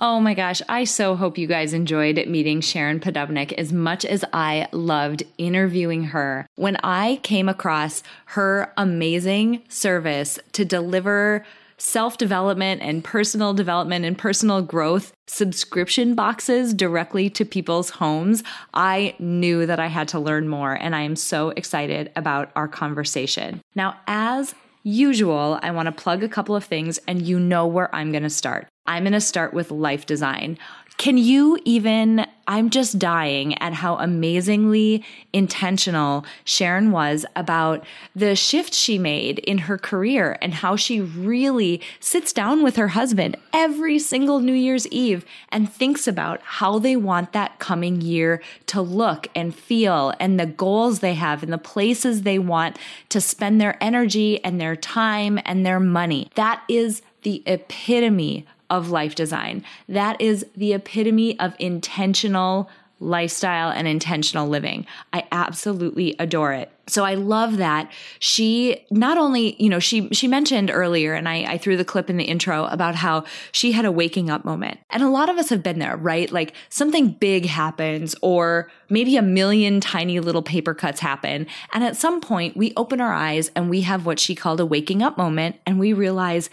Oh 0.00 0.18
my 0.18 0.34
gosh, 0.34 0.60
I 0.68 0.84
so 0.84 1.14
hope 1.14 1.38
you 1.38 1.46
guys 1.46 1.72
enjoyed 1.72 2.26
meeting 2.26 2.60
Sharon 2.60 2.98
Podobnik 2.98 3.52
as 3.52 3.72
much 3.72 4.04
as 4.04 4.24
I 4.32 4.66
loved 4.72 5.22
interviewing 5.38 6.04
her. 6.04 6.48
When 6.56 6.76
I 6.82 7.20
came 7.22 7.48
across 7.48 8.02
her 8.26 8.72
amazing 8.76 9.62
service 9.68 10.38
to 10.52 10.64
deliver 10.64 11.46
self 11.78 12.18
development 12.18 12.82
and 12.82 13.04
personal 13.04 13.54
development 13.54 14.04
and 14.04 14.16
personal 14.16 14.62
growth 14.62 15.12
subscription 15.26 16.14
boxes 16.14 16.74
directly 16.74 17.30
to 17.30 17.44
people's 17.44 17.90
homes, 17.90 18.42
I 18.72 19.14
knew 19.18 19.66
that 19.66 19.80
I 19.80 19.86
had 19.86 20.08
to 20.08 20.18
learn 20.18 20.48
more. 20.48 20.74
And 20.74 20.94
I 20.94 21.02
am 21.02 21.16
so 21.16 21.50
excited 21.50 22.12
about 22.16 22.50
our 22.54 22.68
conversation. 22.68 23.60
Now, 23.74 23.96
as 24.06 24.54
usual, 24.84 25.58
I 25.62 25.70
want 25.70 25.86
to 25.86 25.92
plug 25.92 26.22
a 26.22 26.28
couple 26.28 26.54
of 26.54 26.64
things, 26.64 26.98
and 27.08 27.22
you 27.22 27.40
know 27.40 27.66
where 27.66 27.92
I'm 27.94 28.12
going 28.12 28.22
to 28.22 28.30
start. 28.30 28.68
I'm 28.86 29.04
going 29.04 29.14
to 29.14 29.20
start 29.20 29.54
with 29.54 29.70
life 29.70 30.04
design. 30.04 30.58
Can 30.96 31.18
you 31.18 31.58
even? 31.64 32.26
I'm 32.46 32.68
just 32.68 32.98
dying 32.98 33.56
at 33.58 33.72
how 33.72 33.96
amazingly 33.96 35.02
intentional 35.32 36.26
Sharon 36.44 36.92
was 36.92 37.24
about 37.34 37.84
the 38.14 38.36
shift 38.36 38.74
she 38.74 38.98
made 38.98 39.38
in 39.40 39.58
her 39.58 39.78
career 39.78 40.36
and 40.42 40.52
how 40.52 40.76
she 40.76 41.00
really 41.00 41.80
sits 42.00 42.34
down 42.34 42.62
with 42.62 42.76
her 42.76 42.88
husband 42.88 43.36
every 43.54 43.98
single 43.98 44.40
New 44.40 44.52
Year's 44.52 44.86
Eve 44.88 45.24
and 45.48 45.72
thinks 45.72 46.06
about 46.06 46.42
how 46.42 46.78
they 46.78 46.96
want 46.96 47.32
that 47.32 47.58
coming 47.58 48.02
year 48.02 48.42
to 48.66 48.82
look 48.82 49.26
and 49.34 49.54
feel 49.54 50.12
and 50.20 50.38
the 50.38 50.46
goals 50.46 51.00
they 51.00 51.14
have 51.14 51.42
and 51.42 51.52
the 51.52 51.58
places 51.58 52.22
they 52.22 52.38
want 52.38 52.78
to 53.08 53.22
spend 53.22 53.58
their 53.58 53.82
energy 53.82 54.42
and 54.44 54.60
their 54.60 54.76
time 54.76 55.40
and 55.46 55.64
their 55.64 55.80
money. 55.80 56.30
That 56.34 56.62
is 56.68 57.00
the 57.22 57.42
epitome 57.46 58.46
of 58.76 58.90
life 58.90 59.14
design. 59.14 59.64
That 59.88 60.20
is 60.20 60.46
the 60.56 60.72
epitome 60.72 61.38
of 61.40 61.54
intentional 61.58 62.68
lifestyle 63.00 63.70
and 63.70 63.86
intentional 63.88 64.48
living. 64.48 64.86
I 65.12 65.24
absolutely 65.32 66.14
adore 66.18 66.52
it. 66.52 66.70
So 66.86 67.04
I 67.04 67.14
love 67.14 67.56
that 67.56 67.90
she 68.18 68.84
not 68.90 69.18
only, 69.18 69.60
you 69.62 69.68
know, 69.68 69.78
she 69.78 70.08
she 70.10 70.28
mentioned 70.28 70.70
earlier, 70.70 71.14
and 71.14 71.28
I, 71.28 71.44
I 71.44 71.58
threw 71.58 71.76
the 71.76 71.84
clip 71.84 72.08
in 72.08 72.18
the 72.18 72.24
intro 72.24 72.66
about 72.66 72.94
how 72.94 73.24
she 73.52 73.72
had 73.72 73.84
a 73.84 73.92
waking 73.92 74.30
up 74.30 74.44
moment. 74.44 74.78
And 74.90 75.02
a 75.02 75.08
lot 75.08 75.28
of 75.28 75.38
us 75.38 75.48
have 75.48 75.62
been 75.62 75.78
there, 75.78 75.96
right? 75.96 76.30
Like 76.30 76.54
something 76.68 77.08
big 77.12 77.46
happens, 77.46 78.14
or 78.22 78.70
maybe 78.88 79.16
a 79.16 79.22
million 79.22 79.80
tiny 79.80 80.20
little 80.20 80.42
paper 80.42 80.74
cuts 80.74 81.00
happen. 81.00 81.46
And 81.72 81.82
at 81.82 81.96
some 81.96 82.20
point 82.20 82.56
we 82.56 82.72
open 82.76 83.00
our 83.00 83.12
eyes 83.12 83.50
and 83.56 83.68
we 83.68 83.80
have 83.82 84.06
what 84.06 84.20
she 84.20 84.34
called 84.34 84.60
a 84.60 84.66
waking 84.66 85.02
up 85.02 85.18
moment, 85.18 85.56
and 85.66 85.80
we 85.80 85.92
realize 85.92 86.48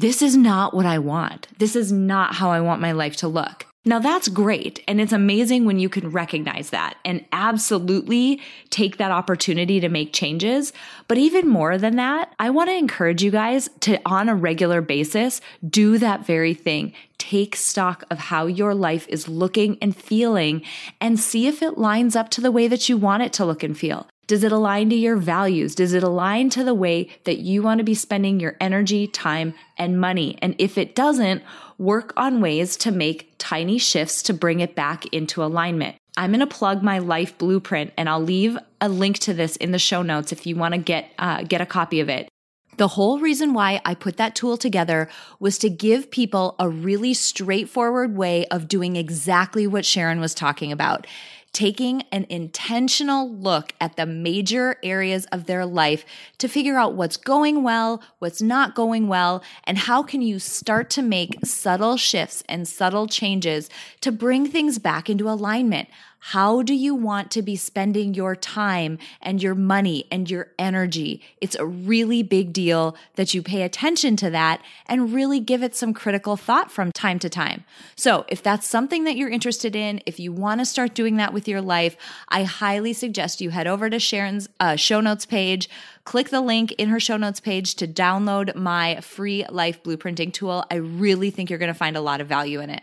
this 0.00 0.22
is 0.22 0.36
not 0.36 0.72
what 0.72 0.86
I 0.86 0.98
want. 0.98 1.46
This 1.58 1.76
is 1.76 1.92
not 1.92 2.34
how 2.34 2.50
I 2.50 2.60
want 2.62 2.80
my 2.80 2.92
life 2.92 3.16
to 3.16 3.28
look. 3.28 3.66
Now 3.84 3.98
that's 3.98 4.28
great. 4.28 4.82
And 4.86 5.00
it's 5.00 5.12
amazing 5.12 5.64
when 5.64 5.78
you 5.78 5.88
can 5.88 6.10
recognize 6.10 6.70
that 6.70 6.96
and 7.04 7.24
absolutely 7.32 8.40
take 8.68 8.96
that 8.96 9.10
opportunity 9.10 9.80
to 9.80 9.88
make 9.88 10.12
changes. 10.12 10.72
But 11.08 11.18
even 11.18 11.48
more 11.48 11.76
than 11.76 11.96
that, 11.96 12.34
I 12.38 12.50
want 12.50 12.68
to 12.68 12.76
encourage 12.76 13.22
you 13.22 13.30
guys 13.30 13.68
to, 13.80 13.98
on 14.06 14.28
a 14.28 14.34
regular 14.34 14.80
basis, 14.80 15.40
do 15.66 15.98
that 15.98 16.26
very 16.26 16.54
thing. 16.54 16.92
Take 17.18 17.56
stock 17.56 18.04
of 18.10 18.18
how 18.18 18.46
your 18.46 18.74
life 18.74 19.06
is 19.08 19.28
looking 19.28 19.78
and 19.82 19.96
feeling 19.96 20.62
and 21.00 21.20
see 21.20 21.46
if 21.46 21.62
it 21.62 21.78
lines 21.78 22.16
up 22.16 22.28
to 22.30 22.40
the 22.40 22.52
way 22.52 22.68
that 22.68 22.88
you 22.88 22.96
want 22.96 23.22
it 23.22 23.32
to 23.34 23.44
look 23.46 23.62
and 23.62 23.76
feel. 23.76 24.06
Does 24.30 24.44
it 24.44 24.52
align 24.52 24.90
to 24.90 24.94
your 24.94 25.16
values? 25.16 25.74
Does 25.74 25.92
it 25.92 26.04
align 26.04 26.50
to 26.50 26.62
the 26.62 26.72
way 26.72 27.08
that 27.24 27.38
you 27.38 27.62
want 27.62 27.78
to 27.78 27.84
be 27.84 27.94
spending 27.96 28.38
your 28.38 28.56
energy, 28.60 29.08
time, 29.08 29.54
and 29.76 30.00
money? 30.00 30.38
And 30.40 30.54
if 30.56 30.78
it 30.78 30.94
doesn't, 30.94 31.42
work 31.78 32.12
on 32.16 32.40
ways 32.40 32.76
to 32.76 32.92
make 32.92 33.34
tiny 33.38 33.76
shifts 33.76 34.22
to 34.22 34.32
bring 34.32 34.60
it 34.60 34.76
back 34.76 35.04
into 35.06 35.42
alignment. 35.42 35.96
I'm 36.16 36.30
going 36.30 36.38
to 36.38 36.46
plug 36.46 36.80
my 36.80 37.00
life 37.00 37.38
blueprint 37.38 37.92
and 37.96 38.08
I'll 38.08 38.22
leave 38.22 38.56
a 38.80 38.88
link 38.88 39.18
to 39.20 39.34
this 39.34 39.56
in 39.56 39.72
the 39.72 39.80
show 39.80 40.02
notes 40.02 40.30
if 40.30 40.46
you 40.46 40.54
want 40.54 40.74
to 40.74 40.78
get, 40.78 41.10
uh, 41.18 41.42
get 41.42 41.60
a 41.60 41.66
copy 41.66 41.98
of 41.98 42.08
it. 42.08 42.28
The 42.76 42.86
whole 42.86 43.18
reason 43.18 43.52
why 43.52 43.80
I 43.84 43.94
put 43.94 44.16
that 44.18 44.36
tool 44.36 44.56
together 44.56 45.08
was 45.40 45.58
to 45.58 45.68
give 45.68 46.10
people 46.10 46.54
a 46.60 46.68
really 46.68 47.14
straightforward 47.14 48.16
way 48.16 48.46
of 48.46 48.68
doing 48.68 48.94
exactly 48.94 49.66
what 49.66 49.84
Sharon 49.84 50.20
was 50.20 50.34
talking 50.34 50.70
about 50.70 51.06
taking 51.52 52.02
an 52.12 52.26
intentional 52.28 53.30
look 53.30 53.72
at 53.80 53.96
the 53.96 54.06
major 54.06 54.76
areas 54.82 55.26
of 55.26 55.46
their 55.46 55.66
life 55.66 56.04
to 56.38 56.48
figure 56.48 56.78
out 56.78 56.94
what's 56.94 57.16
going 57.16 57.62
well, 57.62 58.02
what's 58.18 58.40
not 58.40 58.74
going 58.74 59.08
well, 59.08 59.42
and 59.64 59.76
how 59.78 60.02
can 60.02 60.22
you 60.22 60.38
start 60.38 60.90
to 60.90 61.02
make 61.02 61.44
subtle 61.44 61.96
shifts 61.96 62.42
and 62.48 62.68
subtle 62.68 63.06
changes 63.06 63.68
to 64.00 64.12
bring 64.12 64.46
things 64.46 64.78
back 64.78 65.10
into 65.10 65.28
alignment. 65.28 65.88
How 66.22 66.60
do 66.60 66.74
you 66.74 66.94
want 66.94 67.30
to 67.32 67.42
be 67.42 67.56
spending 67.56 68.12
your 68.12 68.36
time 68.36 68.98
and 69.22 69.42
your 69.42 69.54
money 69.54 70.04
and 70.12 70.30
your 70.30 70.48
energy? 70.58 71.22
It's 71.40 71.56
a 71.56 71.64
really 71.64 72.22
big 72.22 72.52
deal 72.52 72.94
that 73.14 73.32
you 73.32 73.42
pay 73.42 73.62
attention 73.62 74.16
to 74.16 74.30
that 74.30 74.62
and 74.86 75.14
really 75.14 75.40
give 75.40 75.62
it 75.62 75.74
some 75.74 75.94
critical 75.94 76.36
thought 76.36 76.70
from 76.70 76.92
time 76.92 77.18
to 77.20 77.30
time. 77.30 77.64
So, 77.96 78.26
if 78.28 78.42
that's 78.42 78.68
something 78.68 79.04
that 79.04 79.16
you're 79.16 79.30
interested 79.30 79.74
in, 79.74 80.02
if 80.04 80.20
you 80.20 80.30
want 80.30 80.60
to 80.60 80.66
start 80.66 80.94
doing 80.94 81.16
that 81.16 81.32
with 81.32 81.48
your 81.48 81.62
life, 81.62 81.96
I 82.28 82.44
highly 82.44 82.92
suggest 82.92 83.40
you 83.40 83.48
head 83.48 83.66
over 83.66 83.88
to 83.88 83.98
Sharon's 83.98 84.46
uh, 84.60 84.76
show 84.76 85.00
notes 85.00 85.24
page. 85.24 85.70
Click 86.04 86.28
the 86.28 86.42
link 86.42 86.72
in 86.72 86.90
her 86.90 87.00
show 87.00 87.16
notes 87.16 87.40
page 87.40 87.76
to 87.76 87.88
download 87.88 88.54
my 88.54 89.00
free 89.00 89.46
life 89.48 89.82
blueprinting 89.82 90.34
tool. 90.34 90.64
I 90.70 90.76
really 90.76 91.30
think 91.30 91.48
you're 91.48 91.58
going 91.58 91.72
to 91.72 91.74
find 91.74 91.96
a 91.96 92.02
lot 92.02 92.20
of 92.20 92.26
value 92.26 92.60
in 92.60 92.68
it. 92.68 92.82